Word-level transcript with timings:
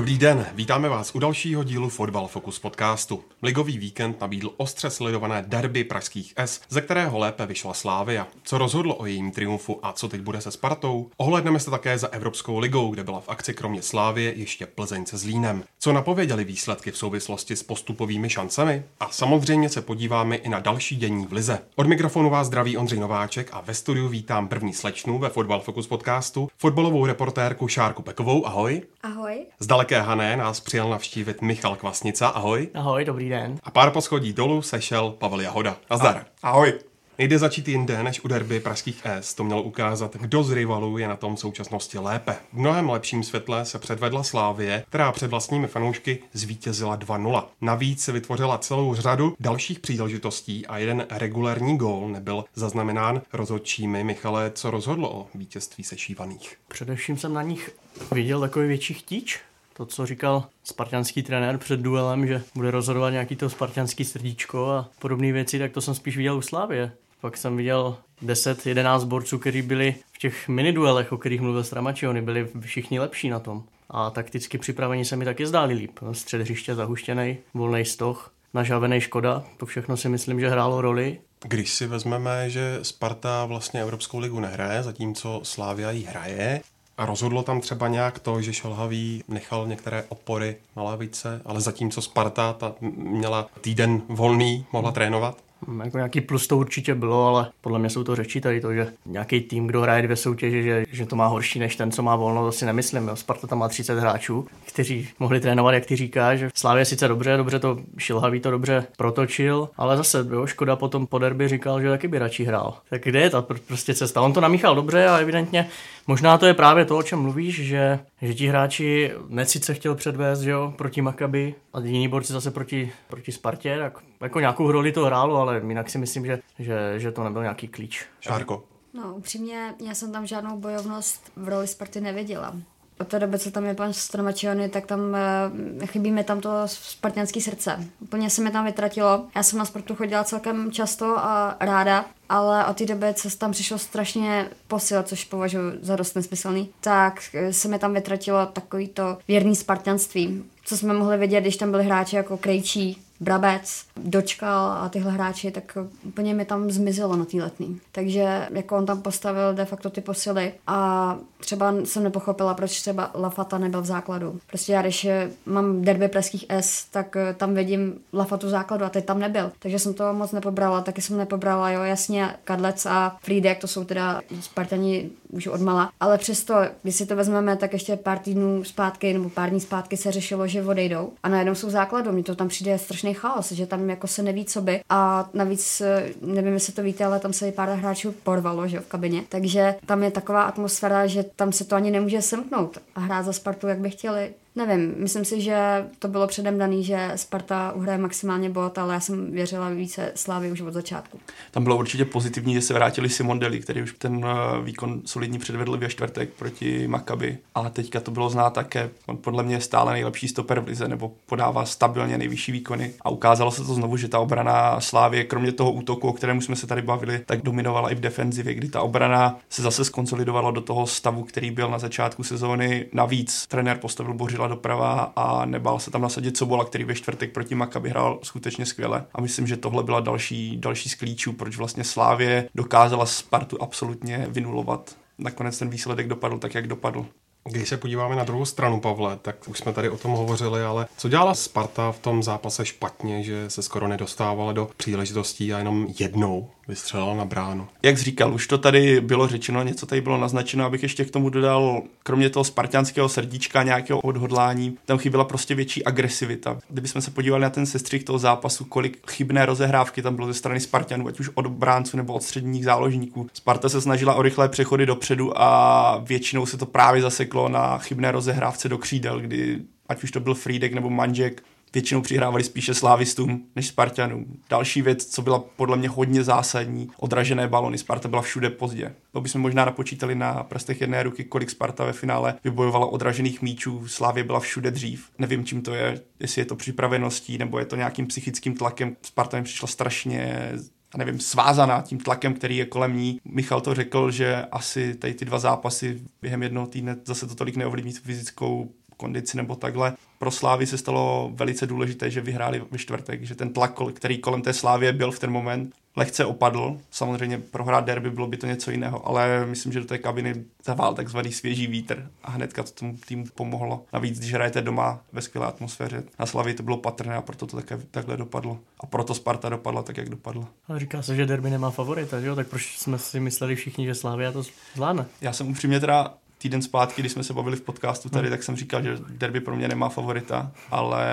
Dobrý 0.00 0.18
den, 0.18 0.46
vítáme 0.54 0.88
vás 0.88 1.14
u 1.14 1.18
dalšího 1.18 1.64
dílu 1.64 1.88
Fotbal 1.88 2.28
Focus 2.28 2.58
podcastu. 2.58 3.24
Ligový 3.42 3.78
víkend 3.78 4.20
nabídl 4.20 4.52
ostře 4.56 4.90
sledované 4.90 5.44
derby 5.46 5.84
pražských 5.84 6.34
S, 6.36 6.60
ze 6.68 6.80
kterého 6.80 7.18
lépe 7.18 7.46
vyšla 7.46 7.74
Slávia. 7.74 8.26
Co 8.42 8.58
rozhodlo 8.58 8.94
o 8.94 9.06
jejím 9.06 9.30
triumfu 9.30 9.78
a 9.82 9.92
co 9.92 10.08
teď 10.08 10.20
bude 10.20 10.40
se 10.40 10.50
Spartou? 10.50 11.10
Ohledneme 11.16 11.60
se 11.60 11.70
také 11.70 11.98
za 11.98 12.08
Evropskou 12.08 12.58
ligou, 12.58 12.90
kde 12.90 13.04
byla 13.04 13.20
v 13.20 13.28
akci 13.28 13.54
kromě 13.54 13.82
Slávie 13.82 14.34
ještě 14.36 14.66
Plzeň 14.66 15.06
se 15.06 15.18
Zlínem. 15.18 15.64
Co 15.78 15.92
napověděli 15.92 16.44
výsledky 16.44 16.90
v 16.90 16.96
souvislosti 16.96 17.56
s 17.56 17.62
postupovými 17.62 18.30
šancemi? 18.30 18.82
A 19.00 19.08
samozřejmě 19.08 19.68
se 19.68 19.82
podíváme 19.82 20.36
i 20.36 20.48
na 20.48 20.60
další 20.60 20.96
dění 20.96 21.26
v 21.26 21.32
Lize. 21.32 21.58
Od 21.76 21.86
mikrofonu 21.86 22.30
vás 22.30 22.46
zdraví 22.46 22.76
Ondřej 22.76 23.00
Nováček 23.00 23.48
a 23.52 23.60
ve 23.60 23.74
studiu 23.74 24.08
vítám 24.08 24.48
první 24.48 24.74
slečnu 24.74 25.18
ve 25.18 25.28
Fotbal 25.28 25.60
Focus 25.60 25.86
podcastu, 25.86 26.48
fotbalovou 26.58 27.06
reportérku 27.06 27.68
Šárku 27.68 28.02
Pekovou. 28.02 28.46
Ahoj. 28.46 28.82
Ahoj. 29.02 29.46
Z 29.58 29.66
daleké 29.90 30.08
Hané 30.08 30.36
nás 30.36 30.60
přijel 30.60 30.90
navštívit 30.90 31.42
Michal 31.42 31.76
Kvasnica, 31.76 32.28
ahoj. 32.28 32.68
Ahoj, 32.74 33.04
dobrý 33.04 33.28
den. 33.28 33.58
A 33.62 33.70
pár 33.70 33.90
poschodí 33.90 34.32
dolů 34.32 34.62
sešel 34.62 35.10
Pavel 35.18 35.40
Jahoda. 35.40 35.76
Nazdar. 35.90 36.26
Ahoj. 36.42 36.72
Nejde 37.18 37.38
začít 37.38 37.68
jinde 37.68 38.02
než 38.02 38.24
u 38.24 38.28
derby 38.28 38.60
pražských 38.60 39.02
S. 39.04 39.34
To 39.34 39.44
mělo 39.44 39.62
ukázat, 39.62 40.16
kdo 40.16 40.42
z 40.42 40.52
rivalů 40.52 40.98
je 40.98 41.08
na 41.08 41.16
tom 41.16 41.36
v 41.36 41.40
současnosti 41.40 41.98
lépe. 41.98 42.36
V 42.52 42.58
mnohem 42.58 42.90
lepším 42.90 43.22
světle 43.22 43.64
se 43.64 43.78
předvedla 43.78 44.22
Slávie, 44.22 44.84
která 44.88 45.12
před 45.12 45.30
vlastními 45.30 45.66
fanoušky 45.66 46.18
zvítězila 46.32 46.98
2-0. 46.98 47.44
Navíc 47.60 48.04
se 48.04 48.12
vytvořila 48.12 48.58
celou 48.58 48.94
řadu 48.94 49.34
dalších 49.40 49.78
příležitostí 49.78 50.66
a 50.66 50.78
jeden 50.78 51.06
regulární 51.10 51.76
gól 51.76 52.08
nebyl 52.08 52.44
zaznamenán 52.54 53.22
rozhodčími. 53.32 54.04
Michale, 54.04 54.50
co 54.54 54.70
rozhodlo 54.70 55.12
o 55.14 55.26
vítězství 55.34 55.84
sešívaných? 55.84 56.56
Především 56.68 57.16
jsem 57.16 57.34
na 57.34 57.42
nich 57.42 57.70
viděl 58.12 58.40
takový 58.40 58.68
větší 58.68 58.94
chtíč. 58.94 59.40
To, 59.80 59.86
co 59.86 60.06
říkal 60.06 60.44
spartianský 60.64 61.22
trenér 61.22 61.58
před 61.58 61.80
duelem, 61.80 62.26
že 62.26 62.42
bude 62.54 62.70
rozhodovat 62.70 63.10
nějaký 63.10 63.36
to 63.36 63.50
spartianský 63.50 64.04
srdíčko 64.04 64.68
a 64.68 64.88
podobné 64.98 65.32
věci, 65.32 65.58
tak 65.58 65.72
to 65.72 65.80
jsem 65.80 65.94
spíš 65.94 66.16
viděl 66.16 66.36
u 66.36 66.42
Slávě. 66.42 66.92
Pak 67.20 67.36
jsem 67.36 67.56
viděl 67.56 67.96
10-11 68.22 69.04
borců, 69.04 69.38
kteří 69.38 69.62
byli 69.62 69.94
v 70.12 70.18
těch 70.18 70.48
miniduelech, 70.48 71.12
o 71.12 71.18
kterých 71.18 71.40
mluvil 71.40 71.64
Stramači, 71.64 72.08
oni 72.08 72.22
byli 72.22 72.48
všichni 72.60 73.00
lepší 73.00 73.28
na 73.28 73.38
tom. 73.38 73.62
A 73.90 74.10
takticky 74.10 74.58
připravení 74.58 75.04
se 75.04 75.16
mi 75.16 75.24
taky 75.24 75.46
zdáli 75.46 75.74
líp. 75.74 75.98
Střed 76.12 76.40
hřiště 76.40 76.74
zahuštěný, 76.74 77.36
volný 77.54 77.84
stoch, 77.84 78.32
nažavený 78.54 79.00
Škoda, 79.00 79.44
to 79.56 79.66
všechno 79.66 79.96
si 79.96 80.08
myslím, 80.08 80.40
že 80.40 80.48
hrálo 80.48 80.80
roli. 80.80 81.20
Když 81.44 81.70
si 81.70 81.86
vezmeme, 81.86 82.50
že 82.50 82.78
Sparta 82.82 83.44
vlastně 83.44 83.82
Evropskou 83.82 84.18
ligu 84.18 84.40
nehraje, 84.40 84.82
zatímco 84.82 85.40
Slávia 85.42 85.90
ji 85.90 86.04
hraje, 86.04 86.60
a 87.00 87.06
rozhodlo 87.06 87.42
tam 87.42 87.60
třeba 87.60 87.88
nějak 87.88 88.18
to, 88.18 88.42
že 88.42 88.52
Šalhavý 88.52 89.24
nechal 89.28 89.66
některé 89.66 90.04
opory 90.08 90.56
na 90.76 90.82
lavice, 90.82 91.42
ale 91.44 91.60
zatímco 91.60 92.02
Sparta 92.02 92.52
ta 92.52 92.74
měla 92.96 93.46
týden 93.60 94.02
volný, 94.08 94.66
mohla 94.72 94.92
trénovat? 94.92 95.36
Jako 95.84 95.96
nějaký 95.96 96.20
plus 96.20 96.46
to 96.46 96.56
určitě 96.56 96.94
bylo, 96.94 97.26
ale 97.26 97.50
podle 97.60 97.78
mě 97.78 97.90
jsou 97.90 98.04
to 98.04 98.16
řeči 98.16 98.40
tady 98.40 98.60
to, 98.60 98.74
že 98.74 98.92
nějaký 99.06 99.40
tým, 99.40 99.66
kdo 99.66 99.80
hraje 99.80 100.02
dvě 100.02 100.16
soutěže, 100.16 100.62
že, 100.62 100.84
že 100.92 101.06
to 101.06 101.16
má 101.16 101.26
horší 101.26 101.58
než 101.58 101.76
ten, 101.76 101.92
co 101.92 102.02
má 102.02 102.16
volno, 102.16 102.44
to 102.44 102.52
si 102.52 102.66
nemyslím. 102.66 103.08
Jo. 103.08 103.16
Sparta 103.16 103.46
tam 103.46 103.58
má 103.58 103.68
30 103.68 103.98
hráčů, 103.98 104.46
kteří 104.66 105.08
mohli 105.18 105.40
trénovat, 105.40 105.74
jak 105.74 105.86
ty 105.86 105.96
říkáš. 105.96 106.40
Slávě 106.54 106.84
sice 106.84 107.08
dobře, 107.08 107.36
dobře 107.36 107.58
to 107.58 107.78
Šilhavý 107.98 108.40
to 108.40 108.50
dobře 108.50 108.86
protočil, 108.96 109.68
ale 109.76 109.96
zase 109.96 110.26
jo, 110.30 110.46
Škoda 110.46 110.76
potom 110.76 111.06
po 111.06 111.18
derby 111.18 111.48
říkal, 111.48 111.80
že 111.80 111.90
taky 111.90 112.08
by 112.08 112.18
radši 112.18 112.44
hrál. 112.44 112.74
Tak 112.90 113.02
kde 113.02 113.20
je 113.20 113.30
ta 113.30 113.42
pr- 113.42 113.60
prostě 113.66 113.94
cesta? 113.94 114.20
On 114.20 114.32
to 114.32 114.40
namíchal 114.40 114.74
dobře 114.74 115.06
a 115.06 115.16
evidentně 115.16 115.68
možná 116.10 116.38
to 116.38 116.46
je 116.46 116.54
právě 116.54 116.84
to, 116.84 116.98
o 116.98 117.02
čem 117.02 117.18
mluvíš, 117.18 117.62
že, 117.62 117.98
že 118.22 118.34
ti 118.34 118.46
hráči 118.46 119.12
necice 119.28 119.74
chtěl 119.74 119.94
předvést 119.94 120.40
že 120.40 120.50
jo, 120.50 120.74
proti 120.76 121.02
Makaby 121.02 121.54
a 121.72 121.80
jiní 121.80 122.08
borci 122.08 122.32
zase 122.32 122.50
proti, 122.50 122.92
proti 123.08 123.32
Spartě, 123.32 123.78
tak 123.78 123.98
jako 124.20 124.40
nějakou 124.40 124.72
roli 124.72 124.92
to 124.92 125.04
hrálo, 125.04 125.36
ale 125.36 125.62
jinak 125.68 125.90
si 125.90 125.98
myslím, 125.98 126.26
že, 126.26 126.40
že, 126.58 126.94
že 126.96 127.12
to 127.12 127.24
nebyl 127.24 127.42
nějaký 127.42 127.68
klíč. 127.68 128.06
Šárko. 128.20 128.64
No, 128.94 129.14
upřímně, 129.14 129.74
já 129.86 129.94
jsem 129.94 130.12
tam 130.12 130.26
žádnou 130.26 130.58
bojovnost 130.58 131.32
v 131.36 131.48
roli 131.48 131.66
Sparty 131.66 132.00
neviděla. 132.00 132.56
Od 133.00 133.08
té 133.08 133.18
doby, 133.18 133.38
co 133.38 133.50
tam 133.50 133.64
je 133.64 133.74
pan 133.74 133.92
Stromačiony, 133.92 134.68
tak 134.68 134.86
tam 134.86 135.00
uh, 135.00 135.86
chybí 135.86 136.10
mi 136.10 136.24
tam 136.24 136.40
to 136.40 136.50
spartianské 136.66 137.40
srdce. 137.40 137.88
Úplně 138.00 138.30
se 138.30 138.42
mi 138.42 138.50
tam 138.50 138.64
vytratilo. 138.64 139.26
Já 139.36 139.42
jsem 139.42 139.58
na 139.58 139.64
sportu 139.64 139.94
chodila 139.94 140.24
celkem 140.24 140.72
často 140.72 141.18
a 141.18 141.56
ráda, 141.60 142.04
ale 142.28 142.66
od 142.66 142.76
té 142.76 142.86
doby, 142.86 143.06
co 143.14 143.30
tam 143.30 143.52
přišlo 143.52 143.78
strašně 143.78 144.48
posil, 144.68 145.02
což 145.02 145.24
považuji 145.24 145.78
za 145.82 145.96
dost 145.96 146.14
nesmyslný, 146.14 146.70
tak 146.80 147.20
se 147.50 147.68
mi 147.68 147.78
tam 147.78 147.94
vytratilo 147.94 148.46
takový 148.46 148.88
to 148.88 149.18
věrný 149.28 149.56
spartianství, 149.56 150.44
co 150.64 150.76
jsme 150.76 150.92
mohli 150.92 151.18
vidět, 151.18 151.40
když 151.40 151.56
tam 151.56 151.70
byli 151.70 151.84
hráči 151.84 152.16
jako 152.16 152.36
Krejčí, 152.36 153.02
Brabec, 153.20 153.84
Dočkal 153.96 154.66
a 154.66 154.88
tyhle 154.88 155.12
hráči, 155.12 155.50
tak 155.50 155.78
úplně 156.04 156.34
mi 156.34 156.44
tam 156.44 156.70
zmizelo 156.70 157.16
na 157.16 157.24
tý 157.24 157.40
letný. 157.40 157.80
Takže 157.92 158.48
jako 158.50 158.76
on 158.76 158.86
tam 158.86 159.02
postavil 159.02 159.54
de 159.54 159.64
facto 159.64 159.90
ty 159.90 160.00
posily 160.00 160.52
a 160.66 161.18
třeba 161.40 161.74
jsem 161.84 162.04
nepochopila, 162.04 162.54
proč 162.54 162.80
třeba 162.80 163.10
Lafata 163.14 163.58
nebyl 163.58 163.82
v 163.82 163.86
základu. 163.86 164.40
Prostě 164.46 164.72
já, 164.72 164.82
když 164.82 165.06
mám 165.46 165.82
derby 165.82 166.08
pražských 166.08 166.46
S, 166.48 166.84
tak 166.84 167.16
tam 167.36 167.54
vidím 167.54 167.94
Lafatu 168.12 168.46
v 168.46 168.50
základu 168.50 168.84
a 168.84 168.88
teď 168.88 169.04
tam 169.04 169.18
nebyl. 169.18 169.52
Takže 169.58 169.78
jsem 169.78 169.94
to 169.94 170.12
moc 170.12 170.32
nepobrala, 170.32 170.80
taky 170.80 171.02
jsem 171.02 171.18
nepobrala, 171.18 171.70
jo, 171.70 171.82
jasně, 171.82 172.36
Kadlec 172.44 172.86
a 172.86 173.16
Friedek, 173.22 173.60
to 173.60 173.66
jsou 173.66 173.84
teda 173.84 174.20
Spartani 174.40 175.10
už 175.30 175.46
odmala, 175.46 175.92
ale 176.00 176.18
přesto, 176.18 176.54
když 176.82 176.94
si 176.94 177.06
to 177.06 177.16
vezmeme, 177.16 177.56
tak 177.56 177.72
ještě 177.72 177.96
pár 177.96 178.18
týdnů 178.18 178.64
zpátky 178.64 179.12
nebo 179.12 179.30
pár 179.30 179.50
dní 179.50 179.60
zpátky 179.60 179.96
se 179.96 180.12
řešilo, 180.12 180.46
že 180.46 180.64
odejdou 180.64 181.12
a 181.22 181.28
najednou 181.28 181.54
jsou 181.54 181.66
v 181.66 181.70
základu. 181.70 182.12
Mně 182.12 182.22
to 182.22 182.34
tam 182.34 182.48
přijde 182.48 182.78
strašný 183.14 183.14
chaos, 183.14 183.52
že 183.52 183.66
tam 183.66 183.90
jako 183.90 184.06
se 184.06 184.22
neví, 184.22 184.44
co 184.44 184.60
by. 184.60 184.80
A 184.88 185.28
navíc, 185.34 185.82
nevím, 186.20 186.54
jestli 186.54 186.72
to 186.72 186.82
víte, 186.82 187.04
ale 187.04 187.20
tam 187.20 187.32
se 187.32 187.48
i 187.48 187.52
pár 187.52 187.68
hráčů 187.68 188.12
porvalo, 188.12 188.68
že 188.68 188.80
v 188.80 188.86
kabině. 188.86 189.22
Takže 189.28 189.74
tam 189.86 190.02
je 190.02 190.10
taková 190.10 190.42
atmosféra, 190.42 191.06
že 191.06 191.22
tam 191.22 191.52
se 191.52 191.64
to 191.64 191.76
ani 191.76 191.90
nemůže 191.90 192.22
semknout 192.22 192.78
a 192.94 193.00
hrát 193.00 193.24
za 193.24 193.32
Spartu, 193.32 193.66
jak 193.66 193.78
by 193.78 193.90
chtěli. 193.90 194.34
Nevím, 194.66 194.94
myslím 194.96 195.24
si, 195.24 195.40
že 195.40 195.86
to 195.98 196.08
bylo 196.08 196.26
předem 196.26 196.58
daný, 196.58 196.84
že 196.84 197.12
Sparta 197.16 197.72
uhraje 197.72 197.98
maximálně 197.98 198.50
bod, 198.50 198.78
ale 198.78 198.94
já 198.94 199.00
jsem 199.00 199.32
věřila 199.32 199.68
více 199.68 200.12
Slávy 200.14 200.52
už 200.52 200.60
od 200.60 200.74
začátku. 200.74 201.20
Tam 201.50 201.64
bylo 201.64 201.76
určitě 201.76 202.04
pozitivní, 202.04 202.54
že 202.54 202.60
se 202.60 202.74
vrátili 202.74 203.08
Simon 203.08 203.38
Deli, 203.38 203.60
který 203.60 203.82
už 203.82 203.94
ten 203.98 204.26
výkon 204.62 205.00
solidní 205.04 205.38
předvedl 205.38 205.76
ve 205.76 205.88
čtvrtek 205.88 206.30
proti 206.38 206.88
Makaby. 206.88 207.38
A 207.54 207.70
teďka 207.70 208.00
to 208.00 208.10
bylo 208.10 208.30
znát 208.30 208.50
také. 208.50 208.90
On 209.06 209.16
podle 209.16 209.42
mě 209.42 209.54
je 209.54 209.60
stále 209.60 209.92
nejlepší 209.92 210.28
stoper 210.28 210.60
v 210.60 210.66
lize, 210.66 210.88
nebo 210.88 211.12
podává 211.26 211.64
stabilně 211.64 212.18
nejvyšší 212.18 212.52
výkony. 212.52 212.92
A 213.00 213.10
ukázalo 213.10 213.50
se 213.50 213.64
to 213.64 213.74
znovu, 213.74 213.96
že 213.96 214.08
ta 214.08 214.18
obrana 214.18 214.80
Slávy, 214.80 215.24
kromě 215.24 215.52
toho 215.52 215.72
útoku, 215.72 216.08
o 216.08 216.12
kterém 216.12 216.40
jsme 216.40 216.56
se 216.56 216.66
tady 216.66 216.82
bavili, 216.82 217.20
tak 217.26 217.42
dominovala 217.42 217.90
i 217.90 217.94
v 217.94 218.00
defenzivě, 218.00 218.54
kdy 218.54 218.68
ta 218.68 218.80
obrana 218.80 219.38
se 219.50 219.62
zase 219.62 219.84
skonsolidovala 219.84 220.50
do 220.50 220.60
toho 220.60 220.86
stavu, 220.86 221.22
který 221.22 221.50
byl 221.50 221.70
na 221.70 221.78
začátku 221.78 222.22
sezóny. 222.22 222.86
Navíc 222.92 223.46
trenér 223.46 223.78
postavil 223.78 224.14
Bořila 224.14 224.49
doprava 224.50 225.12
a 225.16 225.44
nebál 225.44 225.78
se 225.78 225.90
tam 225.90 226.02
nasadit 226.02 226.36
Sobola, 226.36 226.64
který 226.64 226.84
ve 226.84 226.94
čtvrtek 226.94 227.32
proti 227.32 227.54
Makabi 227.54 227.90
hrál 227.90 228.18
skutečně 228.22 228.66
skvěle. 228.66 229.04
A 229.14 229.20
myslím, 229.20 229.46
že 229.46 229.56
tohle 229.56 229.82
byla 229.82 230.00
další, 230.00 230.56
další 230.56 230.88
z 230.88 230.94
klíčů, 230.94 231.32
proč 231.32 231.56
vlastně 231.56 231.84
Slávě 231.84 232.48
dokázala 232.54 233.06
Spartu 233.06 233.62
absolutně 233.62 234.26
vynulovat. 234.30 234.96
Nakonec 235.18 235.58
ten 235.58 235.70
výsledek 235.70 236.08
dopadl 236.08 236.38
tak, 236.38 236.54
jak 236.54 236.66
dopadl. 236.66 237.06
Když 237.44 237.68
se 237.68 237.76
podíváme 237.76 238.16
na 238.16 238.24
druhou 238.24 238.44
stranu, 238.44 238.80
Pavle, 238.80 239.18
tak 239.22 239.48
už 239.48 239.58
jsme 239.58 239.72
tady 239.72 239.88
o 239.90 239.96
tom 239.96 240.10
hovořili, 240.10 240.62
ale 240.62 240.86
co 240.96 241.08
dělala 241.08 241.34
Sparta 241.34 241.92
v 241.92 241.98
tom 241.98 242.22
zápase 242.22 242.66
špatně, 242.66 243.22
že 243.22 243.50
se 243.50 243.62
skoro 243.62 243.88
nedostávala 243.88 244.52
do 244.52 244.70
příležitostí 244.76 245.54
a 245.54 245.58
jenom 245.58 245.86
jednou 245.98 246.50
vystřelila 246.68 247.14
na 247.14 247.24
bránu. 247.24 247.68
Jak 247.82 247.98
jsi 247.98 248.04
říkal, 248.04 248.34
už 248.34 248.46
to 248.46 248.58
tady 248.58 249.00
bylo 249.00 249.28
řečeno, 249.28 249.62
něco 249.62 249.86
tady 249.86 250.00
bylo 250.00 250.18
naznačeno, 250.18 250.64
abych 250.64 250.82
ještě 250.82 251.04
k 251.04 251.10
tomu 251.10 251.30
dodal, 251.30 251.82
kromě 252.02 252.30
toho 252.30 252.44
spartianského 252.44 253.08
srdíčka, 253.08 253.62
nějakého 253.62 254.00
odhodlání, 254.00 254.78
tam 254.84 254.98
chyběla 254.98 255.24
prostě 255.24 255.54
větší 255.54 255.84
agresivita. 255.84 256.58
Kdybychom 256.68 257.02
se 257.02 257.10
podívali 257.10 257.42
na 257.42 257.50
ten 257.50 257.66
sestřih 257.66 258.04
toho 258.04 258.18
zápasu, 258.18 258.64
kolik 258.64 259.10
chybné 259.10 259.46
rozehrávky 259.46 260.02
tam 260.02 260.14
bylo 260.14 260.26
ze 260.26 260.34
strany 260.34 260.60
Spartanů, 260.60 261.08
ať 261.08 261.20
už 261.20 261.30
od 261.34 261.46
bránců 261.46 261.96
nebo 261.96 262.12
od 262.12 262.22
středních 262.22 262.64
záložníků. 262.64 263.26
Sparta 263.32 263.68
se 263.68 263.80
snažila 263.80 264.14
o 264.14 264.22
rychlé 264.22 264.48
přechody 264.48 264.86
dopředu 264.86 265.42
a 265.42 266.02
většinou 266.04 266.46
se 266.46 266.56
to 266.56 266.66
právě 266.66 267.02
zaseklo 267.30 267.48
na 267.48 267.78
chybné 267.78 268.12
rozehrávce 268.12 268.68
do 268.68 268.78
křídel, 268.78 269.20
kdy 269.20 269.60
ať 269.88 270.04
už 270.04 270.10
to 270.10 270.20
byl 270.20 270.34
Friedek 270.34 270.74
nebo 270.74 270.90
Manžek, 270.90 271.42
většinou 271.74 272.00
přihrávali 272.00 272.44
spíše 272.44 272.74
slávistům 272.74 273.46
než 273.56 273.66
Spartanům. 273.66 274.40
Další 274.50 274.82
věc, 274.82 275.06
co 275.06 275.22
byla 275.22 275.38
podle 275.38 275.76
mě 275.76 275.88
hodně 275.88 276.24
zásadní, 276.24 276.90
odražené 276.98 277.48
balony. 277.48 277.78
Sparta 277.78 278.08
byla 278.08 278.22
všude 278.22 278.50
pozdě. 278.50 278.94
To 279.12 279.20
bychom 279.20 279.40
možná 279.40 279.64
napočítali 279.64 280.14
na 280.14 280.42
prstech 280.42 280.80
jedné 280.80 281.02
ruky, 281.02 281.24
kolik 281.24 281.50
Sparta 281.50 281.84
ve 281.84 281.92
finále 281.92 282.34
vybojovala 282.44 282.86
odražených 282.86 283.42
míčů. 283.42 283.88
Slávě 283.88 284.24
byla 284.24 284.40
všude 284.40 284.70
dřív. 284.70 285.08
Nevím, 285.18 285.44
čím 285.44 285.62
to 285.62 285.74
je, 285.74 286.00
jestli 286.20 286.40
je 286.40 286.46
to 286.46 286.56
připraveností 286.56 287.38
nebo 287.38 287.58
je 287.58 287.64
to 287.64 287.76
nějakým 287.76 288.06
psychickým 288.06 288.56
tlakem. 288.56 288.96
Sparta 289.02 289.36
mi 289.36 289.44
přišla 289.44 289.68
strašně 289.68 290.52
nevím, 290.96 291.20
svázaná 291.20 291.82
tím 291.82 291.98
tlakem, 291.98 292.34
který 292.34 292.56
je 292.56 292.66
kolem 292.66 292.96
ní. 292.96 293.20
Michal 293.24 293.60
to 293.60 293.74
řekl, 293.74 294.10
že 294.10 294.46
asi 294.52 294.94
tady 294.94 295.14
ty 295.14 295.24
dva 295.24 295.38
zápasy 295.38 296.00
během 296.22 296.42
jednoho 296.42 296.66
týdne 296.66 296.96
zase 297.04 297.26
to 297.26 297.34
tolik 297.34 297.56
neovlivní 297.56 297.92
fyzickou 297.92 298.70
kondici 298.96 299.36
nebo 299.36 299.56
takhle. 299.56 299.92
Pro 300.18 300.30
Slávy 300.30 300.66
se 300.66 300.78
stalo 300.78 301.30
velice 301.34 301.66
důležité, 301.66 302.10
že 302.10 302.20
vyhráli 302.20 302.62
ve 302.70 302.78
čtvrtek, 302.78 303.22
že 303.22 303.34
ten 303.34 303.52
tlak, 303.52 303.78
který 303.92 304.18
kolem 304.18 304.42
té 304.42 304.52
Slávě 304.52 304.92
byl 304.92 305.10
v 305.10 305.18
ten 305.18 305.30
moment, 305.30 305.74
lehce 305.96 306.24
opadl. 306.24 306.78
Samozřejmě 306.90 307.38
prohrát 307.38 307.84
derby 307.84 308.10
bylo 308.10 308.26
by 308.26 308.36
to 308.36 308.46
něco 308.46 308.70
jiného, 308.70 309.08
ale 309.08 309.46
myslím, 309.46 309.72
že 309.72 309.80
do 309.80 309.86
té 309.86 309.98
kabiny 309.98 310.44
zavál 310.64 310.94
takzvaný 310.94 311.32
svěží 311.32 311.66
vítr 311.66 312.10
a 312.22 312.30
hnedka 312.30 312.62
to 312.62 312.70
tomu 312.70 312.96
týmu 313.06 313.24
pomohlo. 313.34 313.84
Navíc, 313.92 314.18
když 314.18 314.32
hrajete 314.32 314.62
doma 314.62 315.00
ve 315.12 315.22
skvělé 315.22 315.46
atmosféře, 315.46 316.02
na 316.18 316.26
Slavii 316.26 316.54
to 316.54 316.62
bylo 316.62 316.76
patrné 316.76 317.16
a 317.16 317.22
proto 317.22 317.46
to 317.46 317.56
také, 317.56 317.78
takhle 317.90 318.16
dopadlo. 318.16 318.58
A 318.80 318.86
proto 318.86 319.14
Sparta 319.14 319.48
dopadla 319.48 319.82
tak, 319.82 319.96
jak 319.96 320.08
dopadla. 320.08 320.48
Ale 320.68 320.80
říká 320.80 321.02
se, 321.02 321.16
že 321.16 321.26
derby 321.26 321.50
nemá 321.50 321.70
favorita, 321.70 322.20
že 322.20 322.26
jo? 322.26 322.36
Tak 322.36 322.46
proč 322.46 322.78
jsme 322.78 322.98
si 322.98 323.20
mysleli 323.20 323.56
všichni, 323.56 323.86
že 323.86 323.94
Slavia 323.94 324.32
to 324.32 324.42
zvládne? 324.74 325.06
Já 325.20 325.32
jsem 325.32 325.50
upřímně 325.50 325.80
teda 325.80 326.14
týden 326.42 326.62
zpátky, 326.62 327.02
když 327.02 327.12
jsme 327.12 327.24
se 327.24 327.34
bavili 327.34 327.56
v 327.56 327.60
podcastu 327.60 328.08
tady, 328.08 328.28
hmm. 328.28 328.36
tak 328.36 328.42
jsem 328.42 328.56
říkal, 328.56 328.82
že 328.82 328.98
derby 329.08 329.40
pro 329.40 329.56
mě 329.56 329.68
nemá 329.68 329.88
favorita, 329.88 330.52
ale 330.70 331.04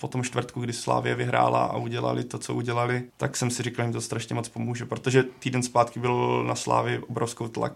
po 0.00 0.08
tom 0.08 0.22
čtvrtku, 0.22 0.60
kdy 0.60 0.72
Slávě 0.72 1.14
vyhrála 1.14 1.64
a 1.64 1.76
udělali 1.76 2.24
to, 2.24 2.38
co 2.38 2.54
udělali, 2.54 3.02
tak 3.16 3.36
jsem 3.36 3.50
si 3.50 3.62
říkal, 3.62 3.84
že 3.84 3.86
jim 3.86 3.92
to 3.92 4.00
strašně 4.00 4.34
moc 4.34 4.48
pomůže, 4.48 4.84
protože 4.84 5.22
týden 5.38 5.62
zpátky 5.62 6.00
byl 6.00 6.44
na 6.44 6.54
Slávě 6.54 7.00
obrovskou 7.00 7.48
tlak. 7.48 7.72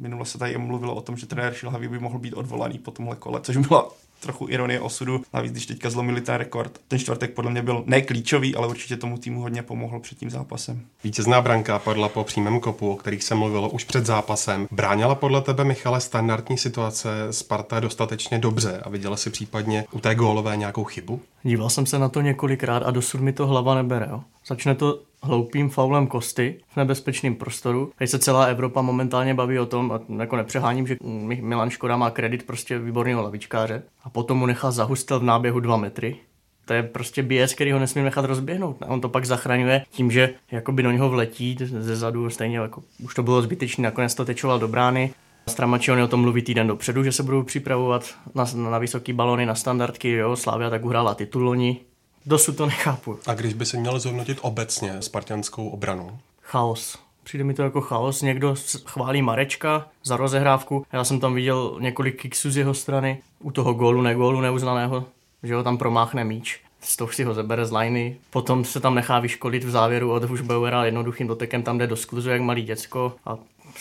Minule 0.00 0.26
se 0.26 0.38
tady 0.38 0.58
mluvilo 0.58 0.94
o 0.94 1.00
tom, 1.00 1.16
že 1.16 1.26
trenér 1.26 1.54
Šilhavý 1.54 1.88
by 1.88 1.98
mohl 1.98 2.18
být 2.18 2.34
odvolaný 2.34 2.78
po 2.78 2.90
tomhle 2.90 3.16
kole, 3.16 3.40
což 3.40 3.56
byla 3.56 3.88
trochu 4.20 4.46
ironie 4.48 4.80
osudu, 4.80 5.22
navíc 5.32 5.52
když 5.52 5.66
teďka 5.66 5.90
zlomili 5.90 6.20
ten 6.20 6.34
rekord. 6.34 6.80
Ten 6.88 6.98
čtvrtek 6.98 7.34
podle 7.34 7.50
mě 7.50 7.62
byl 7.62 7.84
ne 7.86 8.02
klíčový, 8.02 8.54
ale 8.54 8.66
určitě 8.66 8.96
tomu 8.96 9.18
týmu 9.18 9.40
hodně 9.40 9.62
pomohl 9.62 10.00
před 10.00 10.18
tím 10.18 10.30
zápasem. 10.30 10.80
Vítězná 11.04 11.40
branka 11.40 11.78
padla 11.78 12.08
po 12.08 12.24
přímém 12.24 12.60
kopu, 12.60 12.92
o 12.92 12.96
kterých 12.96 13.24
se 13.24 13.34
mluvilo 13.34 13.70
už 13.70 13.84
před 13.84 14.06
zápasem. 14.06 14.68
Bránila 14.70 15.14
podle 15.14 15.40
tebe, 15.42 15.64
Michale, 15.64 16.00
standardní 16.00 16.58
situace 16.58 17.08
Sparta 17.30 17.80
dostatečně 17.80 18.38
dobře 18.38 18.80
a 18.82 18.88
viděla 18.88 19.16
si 19.16 19.30
případně 19.30 19.84
u 19.92 20.00
té 20.00 20.14
gólové 20.14 20.56
nějakou 20.56 20.84
chybu? 20.84 21.20
Díval 21.42 21.70
jsem 21.70 21.86
se 21.86 21.98
na 21.98 22.08
to 22.08 22.20
několikrát 22.20 22.82
a 22.82 22.90
dosud 22.90 23.20
mi 23.20 23.32
to 23.32 23.46
hlava 23.46 23.74
nebere. 23.74 24.06
Jo. 24.10 24.20
Začne 24.46 24.74
to 24.74 25.09
hloupým 25.22 25.70
faulem 25.70 26.06
Kosty 26.06 26.60
v 26.68 26.76
nebezpečném 26.76 27.34
prostoru. 27.34 27.92
Teď 27.98 28.10
se 28.10 28.18
celá 28.18 28.44
Evropa 28.44 28.82
momentálně 28.82 29.34
baví 29.34 29.58
o 29.58 29.66
tom, 29.66 29.92
a 29.92 30.00
jako 30.22 30.36
nepřeháním, 30.36 30.86
že 30.86 30.96
Milan 31.40 31.70
Škoda 31.70 31.96
má 31.96 32.10
kredit 32.10 32.46
prostě 32.46 32.78
výborného 32.78 33.22
lavičkáře 33.22 33.82
a 34.04 34.10
potom 34.10 34.38
mu 34.38 34.46
nechá 34.46 34.70
zahustel 34.70 35.20
v 35.20 35.24
náběhu 35.24 35.60
dva 35.60 35.76
metry. 35.76 36.16
To 36.64 36.72
je 36.72 36.82
prostě 36.82 37.22
běs, 37.22 37.54
který 37.54 37.72
ho 37.72 37.78
nesmí 37.78 38.02
nechat 38.02 38.24
rozběhnout. 38.24 38.80
Ne? 38.80 38.86
On 38.86 39.00
to 39.00 39.08
pak 39.08 39.24
zachraňuje 39.24 39.84
tím, 39.90 40.10
že 40.10 40.34
jakoby 40.50 40.82
do 40.82 40.90
něho 40.90 41.10
vletí 41.10 41.56
ze 41.60 41.96
zadu, 41.96 42.30
stejně 42.30 42.58
jako 42.58 42.82
už 43.04 43.14
to 43.14 43.22
bylo 43.22 43.42
zbytečné, 43.42 43.82
nakonec 43.82 44.14
to 44.14 44.24
tečoval 44.24 44.58
do 44.58 44.68
brány. 44.68 45.14
Stramačiony 45.48 46.02
o 46.02 46.08
tom 46.08 46.20
mluví 46.20 46.42
týden 46.42 46.66
dopředu, 46.66 47.04
že 47.04 47.12
se 47.12 47.22
budou 47.22 47.42
připravovat 47.42 48.14
na, 48.34 48.44
na 48.70 48.78
vysoký 48.78 49.12
balony, 49.12 49.46
na 49.46 49.54
standardky, 49.54 50.10
jo, 50.10 50.36
Slávia 50.36 50.70
tak 50.70 50.84
uhrála 50.84 51.14
titul 51.14 51.42
loni, 51.42 51.80
Dosud 52.26 52.56
to 52.56 52.66
nechápu. 52.66 53.18
A 53.26 53.34
když 53.34 53.54
by 53.54 53.66
se 53.66 53.76
měl 53.76 54.00
zhodnotit 54.00 54.38
obecně 54.42 55.02
spartianskou 55.02 55.68
obranu? 55.68 56.18
Chaos. 56.42 56.98
Přijde 57.22 57.44
mi 57.44 57.54
to 57.54 57.62
jako 57.62 57.80
chaos. 57.80 58.22
Někdo 58.22 58.54
chválí 58.84 59.22
Marečka 59.22 59.88
za 60.04 60.16
rozehrávku. 60.16 60.86
Já 60.92 61.04
jsem 61.04 61.20
tam 61.20 61.34
viděl 61.34 61.76
několik 61.80 62.22
kiksů 62.22 62.50
z 62.50 62.56
jeho 62.56 62.74
strany. 62.74 63.22
U 63.38 63.50
toho 63.50 63.74
gólu, 63.74 64.02
ne 64.02 64.14
gólu 64.14 64.40
neuznaného, 64.40 65.04
že 65.42 65.54
ho 65.54 65.62
tam 65.62 65.78
promáchne 65.78 66.24
míč. 66.24 66.60
Z 66.80 66.96
toho 66.96 67.12
si 67.12 67.24
ho 67.24 67.34
zebere 67.34 67.66
z 67.66 67.72
liney. 67.72 68.16
Potom 68.30 68.64
se 68.64 68.80
tam 68.80 68.94
nechá 68.94 69.18
vyškolit 69.18 69.64
v 69.64 69.70
závěru 69.70 70.12
od 70.12 70.24
Hušbauera 70.24 70.84
jednoduchým 70.84 71.26
dotekem, 71.26 71.62
tam 71.62 71.78
jde 71.78 71.86
do 71.86 71.96
skluzu 71.96 72.30
jak 72.30 72.40
malý 72.40 72.62
děcko 72.62 73.16
a 73.26 73.38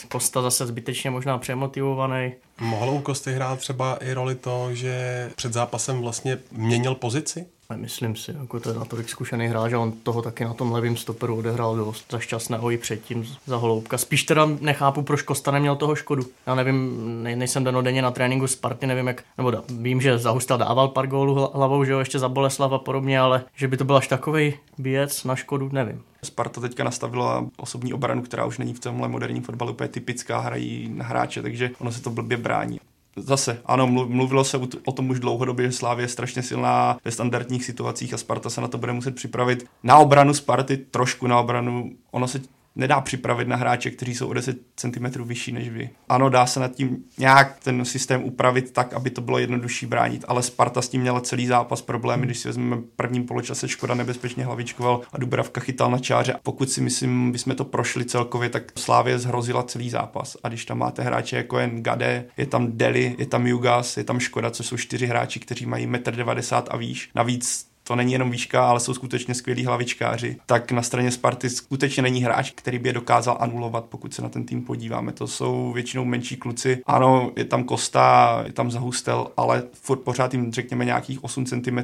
Kosta 0.08 0.42
zase 0.42 0.68
zbytečně 0.68 1.10
možná 1.10 1.38
přemotivovaný. 1.38 2.32
Mohlo 2.62 2.94
u 2.94 3.02
Kosty 3.02 3.34
hrát 3.34 3.60
třeba 3.60 3.96
i 3.96 4.14
roli 4.14 4.36
to, 4.36 4.70
že 4.74 5.30
před 5.36 5.54
zápasem 5.54 6.02
vlastně 6.02 6.38
měnil 6.52 6.96
pozici? 6.96 7.46
Nemyslím 7.74 8.16
si, 8.16 8.32
jako 8.40 8.60
to 8.60 8.70
je 8.70 8.76
natolik 8.76 9.10
zkušený 9.10 9.48
hráč 9.48 9.74
a 9.74 9.80
on 9.80 9.92
toho 9.92 10.22
taky 10.22 10.44
na 10.46 10.54
tom 10.54 10.72
levém 10.72 10.98
stoperu 10.98 11.38
odehrál 11.38 11.76
dost 11.76 12.12
za 12.12 12.20
šťastného 12.20 12.72
i 12.72 12.78
předtím 12.78 13.26
za 13.46 13.58
holoubka. 13.58 13.98
Spíš 13.98 14.24
teda 14.24 14.48
nechápu, 14.62 15.02
proč 15.02 15.22
Kosta 15.22 15.52
neměl 15.52 15.76
toho 15.76 15.96
škodu. 15.96 16.24
Já 16.48 16.56
nevím, 16.56 17.00
ne, 17.24 17.36
nejsem 17.36 17.64
denodenně 17.64 18.02
na 18.02 18.12
tréninku 18.12 18.48
Sparty, 18.48 18.88
nevím 18.88 19.08
jak, 19.08 19.24
nebo 19.38 19.52
da, 19.52 19.64
vím, 19.70 20.02
že 20.02 20.18
Zahustal 20.18 20.58
dával 20.58 20.88
pár 20.88 21.08
gólů 21.08 21.50
hlavou, 21.54 21.84
že 21.84 21.92
jo, 21.92 22.00
ještě 22.00 22.20
za 22.20 22.30
Boleslav 22.30 22.72
a 22.72 22.78
podobně, 22.78 23.20
ale 23.20 23.44
že 23.56 23.68
by 23.68 23.78
to 23.78 23.86
byl 23.86 23.98
až 23.98 24.08
takový 24.08 24.54
věc 24.78 25.24
na 25.24 25.36
škodu, 25.36 25.70
nevím. 25.72 26.02
Sparta 26.24 26.62
teďka 26.62 26.84
nastavila 26.84 27.46
osobní 27.58 27.94
obranu, 27.94 28.22
která 28.22 28.46
už 28.46 28.58
není 28.58 28.74
v 28.74 28.80
tomhle 28.80 29.08
moderním 29.08 29.44
fotbalu 29.44 29.72
úplně 29.72 29.90
typická, 29.90 30.40
hrají 30.40 30.92
na 30.96 31.06
hráče, 31.06 31.42
takže 31.42 31.72
ono 31.80 31.92
se 31.92 32.02
to 32.02 32.10
blbě 32.10 32.38
brání. 32.38 32.80
Zase, 33.16 33.62
ano, 33.66 33.88
mluvilo 33.88 34.44
se 34.44 34.58
o 34.86 34.92
tom 34.92 35.10
už 35.10 35.20
dlouhodobě, 35.20 35.66
že 35.66 35.72
Slávě 35.72 36.04
je 36.04 36.10
strašně 36.10 36.44
silná 36.44 36.98
ve 37.06 37.12
standardních 37.12 37.66
situacích 37.66 38.14
a 38.14 38.18
Sparta 38.18 38.50
se 38.50 38.62
na 38.62 38.68
to 38.68 38.78
bude 38.78 38.94
muset 38.94 39.16
připravit. 39.16 39.66
Na 39.84 39.98
obranu 39.98 40.34
Sparty, 40.34 40.78
trošku 40.78 41.28
na 41.28 41.40
obranu, 41.40 41.92
ono 42.12 42.28
se 42.28 42.42
nedá 42.76 43.02
připravit 43.02 43.48
na 43.48 43.56
hráče, 43.56 43.92
kteří 43.92 44.16
jsou 44.16 44.28
o 44.28 44.34
10 44.34 44.58
cm 44.76 45.24
vyšší 45.24 45.52
než 45.52 45.70
vy. 45.70 45.90
Ano, 46.10 46.30
dá 46.30 46.46
se 46.46 46.60
nad 46.60 46.76
tím 46.76 46.98
nějak 47.18 47.60
ten 47.64 47.86
systém 47.86 48.24
upravit 48.24 48.72
tak, 48.72 48.94
aby 48.94 49.10
to 49.10 49.22
bylo 49.22 49.40
jednodušší 49.40 49.86
bránit, 49.86 50.26
ale 50.28 50.44
Sparta 50.44 50.82
s 50.82 50.90
tím 50.90 51.02
měla 51.02 51.22
celý 51.22 51.48
zápas 51.48 51.82
problémy, 51.82 52.26
když 52.26 52.40
si 52.40 52.48
vezmeme 52.48 52.82
prvním 52.96 53.26
poločase 53.26 53.68
Škoda 53.68 53.96
nebezpečně 53.96 54.46
hlavičkoval 54.46 55.02
a 55.14 55.18
Dubravka 55.18 55.62
chytal 55.62 55.92
na 55.92 56.00
čáře. 56.00 56.36
Pokud 56.44 56.70
si 56.70 56.82
myslím, 56.82 57.32
bychom 57.32 57.56
to 57.56 57.66
prošli 57.66 58.06
celkově, 58.06 58.50
tak 58.50 58.64
Slávě 58.76 59.20
zhrozila 59.20 59.64
celý 59.64 59.90
zápas. 59.90 60.38
A 60.44 60.48
když 60.48 60.66
tam 60.66 60.78
máte 60.78 61.02
hráče 61.04 61.38
jako 61.38 61.60
jen 61.60 61.84
Gade, 61.84 62.26
je 62.38 62.46
tam 62.46 62.68
Deli, 62.72 63.16
je 63.18 63.26
tam 63.26 63.48
Jugas, 63.48 63.98
je 63.98 64.04
tam 64.04 64.20
Škoda, 64.20 64.52
co 64.52 64.64
jsou 64.64 64.78
čtyři 64.78 65.08
hráči, 65.08 65.40
kteří 65.40 65.66
mají 65.66 65.88
1,90 65.88 66.62
m 66.62 66.68
a 66.70 66.78
výš. 66.78 67.10
Navíc 67.16 67.69
to 67.90 67.96
není 67.96 68.14
jenom 68.14 68.32
výška, 68.32 68.70
ale 68.70 68.80
jsou 68.80 68.94
skutečně 68.94 69.34
skvělí 69.34 69.66
hlavičkáři, 69.66 70.38
tak 70.46 70.72
na 70.72 70.82
straně 70.82 71.12
Sparty 71.12 71.50
skutečně 71.50 72.04
není 72.04 72.24
hráč, 72.24 72.52
který 72.52 72.80
by 72.80 72.90
je 72.90 72.94
dokázal 72.94 73.38
anulovat, 73.40 73.86
pokud 73.86 74.14
se 74.14 74.22
na 74.22 74.30
ten 74.30 74.46
tým 74.46 74.62
podíváme. 74.62 75.12
To 75.12 75.28
jsou 75.28 75.72
většinou 75.74 76.06
menší 76.06 76.38
kluci. 76.38 76.82
Ano, 76.86 77.32
je 77.36 77.46
tam 77.46 77.64
Kosta, 77.64 78.44
je 78.46 78.54
tam 78.54 78.72
Zahustel, 78.72 79.28
ale 79.38 79.64
furt 79.74 80.00
pořád 80.00 80.34
jim 80.34 80.54
řekněme 80.54 80.86
nějakých 80.86 81.24
8 81.24 81.46
cm 81.46 81.80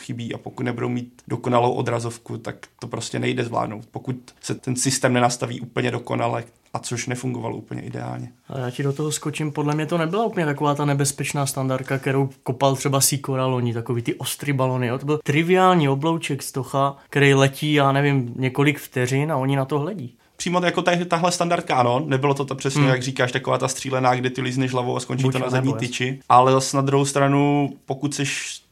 chybí 0.00 0.34
a 0.34 0.38
pokud 0.38 0.62
nebudou 0.62 0.88
mít 0.88 1.22
dokonalou 1.28 1.72
odrazovku, 1.72 2.38
tak 2.38 2.56
to 2.80 2.86
prostě 2.88 3.18
nejde 3.18 3.44
zvládnout. 3.44 3.86
Pokud 3.90 4.16
se 4.40 4.54
ten 4.54 4.76
systém 4.76 5.12
nenastaví 5.12 5.60
úplně 5.60 5.90
dokonale, 5.90 6.44
a 6.74 6.78
což 6.78 7.06
nefungovalo 7.06 7.56
úplně 7.56 7.82
ideálně. 7.82 8.32
A 8.48 8.58
já 8.58 8.70
ti 8.70 8.82
do 8.82 8.92
toho 8.92 9.12
skočím, 9.12 9.52
podle 9.52 9.74
mě 9.74 9.86
to 9.86 9.98
nebyla 9.98 10.24
úplně 10.24 10.46
taková 10.46 10.74
ta 10.74 10.84
nebezpečná 10.84 11.46
standardka, 11.46 11.98
kterou 11.98 12.30
kopal 12.42 12.76
třeba 12.76 13.00
Sikora 13.00 13.46
loni, 13.46 13.74
takový 13.74 14.02
ty 14.02 14.14
ostrý 14.14 14.52
balony. 14.52 14.86
Jo? 14.86 14.98
To 14.98 15.06
byl 15.06 15.20
triviální 15.24 15.88
oblouček 15.88 16.42
z 16.42 16.52
tocha, 16.52 16.96
který 17.10 17.34
letí, 17.34 17.72
já 17.72 17.92
nevím, 17.92 18.34
několik 18.36 18.78
vteřin 18.78 19.32
a 19.32 19.36
oni 19.36 19.56
na 19.56 19.64
to 19.64 19.78
hledí 19.78 20.16
přímo 20.36 20.64
jako 20.64 20.82
tady, 20.82 21.04
tahle 21.04 21.32
standardka, 21.32 21.76
ano, 21.76 22.04
nebylo 22.06 22.34
to, 22.34 22.44
to 22.44 22.54
přesně, 22.54 22.80
hmm. 22.80 22.90
jak 22.90 23.02
říkáš, 23.02 23.32
taková 23.32 23.58
ta 23.58 23.68
střílená, 23.68 24.14
kde 24.14 24.30
ty 24.30 24.42
lízneš 24.42 24.72
hlavou 24.72 24.96
a 24.96 25.00
skončí 25.00 25.22
Buď 25.22 25.32
to 25.32 25.38
na 25.38 25.50
zadní 25.50 25.74
tyči, 25.74 26.20
ale 26.28 26.52
zase 26.52 26.76
na 26.76 26.82
druhou 26.82 27.04
stranu, 27.04 27.72
pokud 27.86 28.14
jsi 28.14 28.24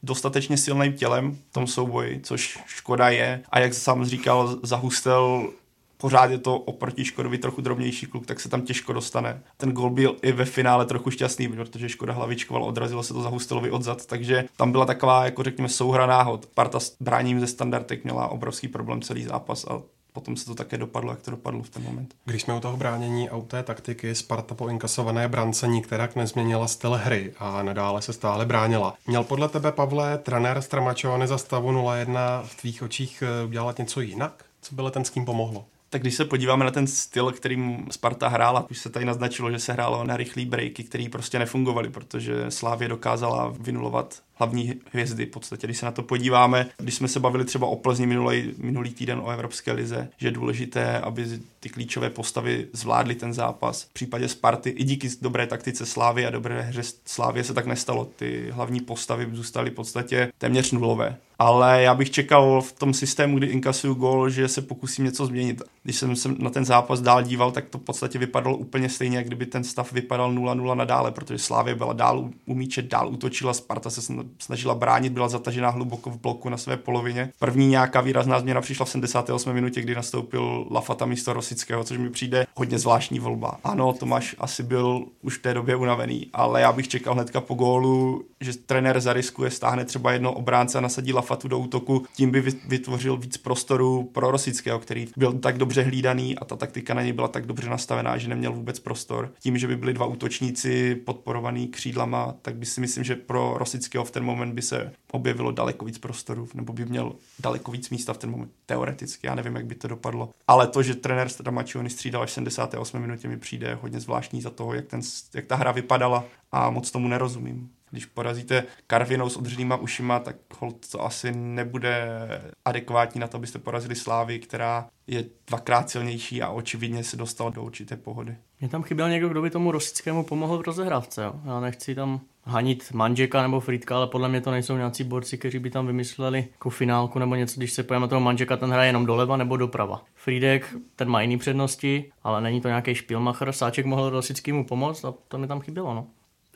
dostatečně 0.03 0.57
silným 0.57 0.93
tělem 0.93 1.39
v 1.51 1.53
tom 1.53 1.67
souboji, 1.67 2.21
což 2.23 2.59
škoda 2.67 3.09
je, 3.09 3.43
a 3.51 3.59
jak 3.59 3.75
sám 3.75 4.05
říkal, 4.05 4.57
zahustel 4.63 5.51
pořád 5.97 6.31
je 6.31 6.39
to 6.39 6.59
oproti 6.59 7.05
Škodovi 7.05 7.39
trochu 7.39 7.61
drobnější 7.61 8.07
kluk, 8.07 8.27
tak 8.27 8.41
se 8.41 8.49
tam 8.49 8.63
těžko 8.63 8.93
dostane. 8.93 9.43
Ten 9.57 9.73
gol 9.73 9.91
byl 9.91 10.17
i 10.23 10.33
ve 10.33 10.45
finále 10.45 10.87
trochu 10.87 11.11
šťastný, 11.11 11.49
protože 11.49 11.89
Škoda 11.89 12.13
hlavičkoval, 12.13 12.65
odrazilo 12.65 13.03
se 13.03 13.15
to 13.15 13.23
za 13.23 13.29
Hustelovi 13.29 13.71
odzad, 13.71 14.07
takže 14.07 14.45
tam 14.57 14.73
byla 14.73 14.87
taková, 14.87 15.25
jako 15.25 15.43
řekněme, 15.43 15.69
souhra 15.69 16.07
náhod. 16.07 16.47
Parta 16.47 16.81
s 16.81 16.97
bráním 17.01 17.41
ze 17.41 17.47
standardek 17.47 18.05
měla 18.05 18.29
obrovský 18.29 18.69
problém 18.69 19.03
celý 19.03 19.25
zápas 19.25 19.65
a 19.65 19.83
potom 20.15 20.37
se 20.37 20.47
to 20.47 20.55
také 20.55 20.79
dopadlo, 20.79 21.11
jak 21.11 21.23
to 21.23 21.31
dopadlo 21.31 21.63
v 21.63 21.71
ten 21.71 21.83
moment. 21.83 22.15
Když 22.25 22.43
jsme 22.43 22.55
u 22.55 22.61
toho 22.61 22.77
bránění 22.77 23.29
a 23.29 23.37
u 23.37 23.43
té 23.43 23.63
taktiky, 23.63 24.15
Sparta 24.15 24.55
po 24.55 24.69
inkasované 24.69 25.29
brance 25.29 25.69
nikterak 25.69 26.17
nezměnila 26.17 26.69
styl 26.69 26.91
hry 26.91 27.33
a 27.39 27.63
nadále 27.63 28.03
se 28.03 28.13
stále 28.13 28.47
bránila. 28.47 28.95
Měl 29.07 29.25
podle 29.25 29.49
tebe, 29.49 29.73
Pavle, 29.73 30.19
trenér 30.19 30.63
Stramačovany 30.63 31.27
za 31.27 31.39
stavu 31.39 31.73
0-1 31.73 32.43
v 32.45 32.55
tvých 32.55 32.83
očích 32.83 33.23
eh, 33.23 33.47
udělat 33.47 33.79
něco 33.79 34.01
jinak? 34.01 34.45
Co 34.63 34.75
by 34.75 34.83
s 35.05 35.11
kým 35.11 35.25
pomohlo? 35.25 35.65
Tak 35.95 36.03
když 36.03 36.15
se 36.15 36.25
podíváme 36.25 36.65
na 36.65 36.71
ten 36.71 36.87
styl, 36.87 37.33
kterým 37.33 37.87
Sparta 37.91 38.29
hrála, 38.29 38.67
už 38.71 38.79
se 38.79 38.91
tady 38.91 39.05
naznačilo, 39.05 39.51
že 39.51 39.59
se 39.59 39.73
hrálo 39.73 40.05
na 40.05 40.17
rychlé 40.17 40.45
breaky, 40.45 40.85
které 40.85 41.07
prostě 41.13 41.39
nefungovaly, 41.39 41.91
protože 41.91 42.51
Slávě 42.51 42.89
dokázala 42.89 43.55
vynulovat 43.61 44.23
hlavní 44.35 44.75
hvězdy. 44.93 45.27
V 45.27 45.31
podstatě, 45.31 45.67
když 45.67 45.79
se 45.79 45.87
na 45.87 45.93
to 45.93 46.03
podíváme, 46.03 46.67
když 46.79 46.95
jsme 46.95 47.09
se 47.09 47.21
bavili 47.21 47.45
třeba 47.45 47.67
o 47.67 47.77
Plzni 47.77 48.07
minulý, 48.07 48.55
minulý 48.59 48.91
týden 48.91 49.19
o 49.19 49.31
Evropské 49.31 49.73
lize, 49.73 50.09
že 50.17 50.27
je 50.27 50.31
důležité, 50.31 50.99
aby 50.99 51.27
ty 51.61 51.69
klíčové 51.69 52.11
postavy 52.11 52.67
zvládly 52.73 53.15
ten 53.15 53.33
zápas. 53.33 53.83
V 53.83 53.93
případě 53.93 54.29
Sparty 54.29 54.71
i 54.71 54.85
díky 54.85 55.09
dobré 55.23 55.47
taktice 55.47 55.87
Slávy 55.87 56.27
a 56.27 56.31
dobré 56.31 56.63
hře 56.63 56.83
Slávy 57.05 57.45
se 57.45 57.55
tak 57.55 57.67
nestalo. 57.67 58.05
Ty 58.05 58.51
hlavní 58.51 58.81
postavy 58.81 59.29
zůstaly 59.33 59.71
v 59.71 59.75
podstatě 59.75 60.33
téměř 60.39 60.73
nulové 60.73 61.17
ale 61.39 61.83
já 61.83 61.95
bych 61.95 62.11
čekal 62.11 62.61
v 62.61 62.73
tom 62.73 62.95
systému, 62.95 63.39
kdy 63.39 63.47
inkasuju 63.47 63.95
gol, 63.95 64.31
že 64.31 64.49
se 64.49 64.63
pokusím 64.63 65.05
něco 65.05 65.27
změnit. 65.27 65.63
Když 65.83 65.97
jsem 65.97 66.17
se 66.17 66.29
na 66.39 66.51
ten 66.51 66.65
zápas 66.65 67.01
dál 67.01 67.23
díval, 67.23 67.53
tak 67.53 67.69
to 67.69 67.79
v 67.79 67.83
podstatě 67.83 68.19
vypadalo 68.19 68.57
úplně 68.57 68.89
stejně, 68.89 69.17
jak 69.17 69.27
kdyby 69.27 69.47
ten 69.47 69.65
stav 69.65 69.93
vypadal 69.93 70.33
0-0 70.33 70.77
nadále, 70.77 71.11
protože 71.11 71.39
Slávě 71.39 71.75
byla 71.75 71.93
dál 71.93 72.31
u 72.47 72.55
míče, 72.55 72.83
dál 72.83 73.09
útočila, 73.09 73.55
Sparta 73.55 73.91
se 73.91 74.03
snažila 74.39 74.75
bránit, 74.75 75.13
byla 75.13 75.29
zatažená 75.29 75.71
hluboko 75.71 76.11
v 76.11 76.21
bloku 76.21 76.49
na 76.49 76.57
své 76.57 76.77
polovině. 76.77 77.31
První 77.39 77.67
nějaká 77.69 78.01
výrazná 78.01 78.41
změna 78.41 78.61
přišla 78.61 78.87
v 78.87 78.91
78. 78.91 79.53
minutě, 79.53 79.81
kdy 79.81 79.95
nastoupil 79.95 80.67
Lafata 80.71 81.07
místo 81.07 81.33
Rosického, 81.33 81.85
což 81.85 81.99
mi 81.99 82.11
přijde 82.11 82.47
hodně 82.55 82.79
zvláštní 82.79 83.19
volba. 83.19 83.59
Ano, 83.65 83.93
Tomáš 83.93 84.37
asi 84.39 84.63
byl 84.63 85.05
už 85.23 85.39
v 85.39 85.43
té 85.43 85.55
době 85.55 85.77
unavený, 85.77 86.27
ale 86.33 86.61
já 86.61 86.73
bych 86.73 86.89
čekal 86.89 87.15
hnedka 87.15 87.41
po 87.41 87.55
gólu, 87.55 88.25
že 88.41 88.53
trenér 88.57 89.01
zariskuje, 89.01 89.51
stáhne 89.51 89.85
třeba 89.85 90.13
jedno 90.13 90.33
obránce 90.33 90.79
a 90.79 90.81
nasadí 90.81 91.13
Lafatu 91.13 91.49
do 91.49 91.59
útoku, 91.59 92.07
tím 92.17 92.31
by 92.31 92.41
vytvořil 92.69 93.17
víc 93.17 93.37
prostoru 93.37 94.11
pro 94.13 94.31
Rosického, 94.31 94.79
který 94.79 95.09
byl 95.17 95.33
tak 95.33 95.59
dobře 95.59 95.83
hlídaný 95.83 96.39
a 96.39 96.45
ta 96.45 96.57
taktika 96.57 96.95
na 96.95 97.03
něj 97.03 97.13
byla 97.13 97.29
tak 97.29 97.47
dobře 97.47 97.71
nastavená, 97.71 98.19
že 98.19 98.29
neměl 98.29 98.53
vůbec 98.53 98.79
prostor. 98.81 99.33
Tím, 99.41 99.59
že 99.59 99.67
by 99.67 99.77
byli 99.77 99.95
dva 99.95 100.07
útočníci 100.07 100.95
podporovaný 100.95 101.69
křídlama, 101.69 102.35
tak 102.43 102.57
by 102.57 102.67
si 102.67 102.81
myslím, 102.81 103.05
že 103.05 103.17
pro 103.17 103.55
Rosického 103.59 104.05
v 104.05 104.11
ten 104.15 104.25
moment 104.25 104.55
by 104.55 104.63
se 104.63 104.93
objevilo 105.13 105.53
daleko 105.53 105.85
víc 105.85 105.99
prostoru, 105.99 106.49
nebo 106.55 106.73
by 106.73 106.85
měl 106.85 107.13
daleko 107.39 107.71
víc 107.71 107.91
místa 107.91 108.13
v 108.13 108.19
ten 108.19 108.31
moment. 108.31 108.51
Teoreticky, 108.67 109.27
já 109.27 109.35
nevím, 109.35 109.57
jak 109.57 109.67
by 109.67 109.75
to 109.75 109.89
dopadlo. 109.89 110.31
Ale 110.49 110.67
to, 110.67 110.83
že 110.83 110.95
trenér 110.95 111.29
Stramačiony 111.29 111.91
střídal 111.91 112.23
až 112.23 112.33
78 112.33 113.01
minutě, 113.01 113.29
mi 113.29 113.37
přijde 113.37 113.75
hodně 113.75 114.01
zvláštní 114.01 114.41
za 114.41 114.51
toho, 114.51 114.75
jak, 114.75 114.87
ten, 114.87 115.01
jak 115.35 115.47
ta 115.47 115.57
hra 115.57 115.73
vypadala 115.73 116.25
a 116.53 116.71
moc 116.71 116.91
tomu 116.91 117.09
nerozumím. 117.09 117.71
Když 117.91 118.07
porazíte 118.07 118.65
karvinou 118.87 119.29
s 119.29 119.37
odřenýma 119.37 119.77
ušima, 119.77 120.19
tak 120.19 120.37
hold 120.59 120.91
to 120.91 121.05
asi 121.05 121.33
nebude 121.33 122.19
adekvátní 122.65 123.21
na 123.21 123.29
to, 123.29 123.37
abyste 123.37 123.59
porazili 123.59 123.95
Slávy, 123.95 124.39
která 124.39 124.89
je 125.07 125.25
dvakrát 125.47 125.91
silnější 125.91 126.43
a 126.43 126.51
očividně 126.51 127.05
se 127.05 127.17
dostal 127.17 127.51
do 127.51 127.63
určité 127.63 127.97
pohody. 127.97 128.37
Mě 128.61 128.69
tam 128.69 128.83
chyběl 128.83 129.11
někdo, 129.11 129.29
kdo 129.29 129.43
by 129.43 129.51
tomu 129.51 129.71
Rosickému 129.71 130.25
pomohl 130.25 130.59
v 130.59 130.63
rozehrávce. 130.63 131.23
Jo? 131.23 131.33
Já 131.45 131.61
nechci 131.61 131.95
tam 131.95 132.21
hanit 132.45 132.93
Manžeka 132.93 133.43
nebo 133.43 133.61
Friedka, 133.61 133.97
ale 133.97 134.07
podle 134.07 134.29
mě 134.29 134.41
to 134.41 134.51
nejsou 134.51 134.77
nějací 134.77 135.05
borci, 135.05 135.39
kteří 135.39 135.59
by 135.59 135.71
tam 135.71 135.87
vymysleli 135.87 136.49
jako 136.53 136.71
finálku 136.71 137.19
nebo 137.19 137.35
něco, 137.35 137.61
když 137.61 137.73
se 137.73 137.83
pojeme 137.83 138.09
toho 138.09 138.21
Manžeka, 138.21 138.57
ten 138.57 138.71
hraje 138.71 138.89
jenom 138.89 139.07
doleva 139.07 139.37
nebo 139.37 139.57
doprava. 139.57 140.05
Friedek, 140.15 140.75
ten 140.97 141.09
má 141.09 141.23
jiný 141.23 141.39
přednosti, 141.39 142.13
ale 142.23 142.41
není 142.41 142.61
to 142.61 142.69
nějaký 142.69 142.95
špilmacher, 142.95 143.53
Sáček 143.53 143.87
mohl 143.87 144.11
Rosickému 144.11 144.67
pomoct 144.67 145.05
a 145.05 145.15
to 145.29 145.39
mi 145.39 145.47
tam 145.47 145.61
chybělo. 145.61 145.95
No. 145.95 146.07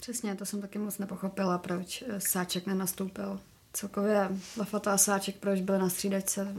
Přesně, 0.01 0.35
to 0.35 0.47
jsem 0.47 0.61
taky 0.61 0.79
moc 0.79 0.99
nepochopila, 0.99 1.59
proč 1.59 2.05
eh, 2.09 2.21
Sáček 2.21 2.67
nenastoupil. 2.67 3.41
Celkově 3.73 4.29
Lafata 4.59 4.93
a 4.93 4.99
Sáček, 4.99 5.37
proč 5.37 5.61
byli 5.61 5.79
na 5.79 5.89
střídačce. 5.89 6.55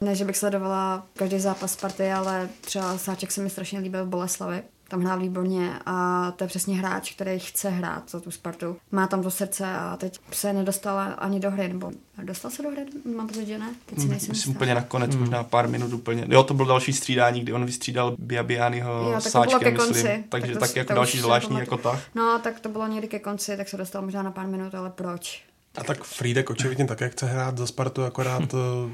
Ne, 0.00 0.14
že 0.14 0.24
bych 0.24 0.36
sledovala 0.36 1.06
každý 1.14 1.40
zápas 1.40 1.72
Sparty, 1.72 2.12
ale 2.12 2.48
třeba 2.60 2.98
Sáček 2.98 3.32
se 3.32 3.42
mi 3.42 3.50
strašně 3.50 3.78
líbil 3.78 4.06
v 4.06 4.08
Boleslavi 4.08 4.62
tam 4.94 5.04
hrál 5.04 5.18
výborně 5.18 5.72
a 5.86 6.30
to 6.36 6.44
je 6.44 6.48
přesně 6.48 6.76
hráč, 6.76 7.12
který 7.12 7.38
chce 7.38 7.70
hrát 7.70 8.10
za 8.10 8.20
tu 8.20 8.30
Spartu. 8.30 8.76
Má 8.92 9.06
tam 9.06 9.22
to 9.22 9.30
srdce 9.30 9.66
a 9.66 9.96
teď 9.96 10.18
se 10.32 10.52
nedostal 10.52 11.14
ani 11.18 11.40
do 11.40 11.50
hry, 11.50 11.68
nebo 11.68 11.92
dostal 12.22 12.50
se 12.50 12.62
do 12.62 12.70
hry, 12.70 12.84
mám 13.16 13.26
pocit, 13.28 13.46
že 13.46 13.58
ne? 13.58 13.74
Teď 13.86 14.00
si 14.00 14.08
nejsem 14.08 14.28
Myslím 14.28 14.56
úplně 14.56 14.74
nakonec, 14.74 15.14
mm. 15.14 15.20
možná 15.20 15.44
pár 15.44 15.68
minut 15.68 15.92
úplně. 15.92 16.26
Jo, 16.28 16.42
to 16.42 16.54
byl 16.54 16.66
další 16.66 16.92
střídání, 16.92 17.40
kdy 17.40 17.52
on 17.52 17.64
vystřídal 17.64 18.16
Biabiányho 18.18 19.20
sáčkem, 19.20 19.72
myslím. 19.72 19.86
Konci. 19.86 20.24
Takže 20.28 20.52
tak, 20.52 20.60
to, 20.60 20.66
tak 20.66 20.76
jako 20.76 20.88
to 20.88 20.94
další 20.94 21.18
zvláštní 21.18 21.58
jako 21.58 21.76
tak. 21.76 22.00
No, 22.14 22.40
tak 22.42 22.60
to 22.60 22.68
bylo 22.68 22.86
někdy 22.86 23.08
ke 23.08 23.18
konci, 23.18 23.56
tak 23.56 23.68
se 23.68 23.76
dostal 23.76 24.02
možná 24.02 24.22
na 24.22 24.30
pár 24.30 24.46
minut, 24.46 24.74
ale 24.74 24.90
proč? 24.90 25.42
A 25.78 25.84
tak 25.84 26.04
Friedek 26.04 26.50
očividně 26.50 26.84
také 26.84 27.08
chce 27.08 27.26
hrát 27.26 27.58
za 27.58 27.66
Spartu, 27.66 28.04
akorát 28.04 28.54
eh, 28.54 28.92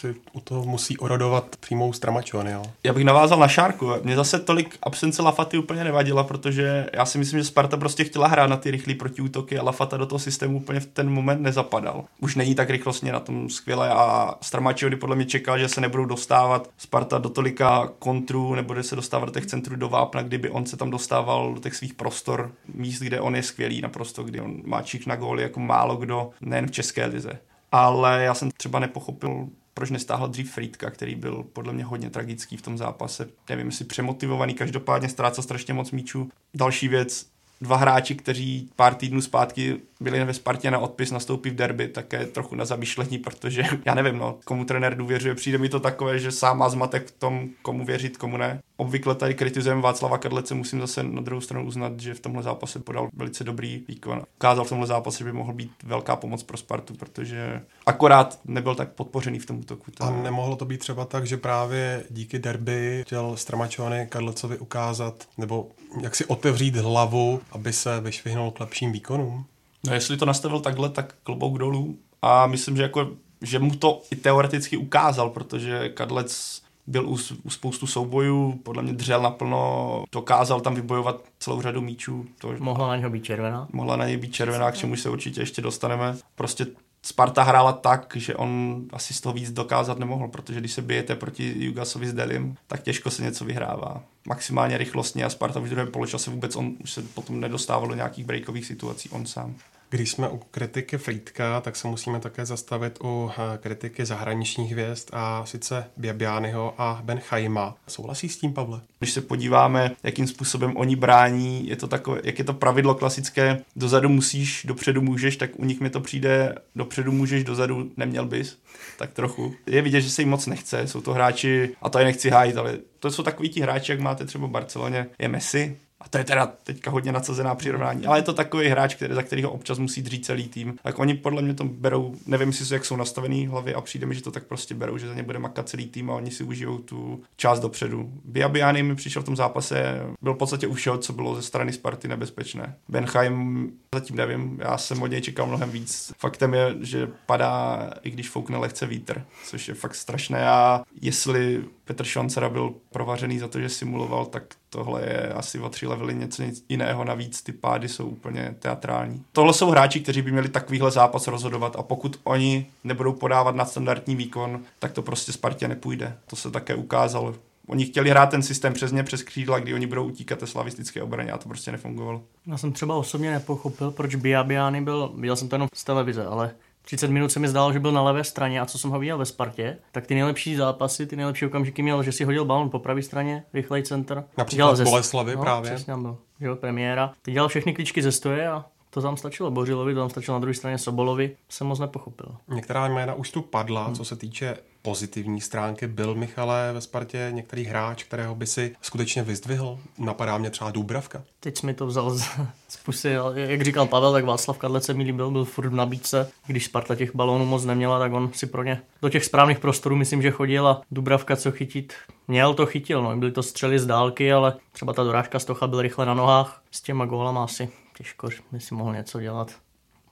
si 0.00 0.14
u 0.32 0.40
toho 0.40 0.64
musí 0.64 0.98
orodovat 0.98 1.56
přímou 1.60 1.92
stramačony. 1.92 2.52
Jo. 2.52 2.62
Já 2.84 2.92
bych 2.92 3.04
navázal 3.04 3.38
na 3.38 3.48
Šárku. 3.48 3.90
Mně 4.02 4.16
zase 4.16 4.38
tolik 4.38 4.78
absence 4.82 5.22
Lafaty 5.22 5.58
úplně 5.58 5.84
nevadila, 5.84 6.24
protože 6.24 6.86
já 6.92 7.04
si 7.04 7.18
myslím, 7.18 7.40
že 7.40 7.44
Sparta 7.44 7.76
prostě 7.76 8.04
chtěla 8.04 8.26
hrát 8.26 8.46
na 8.46 8.56
ty 8.56 8.70
rychlé 8.70 8.94
protiútoky 8.94 9.58
a 9.58 9.62
Lafata 9.62 9.96
do 9.96 10.06
toho 10.06 10.18
systému 10.18 10.56
úplně 10.56 10.80
v 10.80 10.86
ten 10.86 11.10
moment 11.10 11.42
nezapadal. 11.42 12.04
Už 12.20 12.36
není 12.36 12.54
tak 12.54 12.70
rychlostně 12.70 13.12
na 13.12 13.20
tom 13.20 13.50
skvěle 13.50 13.90
a 13.90 14.34
Stramačiony 14.40 14.96
podle 14.96 15.16
mě 15.16 15.24
čekal, 15.24 15.58
že 15.58 15.68
se 15.68 15.80
nebudou 15.80 16.04
dostávat 16.04 16.68
Sparta 16.78 17.18
do 17.18 17.28
tolika 17.28 17.90
kontrů, 17.98 18.54
nebude 18.54 18.82
se 18.82 18.96
dostávat 18.96 19.26
do 19.26 19.32
těch 19.32 19.46
centrů 19.46 19.76
do 19.76 19.88
vápna, 19.88 20.22
kdyby 20.22 20.50
on 20.50 20.66
se 20.66 20.76
tam 20.76 20.90
dostával 20.90 21.54
do 21.54 21.60
těch 21.60 21.74
svých 21.74 21.94
prostor, 21.94 22.52
míst, 22.74 23.00
kde 23.00 23.20
on 23.20 23.36
je 23.36 23.42
skvělý 23.42 23.80
naprosto, 23.80 24.22
kdy 24.22 24.40
on 24.40 24.62
má 24.64 24.82
čich 24.82 25.06
na 25.06 25.16
góly 25.16 25.42
jako 25.42 25.60
málo 25.60 25.96
kdo, 25.96 26.30
nejen 26.40 26.66
v 26.66 26.70
České 26.70 27.06
lize 27.06 27.38
ale 27.72 28.24
já 28.24 28.34
jsem 28.34 28.50
třeba 28.50 28.78
nepochopil 28.78 29.48
proč 29.80 29.90
nestáhl 29.90 30.28
dřív 30.28 30.52
Friedka, 30.52 30.90
který 30.90 31.14
byl 31.14 31.44
podle 31.52 31.72
mě 31.72 31.84
hodně 31.84 32.10
tragický 32.10 32.56
v 32.56 32.62
tom 32.62 32.78
zápase. 32.78 33.28
Nevím, 33.48 33.66
jestli 33.66 33.84
přemotivovaný, 33.84 34.54
každopádně 34.54 35.08
ztrácel 35.08 35.44
strašně 35.44 35.74
moc 35.74 35.90
míčů. 35.90 36.30
Další 36.54 36.88
věc, 36.88 37.26
dva 37.60 37.76
hráči, 37.76 38.14
kteří 38.14 38.70
pár 38.76 38.94
týdnů 38.94 39.20
zpátky 39.20 39.80
byli 40.00 40.24
ve 40.24 40.34
Spartě 40.34 40.70
na 40.70 40.78
odpis, 40.78 41.10
nastoupí 41.10 41.50
v 41.50 41.54
derby, 41.54 41.88
také 41.88 42.26
trochu 42.26 42.54
na 42.54 42.64
zamýšlení, 42.64 43.18
protože 43.18 43.62
já 43.84 43.94
nevím, 43.94 44.18
no, 44.18 44.38
komu 44.44 44.64
trenér 44.64 44.96
důvěřuje. 44.96 45.34
Přijde 45.34 45.58
mi 45.58 45.68
to 45.68 45.80
takové, 45.80 46.18
že 46.18 46.32
sám 46.32 46.58
má 46.58 46.68
zmatek 46.68 47.06
v 47.06 47.10
tom, 47.10 47.48
komu 47.62 47.84
věřit, 47.84 48.16
komu 48.16 48.36
ne. 48.36 48.60
Obvykle 48.76 49.14
tady 49.14 49.34
kritizujeme 49.34 49.82
Václava 49.82 50.18
Kadlece, 50.18 50.54
musím 50.54 50.80
zase 50.80 51.02
na 51.02 51.20
druhou 51.20 51.40
stranu 51.40 51.66
uznat, 51.66 52.00
že 52.00 52.14
v 52.14 52.20
tomhle 52.20 52.42
zápase 52.42 52.78
podal 52.78 53.08
velice 53.12 53.44
dobrý 53.44 53.84
výkon. 53.88 54.22
Ukázal 54.36 54.64
v 54.64 54.68
tomhle 54.68 54.86
zápase, 54.86 55.18
že 55.18 55.24
by 55.24 55.32
mohl 55.32 55.52
být 55.52 55.70
velká 55.84 56.16
pomoc 56.16 56.42
pro 56.42 56.56
Spartu, 56.56 56.94
protože 56.94 57.60
akorát 57.86 58.38
nebyl 58.44 58.74
tak 58.74 58.88
podpořený 58.88 59.38
v 59.38 59.46
tom 59.46 59.58
útoku. 59.58 59.92
A 60.00 60.10
nemohlo 60.10 60.56
to 60.56 60.64
být 60.64 60.78
třeba 60.78 61.04
tak, 61.04 61.26
že 61.26 61.36
právě 61.36 62.04
díky 62.10 62.38
derby 62.38 63.02
chtěl 63.06 63.36
Stramačovany 63.36 64.06
Kadlecovi 64.06 64.58
ukázat, 64.58 65.28
nebo 65.38 65.68
jak 66.02 66.16
si 66.16 66.24
otevřít 66.24 66.76
hlavu, 66.76 67.40
aby 67.52 67.72
se 67.72 68.00
vyšvihnul 68.00 68.50
k 68.50 68.60
lepším 68.60 68.92
výkonům? 68.92 69.44
No 69.86 69.94
jestli 69.94 70.16
to 70.16 70.26
nastavil 70.26 70.60
takhle, 70.60 70.88
tak 70.88 71.14
klobouk 71.22 71.58
dolů. 71.58 71.98
A 72.22 72.46
myslím, 72.46 72.76
že 72.76 72.82
jako 72.82 73.10
že 73.42 73.58
mu 73.58 73.74
to 73.74 74.02
i 74.10 74.16
teoreticky 74.16 74.76
ukázal, 74.76 75.30
protože 75.30 75.88
Kadlec 75.88 76.62
byl 76.86 77.08
u, 77.08 77.18
u 77.42 77.50
spoustu 77.50 77.86
soubojů, 77.86 78.60
podle 78.62 78.82
mě 78.82 78.92
dřel 78.92 79.22
naplno, 79.22 80.04
dokázal 80.12 80.60
tam 80.60 80.74
vybojovat 80.74 81.24
celou 81.38 81.62
řadu 81.62 81.80
míčů. 81.80 82.26
To, 82.38 82.54
mohla 82.58 82.88
na 82.88 82.96
něho 82.96 83.10
být 83.10 83.24
červená. 83.24 83.68
Mohla 83.72 83.96
na 83.96 84.06
něj 84.06 84.16
být 84.16 84.34
červená, 84.34 84.72
k 84.72 84.76
čemu 84.76 84.96
se 84.96 85.10
určitě 85.10 85.40
ještě 85.40 85.62
dostaneme. 85.62 86.16
Prostě 86.34 86.66
Sparta 87.02 87.42
hrála 87.42 87.72
tak, 87.72 88.12
že 88.16 88.36
on 88.36 88.82
asi 88.92 89.14
z 89.14 89.20
toho 89.20 89.32
víc 89.32 89.50
dokázat 89.50 89.98
nemohl, 89.98 90.28
protože 90.28 90.60
když 90.60 90.72
se 90.72 90.82
bijete 90.82 91.14
proti 91.14 91.64
Jugasovi 91.64 92.08
s 92.08 92.12
Delim, 92.12 92.56
tak 92.66 92.82
těžko 92.82 93.10
se 93.10 93.22
něco 93.22 93.44
vyhrává. 93.44 94.02
Maximálně 94.26 94.78
rychlostně 94.78 95.24
a 95.24 95.30
Sparta 95.30 95.60
v 95.60 95.68
druhém 95.68 95.90
poločase 95.90 96.30
vůbec 96.30 96.56
on 96.56 96.72
už 96.82 96.92
se 96.92 97.02
potom 97.02 97.40
nedostával 97.40 97.88
do 97.88 97.94
nějakých 97.94 98.24
breakových 98.24 98.66
situací 98.66 99.08
on 99.10 99.26
sám. 99.26 99.54
Když 99.90 100.10
jsme 100.10 100.28
u 100.28 100.40
kritiky 100.50 100.98
Friedka, 100.98 101.60
tak 101.60 101.76
se 101.76 101.88
musíme 101.88 102.20
také 102.20 102.46
zastavit 102.46 102.98
u 103.04 103.30
eh, 103.30 103.58
kritiky 103.58 104.04
zahraničních 104.04 104.72
hvězd 104.72 105.08
a 105.12 105.46
sice 105.46 105.84
Biabiányho 105.96 106.74
a 106.78 107.00
Ben 107.04 107.20
Chaima. 107.20 107.76
Souhlasí 107.88 108.28
s 108.28 108.38
tím, 108.38 108.52
Pavle? 108.52 108.80
Když 108.98 109.12
se 109.12 109.20
podíváme, 109.20 109.90
jakým 110.02 110.26
způsobem 110.26 110.76
oni 110.76 110.96
brání, 110.96 111.68
je 111.68 111.76
to 111.76 111.86
takové, 111.86 112.20
jak 112.24 112.38
je 112.38 112.44
to 112.44 112.54
pravidlo 112.54 112.94
klasické, 112.94 113.62
dozadu 113.76 114.08
musíš, 114.08 114.64
dopředu 114.68 115.02
můžeš, 115.02 115.36
tak 115.36 115.50
u 115.56 115.64
nich 115.64 115.80
mi 115.80 115.90
to 115.90 116.00
přijde, 116.00 116.54
dopředu 116.76 117.12
můžeš, 117.12 117.44
dozadu 117.44 117.90
neměl 117.96 118.26
bys, 118.26 118.58
tak 118.98 119.12
trochu. 119.12 119.54
Je 119.66 119.82
vidět, 119.82 120.00
že 120.00 120.10
se 120.10 120.22
jim 120.22 120.28
moc 120.28 120.46
nechce, 120.46 120.86
jsou 120.86 121.00
to 121.00 121.12
hráči, 121.12 121.74
a 121.82 121.88
to 121.88 121.98
je 121.98 122.04
nechci 122.04 122.30
hájit, 122.30 122.56
ale 122.56 122.78
to 122.98 123.10
jsou 123.10 123.22
takový 123.22 123.48
ti 123.48 123.60
hráči, 123.60 123.92
jak 123.92 124.00
máte 124.00 124.24
třeba 124.24 124.46
v 124.46 124.50
Barceloně, 124.50 125.06
je 125.18 125.28
Messi, 125.28 125.76
a 126.00 126.08
to 126.08 126.18
je 126.18 126.24
teda 126.24 126.46
teďka 126.46 126.90
hodně 126.90 127.12
nadsazená 127.12 127.54
přirovnání, 127.54 128.06
ale 128.06 128.18
je 128.18 128.22
to 128.22 128.32
takový 128.32 128.68
hráč, 128.68 128.94
který, 128.94 129.14
za 129.14 129.22
kterého 129.22 129.50
občas 129.50 129.78
musí 129.78 130.02
dřít 130.02 130.26
celý 130.26 130.48
tým. 130.48 130.78
Tak 130.82 130.98
oni 130.98 131.14
podle 131.14 131.42
mě 131.42 131.54
to 131.54 131.64
berou, 131.64 132.14
nevím, 132.26 132.48
jestli 132.48 132.74
jak 132.74 132.84
jsou 132.84 132.96
nastavený 132.96 133.46
hlavy 133.46 133.74
a 133.74 133.80
přijde 133.80 134.06
mi, 134.06 134.14
že 134.14 134.22
to 134.22 134.30
tak 134.30 134.44
prostě 134.44 134.74
berou, 134.74 134.98
že 134.98 135.08
za 135.08 135.14
ně 135.14 135.22
bude 135.22 135.38
makat 135.38 135.68
celý 135.68 135.86
tým 135.86 136.10
a 136.10 136.14
oni 136.14 136.30
si 136.30 136.44
užijou 136.44 136.78
tu 136.78 137.22
část 137.36 137.60
dopředu. 137.60 138.12
Biabiany 138.24 138.82
mi 138.82 138.94
přišel 138.94 139.22
v 139.22 139.24
tom 139.24 139.36
zápase, 139.36 140.00
byl 140.22 140.34
v 140.34 140.38
podstatě 140.38 140.66
už 140.66 140.80
všeho, 140.80 140.98
co 140.98 141.12
bylo 141.12 141.34
ze 141.34 141.42
strany 141.42 141.72
Sparty 141.72 142.08
nebezpečné. 142.08 142.76
Benheim, 142.88 143.70
zatím 143.94 144.16
nevím, 144.16 144.58
já 144.62 144.78
jsem 144.78 145.02
od 145.02 145.06
něj 145.06 145.20
čekal 145.20 145.46
mnohem 145.46 145.70
víc. 145.70 146.12
Faktem 146.18 146.54
je, 146.54 146.74
že 146.80 147.08
padá, 147.26 147.90
i 148.02 148.10
když 148.10 148.30
foukne 148.30 148.56
lehce 148.56 148.86
vítr, 148.86 149.24
což 149.44 149.68
je 149.68 149.74
fakt 149.74 149.94
strašné 149.94 150.48
a 150.48 150.82
jestli 151.02 151.64
Petr 151.84 152.04
Švancera 152.04 152.48
byl 152.48 152.74
provařený 152.92 153.38
za 153.38 153.48
to, 153.48 153.60
že 153.60 153.68
simuloval, 153.68 154.26
tak 154.26 154.42
tohle 154.70 155.02
je 155.02 155.28
asi 155.28 155.58
o 155.58 155.68
tři 155.68 155.86
levely 155.86 156.14
něco 156.14 156.42
jiného. 156.68 157.04
Navíc 157.04 157.42
ty 157.42 157.52
pády 157.52 157.88
jsou 157.88 158.06
úplně 158.06 158.54
teatrální. 158.58 159.22
Tohle 159.32 159.54
jsou 159.54 159.70
hráči, 159.70 160.00
kteří 160.00 160.22
by 160.22 160.32
měli 160.32 160.48
takovýhle 160.48 160.90
zápas 160.90 161.26
rozhodovat 161.26 161.76
a 161.78 161.82
pokud 161.82 162.20
oni 162.24 162.66
nebudou 162.84 163.12
podávat 163.12 163.54
na 163.54 163.64
standardní 163.64 164.16
výkon, 164.16 164.60
tak 164.78 164.92
to 164.92 165.02
prostě 165.02 165.32
Spartě 165.32 165.68
nepůjde. 165.68 166.16
To 166.26 166.36
se 166.36 166.50
také 166.50 166.74
ukázalo. 166.74 167.34
Oni 167.66 167.84
chtěli 167.84 168.10
hrát 168.10 168.30
ten 168.30 168.42
systém 168.42 168.72
přes 168.72 168.92
ně, 168.92 169.02
přes 169.02 169.22
křídla, 169.22 169.58
kdy 169.58 169.74
oni 169.74 169.86
budou 169.86 170.04
utíkat 170.04 170.38
té 170.38 170.46
slavistické 170.46 171.02
obraně 171.02 171.32
a 171.32 171.38
to 171.38 171.48
prostě 171.48 171.72
nefungovalo. 171.72 172.22
Já 172.46 172.58
jsem 172.58 172.72
třeba 172.72 172.94
osobně 172.94 173.30
nepochopil, 173.30 173.90
proč 173.90 174.14
Biabiany 174.14 174.80
byl, 174.80 175.12
viděl 175.16 175.36
jsem 175.36 175.48
to 175.48 175.54
jenom 175.54 175.68
z 175.74 175.84
televize, 175.84 176.26
ale 176.26 176.50
30 176.90 177.10
minut 177.10 177.32
se 177.32 177.40
mi 177.40 177.48
zdálo, 177.48 177.72
že 177.72 177.80
byl 177.80 177.92
na 177.92 178.02
levé 178.02 178.24
straně 178.24 178.60
a 178.60 178.66
co 178.66 178.78
jsem 178.78 178.90
ho 178.90 178.98
viděl 178.98 179.18
ve 179.18 179.24
Spartě, 179.24 179.78
tak 179.92 180.06
ty 180.06 180.14
nejlepší 180.14 180.56
zápasy, 180.56 181.06
ty 181.06 181.16
nejlepší 181.16 181.46
okamžiky 181.46 181.82
měl, 181.82 182.02
že 182.02 182.12
si 182.12 182.24
hodil 182.24 182.44
balon 182.44 182.70
po 182.70 182.78
pravé 182.78 183.02
straně, 183.02 183.44
rychlej 183.54 183.82
center. 183.82 184.24
Například 184.38 184.76
z 184.76 184.82
Boleslavy 184.82 185.36
no, 185.36 185.42
právě. 185.42 185.74
Přesně 185.74 185.96
byl, 185.96 186.18
že 186.40 186.54
premiéra. 186.54 187.12
Ty 187.22 187.32
dělal 187.32 187.48
všechny 187.48 187.74
kličky 187.74 188.02
ze 188.02 188.12
stoje 188.12 188.48
a 188.48 188.64
to 188.90 189.02
tam 189.02 189.16
stačilo 189.16 189.50
Bořilovi, 189.50 189.94
to 189.94 190.00
tam 190.00 190.10
stačilo 190.10 190.34
na 190.34 190.40
druhé 190.40 190.54
straně 190.54 190.78
Sobolovi, 190.78 191.36
jsem 191.48 191.66
moc 191.66 191.78
nepochopil. 191.78 192.36
Některá 192.48 192.88
jména 192.88 193.14
už 193.14 193.30
tu 193.30 193.42
padla, 193.42 193.84
hmm. 193.84 193.94
co 193.94 194.04
se 194.04 194.16
týče 194.16 194.56
pozitivní 194.82 195.40
stránky. 195.40 195.86
Byl 195.86 196.14
Michale 196.14 196.72
ve 196.72 196.80
Spartě 196.80 197.28
některý 197.30 197.64
hráč, 197.64 198.02
kterého 198.04 198.34
by 198.34 198.46
si 198.46 198.76
skutečně 198.82 199.22
vyzdvihl? 199.22 199.78
Napadá 199.98 200.38
mě 200.38 200.50
třeba 200.50 200.70
Dubravka. 200.70 201.22
Teď 201.40 201.62
mi 201.62 201.74
to 201.74 201.86
vzal 201.86 202.10
z, 202.10 202.24
z 202.68 202.76
pusy, 202.76 203.16
jak 203.34 203.62
říkal 203.62 203.86
Pavel, 203.86 204.12
tak 204.12 204.24
Václav 204.24 204.58
Kadlec 204.58 204.84
se 204.84 204.94
mi 204.94 205.04
líbil, 205.04 205.30
byl 205.30 205.44
furt 205.44 205.68
v 205.68 205.74
nabídce. 205.74 206.30
Když 206.46 206.64
Sparta 206.64 206.94
těch 206.94 207.14
balónů 207.14 207.46
moc 207.46 207.64
neměla, 207.64 207.98
tak 207.98 208.12
on 208.12 208.30
si 208.32 208.46
pro 208.46 208.62
ně 208.62 208.82
do 209.02 209.08
těch 209.08 209.24
správných 209.24 209.58
prostorů 209.58 209.96
myslím, 209.96 210.22
že 210.22 210.30
chodil 210.30 210.68
a 210.68 210.82
Dubravka 210.90 211.36
co 211.36 211.52
chytit 211.52 211.94
měl, 212.28 212.54
to 212.54 212.66
chytil. 212.66 213.02
No. 213.02 213.16
Byly 213.16 213.32
to 213.32 213.42
střely 213.42 213.78
z 213.78 213.86
dálky, 213.86 214.32
ale 214.32 214.54
třeba 214.72 214.92
ta 214.92 215.04
dorážka 215.04 215.38
Stocha 215.38 215.66
byl 215.66 215.82
rychle 215.82 216.06
na 216.06 216.14
nohách. 216.14 216.62
S 216.70 216.80
těma 216.80 217.04
gólama 217.04 217.44
asi 217.44 217.68
těžko 218.00 218.28
by 218.52 218.60
si 218.60 218.74
mohl 218.74 218.92
něco 218.92 219.20
dělat. 219.20 219.52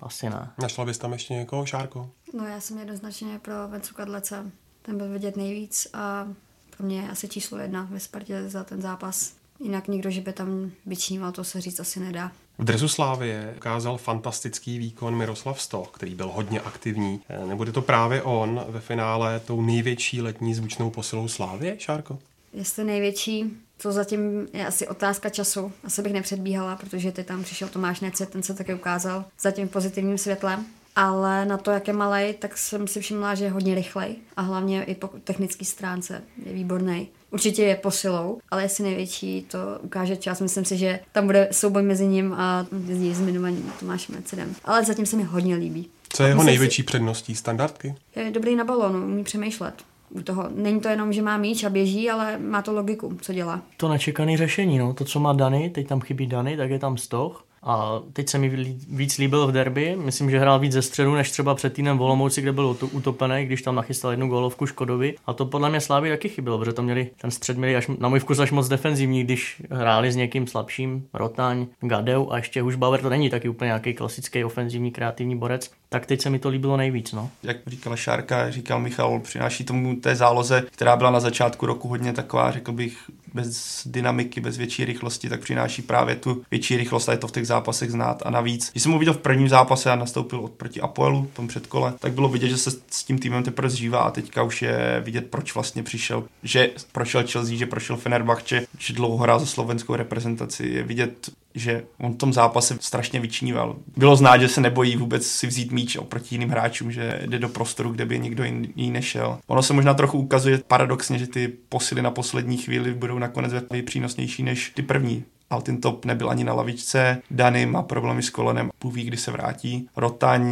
Asi 0.00 0.30
ne. 0.30 0.50
Našla 0.62 0.84
bys 0.84 0.98
tam 0.98 1.12
ještě 1.12 1.34
někoho, 1.34 1.66
Šárko? 1.66 2.10
No 2.34 2.46
já 2.46 2.60
jsem 2.60 2.78
jednoznačně 2.78 3.38
pro 3.38 3.68
Vencu 3.68 3.94
Kadlece. 3.94 4.50
Ten 4.82 4.98
byl 4.98 5.08
vidět 5.08 5.36
nejvíc 5.36 5.88
a 5.94 6.28
pro 6.76 6.86
mě 6.86 7.00
je 7.00 7.10
asi 7.10 7.28
číslo 7.28 7.58
jedna 7.58 7.88
ve 7.90 8.00
Spartě 8.00 8.48
za 8.48 8.64
ten 8.64 8.82
zápas. 8.82 9.32
Jinak 9.60 9.88
nikdo, 9.88 10.10
že 10.10 10.20
by 10.20 10.32
tam 10.32 10.70
vyčníval, 10.86 11.32
to 11.32 11.44
se 11.44 11.60
říct 11.60 11.80
asi 11.80 12.00
nedá. 12.00 12.32
V 12.58 12.64
dresu 12.64 12.88
Slávie 12.88 13.54
ukázal 13.56 13.98
fantastický 13.98 14.78
výkon 14.78 15.16
Miroslav 15.16 15.62
Stoch, 15.62 15.90
který 15.90 16.14
byl 16.14 16.28
hodně 16.28 16.60
aktivní. 16.60 17.20
Nebude 17.46 17.72
to 17.72 17.82
právě 17.82 18.22
on 18.22 18.64
ve 18.68 18.80
finále 18.80 19.40
tou 19.40 19.62
největší 19.62 20.22
letní 20.22 20.54
zvučnou 20.54 20.90
posilou 20.90 21.28
Slávie, 21.28 21.76
Šárko? 21.78 22.18
Jestli 22.52 22.84
největší, 22.84 23.44
to 23.82 23.92
zatím 23.92 24.48
je 24.52 24.66
asi 24.66 24.88
otázka 24.88 25.28
času. 25.28 25.72
Asi 25.84 26.02
bych 26.02 26.12
nepředbíhala, 26.12 26.76
protože 26.76 27.12
ty 27.12 27.24
tam 27.24 27.42
přišel 27.42 27.68
Tomáš 27.68 28.00
Nece, 28.00 28.26
ten 28.26 28.42
se 28.42 28.54
taky 28.54 28.74
ukázal 28.74 29.24
zatím 29.40 29.68
pozitivním 29.68 30.18
světle. 30.18 30.58
Ale 30.96 31.44
na 31.44 31.56
to, 31.56 31.70
jak 31.70 31.88
je 31.88 31.92
malej, 31.92 32.34
tak 32.34 32.58
jsem 32.58 32.88
si 32.88 33.00
všimla, 33.00 33.34
že 33.34 33.44
je 33.44 33.50
hodně 33.50 33.74
rychlej 33.74 34.16
a 34.36 34.42
hlavně 34.42 34.84
i 34.84 34.94
po 34.94 35.10
technické 35.24 35.64
stránce 35.64 36.22
je 36.46 36.52
výborný. 36.52 37.08
Určitě 37.30 37.62
je 37.62 37.76
posilou, 37.76 38.40
ale 38.50 38.62
jestli 38.62 38.84
největší, 38.84 39.46
to 39.50 39.58
ukáže 39.82 40.16
čas. 40.16 40.40
Myslím 40.40 40.64
si, 40.64 40.76
že 40.76 41.00
tam 41.12 41.26
bude 41.26 41.48
souboj 41.52 41.82
mezi 41.82 42.06
ním 42.06 42.32
a 42.32 42.66
zmiňovaným 43.12 43.72
Tomášem 43.80 44.14
Mercedem. 44.14 44.54
Ale 44.64 44.84
zatím 44.84 45.06
se 45.06 45.16
mi 45.16 45.22
hodně 45.22 45.56
líbí. 45.56 45.90
Co 46.08 46.22
je 46.22 46.28
jeho 46.28 46.42
největší 46.42 46.82
si... 46.82 46.86
předností? 46.86 47.34
Standardky? 47.34 47.94
Je 48.16 48.30
dobrý 48.30 48.56
na 48.56 48.64
balonu, 48.64 49.04
umí 49.04 49.24
přemýšlet 49.24 49.74
u 50.10 50.22
toho. 50.22 50.48
Není 50.54 50.80
to 50.80 50.88
jenom, 50.88 51.12
že 51.12 51.22
má 51.22 51.36
míč 51.36 51.64
a 51.64 51.70
běží, 51.70 52.10
ale 52.10 52.38
má 52.38 52.62
to 52.62 52.72
logiku, 52.72 53.18
co 53.20 53.32
dělá. 53.32 53.62
To 53.76 53.88
nečekané 53.88 54.36
řešení, 54.36 54.78
no. 54.78 54.94
To, 54.94 55.04
co 55.04 55.20
má 55.20 55.32
Dany, 55.32 55.70
teď 55.70 55.88
tam 55.88 56.00
chybí 56.00 56.26
Dany, 56.26 56.56
tak 56.56 56.70
je 56.70 56.78
tam 56.78 56.96
Stoch. 56.96 57.44
A 57.62 58.00
teď 58.12 58.28
se 58.28 58.38
mi 58.38 58.48
víc 58.90 59.18
líbil 59.18 59.46
v 59.46 59.52
derby. 59.52 59.96
Myslím, 60.04 60.30
že 60.30 60.38
hrál 60.38 60.58
víc 60.58 60.72
ze 60.72 60.82
středu, 60.82 61.14
než 61.14 61.30
třeba 61.30 61.54
před 61.54 61.72
týdnem 61.72 61.98
v 61.98 62.02
Olomouci, 62.02 62.42
kde 62.42 62.52
byl 62.52 62.76
utopený, 62.92 63.46
když 63.46 63.62
tam 63.62 63.74
nachystal 63.74 64.10
jednu 64.10 64.28
gólovku 64.28 64.66
Škodovi. 64.66 65.14
A 65.26 65.32
to 65.32 65.46
podle 65.46 65.70
mě 65.70 65.80
Slávy 65.80 66.10
taky 66.10 66.28
chybělo, 66.28 66.58
protože 66.58 66.72
to 66.72 66.82
měli, 66.82 67.10
ten 67.20 67.30
střed 67.30 67.56
měli 67.56 67.76
až, 67.76 67.90
na 67.98 68.08
můj 68.08 68.20
vkus 68.20 68.38
až 68.38 68.50
moc 68.50 68.68
defenzivní, 68.68 69.24
když 69.24 69.62
hráli 69.70 70.12
s 70.12 70.16
někým 70.16 70.46
slabším, 70.46 71.06
Rotaň, 71.14 71.66
Gadeu 71.80 72.28
a 72.30 72.36
ještě 72.36 72.62
Bauer 72.62 73.00
to 73.00 73.08
není 73.08 73.30
taky 73.30 73.48
úplně 73.48 73.66
nějaký 73.66 73.94
klasický 73.94 74.44
ofenzivní 74.44 74.90
kreativní 74.90 75.36
borec. 75.36 75.70
Tak 75.88 76.06
teď 76.06 76.20
se 76.20 76.30
mi 76.30 76.38
to 76.38 76.48
líbilo 76.48 76.76
nejvíc. 76.76 77.12
No. 77.12 77.30
Jak 77.42 77.56
říkala 77.66 77.96
Šárka, 77.96 78.50
říkal 78.50 78.80
Michal, 78.80 79.20
přináší 79.20 79.64
tomu 79.64 79.96
té 79.96 80.16
záloze, 80.16 80.64
která 80.70 80.96
byla 80.96 81.10
na 81.10 81.20
začátku 81.20 81.66
roku 81.66 81.88
hodně 81.88 82.12
taková, 82.12 82.50
řekl 82.50 82.72
bych, 82.72 82.98
bez 83.42 83.82
dynamiky, 83.86 84.40
bez 84.40 84.56
větší 84.56 84.84
rychlosti, 84.84 85.28
tak 85.28 85.40
přináší 85.40 85.82
právě 85.82 86.16
tu 86.16 86.42
větší 86.50 86.76
rychlost 86.76 87.08
a 87.08 87.12
je 87.12 87.18
to 87.18 87.28
v 87.28 87.32
těch 87.32 87.46
zápasech 87.46 87.90
znát. 87.90 88.22
A 88.24 88.30
navíc, 88.30 88.70
když 88.72 88.82
jsem 88.82 88.92
ho 88.92 88.98
viděl 88.98 89.14
v 89.14 89.18
prvním 89.18 89.48
zápase 89.48 89.90
a 89.90 89.96
nastoupil 89.96 90.40
od 90.40 90.52
proti 90.52 90.80
Apoelu, 90.80 91.30
tom 91.32 91.48
předkole, 91.48 91.92
tak 91.98 92.12
bylo 92.12 92.28
vidět, 92.28 92.48
že 92.48 92.58
se 92.58 92.70
s 92.70 93.04
tím 93.04 93.18
týmem 93.18 93.42
teprve 93.42 93.70
zžívá 93.70 93.98
a 93.98 94.10
teďka 94.10 94.42
už 94.42 94.62
je 94.62 95.02
vidět, 95.04 95.26
proč 95.30 95.54
vlastně 95.54 95.82
přišel. 95.82 96.24
Že 96.42 96.70
prošel 96.92 97.24
Chelsea, 97.26 97.56
že 97.56 97.66
prošel 97.66 97.96
Fenerbahce, 97.96 98.66
že 98.78 98.94
dlouho 98.94 99.16
hrál 99.16 99.40
za 99.40 99.46
slovenskou 99.46 99.94
reprezentaci. 99.94 100.66
Je 100.66 100.82
vidět, 100.82 101.30
že 101.58 101.84
on 102.00 102.12
v 102.12 102.16
tom 102.16 102.32
zápase 102.32 102.76
strašně 102.80 103.20
vyčníval. 103.20 103.76
Bylo 103.96 104.16
znát, 104.16 104.38
že 104.38 104.48
se 104.48 104.60
nebojí 104.60 104.96
vůbec 104.96 105.26
si 105.26 105.46
vzít 105.46 105.72
míč 105.72 105.96
oproti 105.96 106.34
jiným 106.34 106.48
hráčům, 106.48 106.92
že 106.92 107.20
jde 107.26 107.38
do 107.38 107.48
prostoru, 107.48 107.90
kde 107.90 108.06
by 108.06 108.18
někdo 108.18 108.44
jiný 108.44 108.90
nešel. 108.90 109.38
Ono 109.46 109.62
se 109.62 109.72
možná 109.72 109.94
trochu 109.94 110.18
ukazuje 110.18 110.60
paradoxně, 110.66 111.18
že 111.18 111.26
ty 111.26 111.48
posily 111.68 112.02
na 112.02 112.10
poslední 112.10 112.56
chvíli 112.56 112.94
budou 112.94 113.18
nakonec 113.18 113.52
přínosnější 113.84 114.42
než 114.42 114.72
ty 114.74 114.82
první. 114.82 115.24
Altin 115.50 115.80
Top 115.80 116.04
nebyl 116.04 116.30
ani 116.30 116.44
na 116.44 116.52
lavičce, 116.52 117.22
Dany 117.30 117.66
má 117.66 117.82
problémy 117.82 118.22
s 118.22 118.30
kolenem, 118.30 118.70
půví, 118.78 119.04
kdy 119.04 119.16
se 119.16 119.30
vrátí. 119.30 119.88
Rotaň 119.96 120.42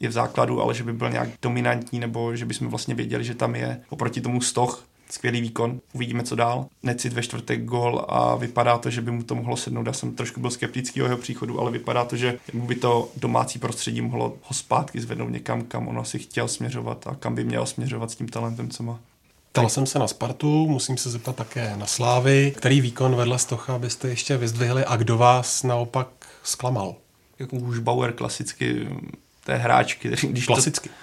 je 0.00 0.08
v 0.08 0.12
základu, 0.12 0.62
ale 0.62 0.74
že 0.74 0.84
by 0.84 0.92
byl 0.92 1.10
nějak 1.10 1.28
dominantní, 1.42 2.00
nebo 2.00 2.36
že 2.36 2.46
bychom 2.46 2.68
vlastně 2.68 2.94
věděli, 2.94 3.24
že 3.24 3.34
tam 3.34 3.54
je. 3.54 3.80
Oproti 3.88 4.20
tomu 4.20 4.40
Stoch 4.40 4.84
skvělý 5.12 5.40
výkon, 5.40 5.80
uvidíme, 5.92 6.22
co 6.22 6.36
dál. 6.36 6.66
Necit 6.82 7.12
ve 7.12 7.22
čtvrtek 7.22 7.64
gol 7.64 8.04
a 8.08 8.36
vypadá 8.36 8.78
to, 8.78 8.90
že 8.90 9.00
by 9.00 9.10
mu 9.10 9.22
to 9.22 9.34
mohlo 9.34 9.56
sednout. 9.56 9.86
Já 9.86 9.92
jsem 9.92 10.14
trošku 10.14 10.40
byl 10.40 10.50
skeptický 10.50 11.02
o 11.02 11.04
jeho 11.04 11.16
příchodu, 11.16 11.60
ale 11.60 11.70
vypadá 11.70 12.04
to, 12.04 12.16
že 12.16 12.38
mu 12.52 12.66
by 12.66 12.74
to 12.74 13.08
domácí 13.16 13.58
prostředí 13.58 14.00
mohlo 14.00 14.36
ho 14.42 14.54
zpátky 14.54 15.00
zvednout 15.00 15.28
někam, 15.28 15.62
kam 15.62 15.88
on 15.88 15.98
asi 15.98 16.18
chtěl 16.18 16.48
směřovat 16.48 17.06
a 17.06 17.14
kam 17.14 17.34
by 17.34 17.44
měl 17.44 17.66
směřovat 17.66 18.10
s 18.10 18.16
tím 18.16 18.28
talentem, 18.28 18.70
co 18.70 18.82
má. 18.82 18.98
Ptal 19.52 19.68
jsem 19.68 19.86
se 19.86 19.98
na 19.98 20.08
Spartu, 20.08 20.66
musím 20.68 20.96
se 20.96 21.10
zeptat 21.10 21.36
také 21.36 21.76
na 21.76 21.86
Slávy. 21.86 22.52
Který 22.56 22.80
výkon 22.80 23.16
vedle 23.16 23.38
Stocha 23.38 23.78
byste 23.78 24.08
ještě 24.08 24.36
vyzdvihli 24.36 24.84
a 24.84 24.96
kdo 24.96 25.18
vás 25.18 25.62
naopak 25.62 26.08
zklamal? 26.42 26.94
Jako 27.38 27.56
už 27.56 27.78
Bauer 27.78 28.12
klasicky 28.12 28.88
té 29.44 29.56
hráčky. 29.56 30.08
Když 30.22 30.46
klasicky. 30.46 30.88
To, 30.88 30.94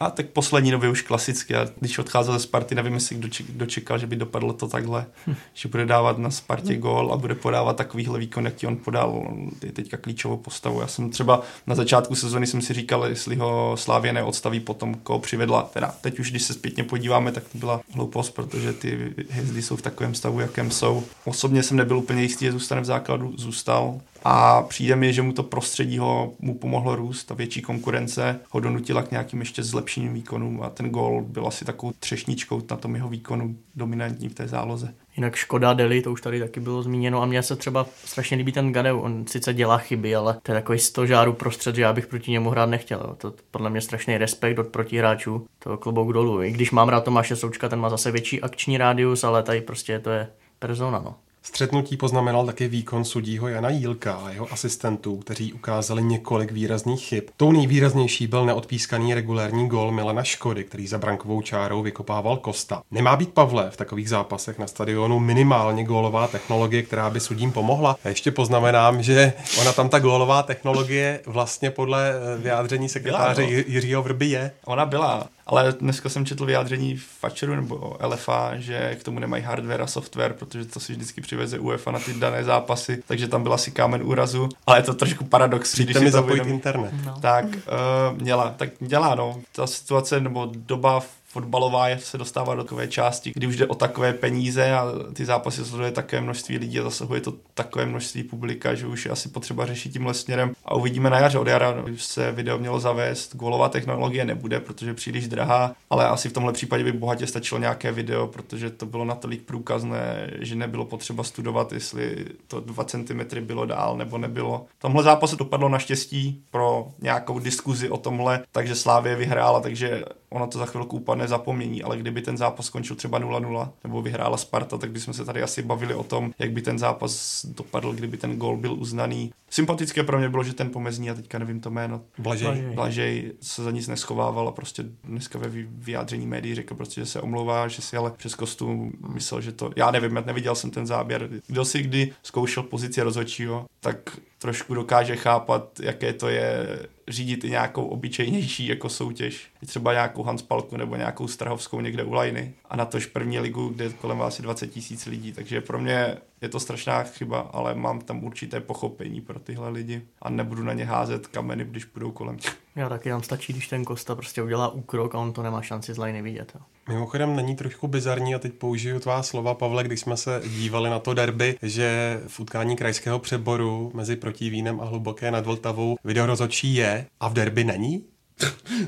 A 0.00 0.10
tak 0.10 0.26
poslední 0.26 0.70
době 0.70 0.90
už 0.90 1.02
klasicky. 1.02 1.54
A 1.54 1.68
když 1.80 1.98
odcházel 1.98 2.34
ze 2.34 2.40
Sparty, 2.40 2.74
nevím, 2.74 2.94
jestli 2.94 3.16
kdo, 3.16 3.28
kdo 3.48 3.66
čekal, 3.66 3.98
že 3.98 4.06
by 4.06 4.16
dopadlo 4.16 4.52
to 4.52 4.68
takhle, 4.68 5.06
že 5.54 5.68
bude 5.68 5.86
dávat 5.86 6.18
na 6.18 6.30
Spartě 6.30 6.76
gól 6.76 7.12
a 7.12 7.16
bude 7.16 7.34
podávat 7.34 7.76
takovýhle 7.76 8.18
výkon, 8.18 8.44
jaký 8.44 8.66
on 8.66 8.76
podal. 8.76 9.34
Je 9.62 9.72
teďka 9.72 9.96
klíčovou 9.96 10.36
postavu. 10.36 10.80
Já 10.80 10.86
jsem 10.86 11.10
třeba 11.10 11.42
na 11.66 11.74
začátku 11.74 12.14
sezóny 12.14 12.46
jsem 12.46 12.62
si 12.62 12.74
říkal, 12.74 13.04
jestli 13.04 13.36
ho 13.36 13.76
Slávě 13.76 14.12
neodstaví 14.12 14.60
potom, 14.60 14.94
koho 14.94 15.18
přivedla. 15.18 15.62
Teda 15.72 15.94
teď 16.00 16.18
už, 16.18 16.30
když 16.30 16.42
se 16.42 16.54
zpětně 16.54 16.84
podíváme, 16.84 17.32
tak 17.32 17.44
to 17.52 17.58
byla 17.58 17.80
hloupost, 17.92 18.30
protože 18.30 18.72
ty 18.72 19.14
hvězdy 19.30 19.62
jsou 19.62 19.76
v 19.76 19.82
takovém 19.82 20.14
stavu, 20.14 20.40
jakém 20.40 20.70
jsou. 20.70 21.04
Osobně 21.24 21.62
jsem 21.62 21.76
nebyl 21.76 21.98
úplně 21.98 22.22
jistý, 22.22 22.44
že 22.44 22.52
zůstane 22.52 22.80
v 22.80 22.84
základu, 22.84 23.34
zůstal 23.36 24.00
a 24.28 24.62
přijde 24.62 24.96
mi, 24.96 25.12
že 25.12 25.22
mu 25.22 25.32
to 25.32 25.42
prostředí 25.42 25.98
ho, 25.98 26.32
mu 26.38 26.58
pomohlo 26.58 26.96
růst 26.96 27.30
a 27.30 27.34
větší 27.34 27.62
konkurence 27.62 28.40
ho 28.50 28.60
donutila 28.60 29.02
k 29.02 29.10
nějakým 29.10 29.40
ještě 29.40 29.62
zlepšeným 29.62 30.14
výkonům 30.14 30.62
a 30.62 30.70
ten 30.70 30.90
gol 30.90 31.24
byl 31.28 31.46
asi 31.46 31.64
takovou 31.64 31.92
třešničkou 32.00 32.62
na 32.70 32.76
tom 32.76 32.94
jeho 32.94 33.08
výkonu 33.08 33.56
dominantní 33.74 34.28
v 34.28 34.34
té 34.34 34.48
záloze. 34.48 34.94
Jinak 35.16 35.36
Škoda 35.36 35.74
Deli, 35.74 36.02
to 36.02 36.12
už 36.12 36.20
tady 36.20 36.40
taky 36.40 36.60
bylo 36.60 36.82
zmíněno 36.82 37.22
a 37.22 37.26
mně 37.26 37.42
se 37.42 37.56
třeba 37.56 37.86
strašně 38.04 38.36
líbí 38.36 38.52
ten 38.52 38.72
Gadeu. 38.72 39.00
On 39.00 39.26
sice 39.26 39.54
dělá 39.54 39.78
chyby, 39.78 40.16
ale 40.16 40.38
to 40.42 40.52
je 40.52 40.54
takový 40.54 40.78
stožáru 40.78 41.32
prostřed, 41.32 41.76
že 41.76 41.82
já 41.82 41.92
bych 41.92 42.06
proti 42.06 42.30
němu 42.30 42.50
hrát 42.50 42.66
nechtěl. 42.66 43.16
To 43.18 43.34
podle 43.50 43.70
mě 43.70 43.80
strašný 43.80 44.18
respekt 44.18 44.58
od 44.58 44.66
protihráčů, 44.66 45.46
to 45.58 45.76
klobouk 45.76 46.12
dolů. 46.12 46.42
I 46.42 46.50
když 46.50 46.70
mám 46.70 46.88
rád 46.88 47.04
Tomáše 47.04 47.36
Součka, 47.36 47.68
ten 47.68 47.80
má 47.80 47.90
zase 47.90 48.10
větší 48.10 48.42
akční 48.42 48.78
rádius, 48.78 49.24
ale 49.24 49.42
tady 49.42 49.60
prostě 49.60 49.98
to 49.98 50.10
je 50.10 50.28
persona. 50.58 50.98
No. 51.04 51.14
Střetnutí 51.46 51.96
poznamenal 51.96 52.46
také 52.46 52.68
výkon 52.68 53.04
sudího 53.04 53.48
Jana 53.48 53.68
Jílka 53.68 54.14
a 54.14 54.30
jeho 54.30 54.52
asistentů, 54.52 55.16
kteří 55.16 55.52
ukázali 55.52 56.02
několik 56.02 56.52
výrazných 56.52 57.04
chyb. 57.04 57.24
Tou 57.36 57.52
nejvýraznější 57.52 58.26
byl 58.26 58.46
neodpískaný 58.46 59.14
regulární 59.14 59.68
gol 59.68 59.92
Milana 59.92 60.22
Škody, 60.22 60.64
který 60.64 60.86
za 60.86 60.98
brankovou 60.98 61.42
čárou 61.42 61.82
vykopával 61.82 62.36
Kosta. 62.36 62.82
Nemá 62.90 63.16
být 63.16 63.32
Pavle 63.32 63.70
v 63.70 63.76
takových 63.76 64.08
zápasech 64.08 64.58
na 64.58 64.66
stadionu 64.66 65.18
minimálně 65.18 65.84
gólová 65.84 66.28
technologie, 66.28 66.82
která 66.82 67.10
by 67.10 67.20
sudím 67.20 67.52
pomohla. 67.52 67.96
A 68.04 68.08
ještě 68.08 68.30
poznamenám, 68.30 69.02
že 69.02 69.32
ona 69.60 69.72
tam 69.72 69.88
ta 69.88 69.98
gólová 69.98 70.42
technologie 70.42 71.20
vlastně 71.26 71.70
podle 71.70 72.10
eh, 72.10 72.38
vyjádření 72.38 72.88
sekretáře 72.88 73.46
byla, 73.46 73.56
no. 73.56 73.64
Jiřího 73.66 74.02
Vrby 74.02 74.26
je. 74.26 74.50
Ona 74.64 74.86
byla 74.86 75.28
Ale 75.46 75.72
dneska 75.72 76.08
jsem 76.08 76.26
četl 76.26 76.46
vyjádření 76.46 76.96
Fatcheru 76.96 77.56
nebo 77.56 77.96
LFA, 78.06 78.52
že 78.56 78.96
k 79.00 79.02
tomu 79.02 79.18
nemají 79.18 79.42
hardware 79.42 79.82
a 79.82 79.86
software, 79.86 80.32
protože 80.32 80.64
to 80.64 80.80
si 80.80 80.92
vždycky 80.92 81.20
přiveze 81.20 81.58
UEFA 81.58 81.90
na 81.90 81.98
ty 81.98 82.14
dané 82.14 82.44
zápasy, 82.44 83.02
takže 83.06 83.28
tam 83.28 83.42
byl 83.42 83.52
asi 83.52 83.70
kámen 83.70 84.02
úrazu, 84.02 84.48
ale 84.66 84.78
je 84.78 84.82
to 84.82 84.94
trošku 84.94 85.24
paradox. 85.24 85.72
Přijďte 85.72 86.00
mi 86.00 86.10
zapojit 86.10 86.46
internet. 86.46 86.92
No. 87.04 87.18
Tak 87.20 87.44
uh, 87.44 88.18
měla, 88.22 88.54
tak 88.56 88.68
dělá, 88.80 89.14
no. 89.14 89.40
Ta 89.52 89.66
situace 89.66 90.20
nebo 90.20 90.52
doba 90.54 91.00
fotbalová 91.36 91.86
se 91.98 92.18
dostává 92.18 92.54
do 92.54 92.64
takové 92.64 92.88
části, 92.88 93.32
kdy 93.34 93.46
už 93.46 93.56
jde 93.56 93.66
o 93.66 93.74
takové 93.74 94.12
peníze 94.12 94.72
a 94.72 94.84
ty 95.12 95.24
zápasy 95.24 95.64
sleduje 95.64 95.90
také 95.90 96.20
množství 96.20 96.58
lidí 96.58 96.80
a 96.80 96.82
zasahuje 96.82 97.20
to 97.20 97.32
takové 97.54 97.86
množství 97.86 98.22
publika, 98.22 98.74
že 98.74 98.86
už 98.86 99.04
je 99.04 99.10
asi 99.10 99.28
potřeba 99.28 99.66
řešit 99.66 99.92
tímhle 99.92 100.14
směrem. 100.14 100.52
A 100.64 100.74
uvidíme 100.74 101.10
na 101.10 101.18
jaře 101.18 101.38
od 101.38 101.46
jara, 101.46 101.84
už 101.92 102.04
se 102.04 102.32
video 102.32 102.58
mělo 102.58 102.80
zavést, 102.80 103.36
gólová 103.36 103.68
technologie 103.68 104.24
nebude, 104.24 104.60
protože 104.60 104.90
je 104.90 104.94
příliš 104.94 105.28
drahá, 105.28 105.72
ale 105.90 106.08
asi 106.08 106.28
v 106.28 106.32
tomhle 106.32 106.52
případě 106.52 106.84
by 106.84 106.92
bohatě 106.92 107.26
stačilo 107.26 107.60
nějaké 107.60 107.92
video, 107.92 108.26
protože 108.26 108.70
to 108.70 108.86
bylo 108.86 109.04
natolik 109.04 109.42
průkazné, 109.42 110.30
že 110.40 110.54
nebylo 110.54 110.84
potřeba 110.84 111.24
studovat, 111.24 111.72
jestli 111.72 112.24
to 112.48 112.60
2 112.60 112.84
cm 112.84 113.20
bylo 113.40 113.66
dál 113.66 113.96
nebo 113.96 114.18
nebylo. 114.18 114.66
V 114.78 114.82
tomhle 114.82 115.02
zápase 115.02 115.36
dopadlo 115.36 115.68
naštěstí 115.68 116.42
pro 116.50 116.88
nějakou 117.02 117.38
diskuzi 117.38 117.90
o 117.90 117.96
tomhle, 117.96 118.42
takže 118.52 118.74
Slávě 118.74 119.16
vyhrála, 119.16 119.60
takže 119.60 120.04
ono 120.30 120.46
to 120.46 120.58
za 120.58 120.66
chvilku 120.66 120.96
upadne 120.96 121.25
zapomnění, 121.28 121.82
ale 121.82 121.98
kdyby 121.98 122.22
ten 122.22 122.36
zápas 122.36 122.66
skončil 122.66 122.96
třeba 122.96 123.20
0-0 123.20 123.68
nebo 123.84 124.02
vyhrála 124.02 124.36
Sparta, 124.36 124.78
tak 124.78 124.90
bychom 124.90 125.14
se 125.14 125.24
tady 125.24 125.42
asi 125.42 125.62
bavili 125.62 125.94
o 125.94 126.02
tom, 126.02 126.32
jak 126.38 126.50
by 126.50 126.62
ten 126.62 126.78
zápas 126.78 127.46
dopadl, 127.46 127.92
kdyby 127.92 128.16
ten 128.16 128.36
gol 128.36 128.56
byl 128.56 128.72
uznaný. 128.72 129.32
Sympatické 129.50 130.02
pro 130.02 130.18
mě 130.18 130.28
bylo, 130.28 130.44
že 130.44 130.54
ten 130.54 130.70
pomezní, 130.70 131.10
a 131.10 131.14
teďka 131.14 131.38
nevím 131.38 131.60
to 131.60 131.70
jméno, 131.70 132.00
Blažej. 132.18 132.62
Blažej 132.74 133.32
se 133.40 133.64
za 133.64 133.70
nic 133.70 133.88
neschovával 133.88 134.48
a 134.48 134.52
prostě 134.52 134.84
dneska 135.04 135.38
ve 135.38 135.48
vyjádření 135.64 136.26
médií 136.26 136.54
řekl 136.54 136.74
prostě, 136.74 137.00
že 137.00 137.06
se 137.06 137.20
omlouvá, 137.20 137.68
že 137.68 137.82
si 137.82 137.96
ale 137.96 138.10
přes 138.10 138.34
kostům 138.34 138.92
myslel, 139.14 139.40
že 139.40 139.52
to, 139.52 139.70
já 139.76 139.90
nevím, 139.90 140.22
neviděl 140.26 140.54
jsem 140.54 140.70
ten 140.70 140.86
záběr. 140.86 141.28
Kdo 141.46 141.64
si 141.64 141.82
kdy 141.82 142.12
zkoušel 142.22 142.62
pozici 142.62 143.02
rozhodčího, 143.02 143.66
tak 143.80 144.18
trošku 144.46 144.74
dokáže 144.74 145.16
chápat, 145.16 145.80
jaké 145.80 146.12
to 146.12 146.28
je 146.28 146.78
řídit 147.08 147.44
i 147.44 147.50
nějakou 147.50 147.84
obyčejnější 147.84 148.66
jako 148.66 148.88
soutěž. 148.88 149.46
Třeba 149.66 149.92
nějakou 149.92 150.22
Hanspalku 150.22 150.76
nebo 150.76 150.96
nějakou 150.96 151.28
Strahovskou 151.28 151.80
někde 151.80 152.04
u 152.04 152.12
Lajny. 152.12 152.54
A 152.70 152.76
na 152.76 152.84
tož 152.84 153.06
první 153.06 153.38
ligu, 153.38 153.68
kde 153.68 153.84
je 153.84 153.90
kolem 153.90 154.22
asi 154.22 154.42
20 154.42 154.66
tisíc 154.66 155.06
lidí. 155.06 155.32
Takže 155.32 155.60
pro 155.60 155.78
mě 155.78 156.16
je 156.40 156.48
to 156.48 156.60
strašná 156.60 157.02
chyba, 157.02 157.38
ale 157.38 157.74
mám 157.74 158.00
tam 158.00 158.24
určité 158.24 158.60
pochopení 158.60 159.20
pro 159.20 159.38
tyhle 159.38 159.68
lidi 159.68 160.02
a 160.22 160.30
nebudu 160.30 160.62
na 160.62 160.72
ně 160.72 160.84
házet 160.84 161.26
kameny, 161.26 161.64
když 161.64 161.84
půjdou 161.84 162.10
kolem. 162.10 162.36
Já 162.76 162.88
taky 162.88 163.08
tam 163.08 163.22
stačí, 163.22 163.52
když 163.52 163.68
ten 163.68 163.84
Kosta 163.84 164.14
prostě 164.14 164.42
udělá 164.42 164.68
úkrok 164.68 165.14
a 165.14 165.18
on 165.18 165.32
to 165.32 165.42
nemá 165.42 165.62
šanci 165.62 165.94
z 165.94 165.98
lajny 165.98 166.22
vidět. 166.22 166.52
Jo. 166.54 166.60
Mimochodem 166.88 167.36
není 167.36 167.56
trošku 167.56 167.88
bizarní 167.88 168.34
a 168.34 168.38
teď 168.38 168.52
použiju 168.52 169.00
tvá 169.00 169.22
slova, 169.22 169.54
Pavle, 169.54 169.84
když 169.84 170.00
jsme 170.00 170.16
se 170.16 170.42
dívali 170.48 170.90
na 170.90 170.98
to 170.98 171.14
derby, 171.14 171.58
že 171.62 172.20
v 172.26 172.40
utkání 172.40 172.76
krajského 172.76 173.18
přeboru 173.18 173.90
mezi 173.94 174.16
Protivínem 174.16 174.80
a 174.80 174.84
Hluboké 174.84 175.30
nad 175.30 175.46
Vltavou 175.46 175.96
video 176.04 176.26
rozhodčí 176.26 176.74
je 176.74 177.06
a 177.20 177.28
v 177.28 177.32
derby 177.32 177.64
není? 177.64 178.04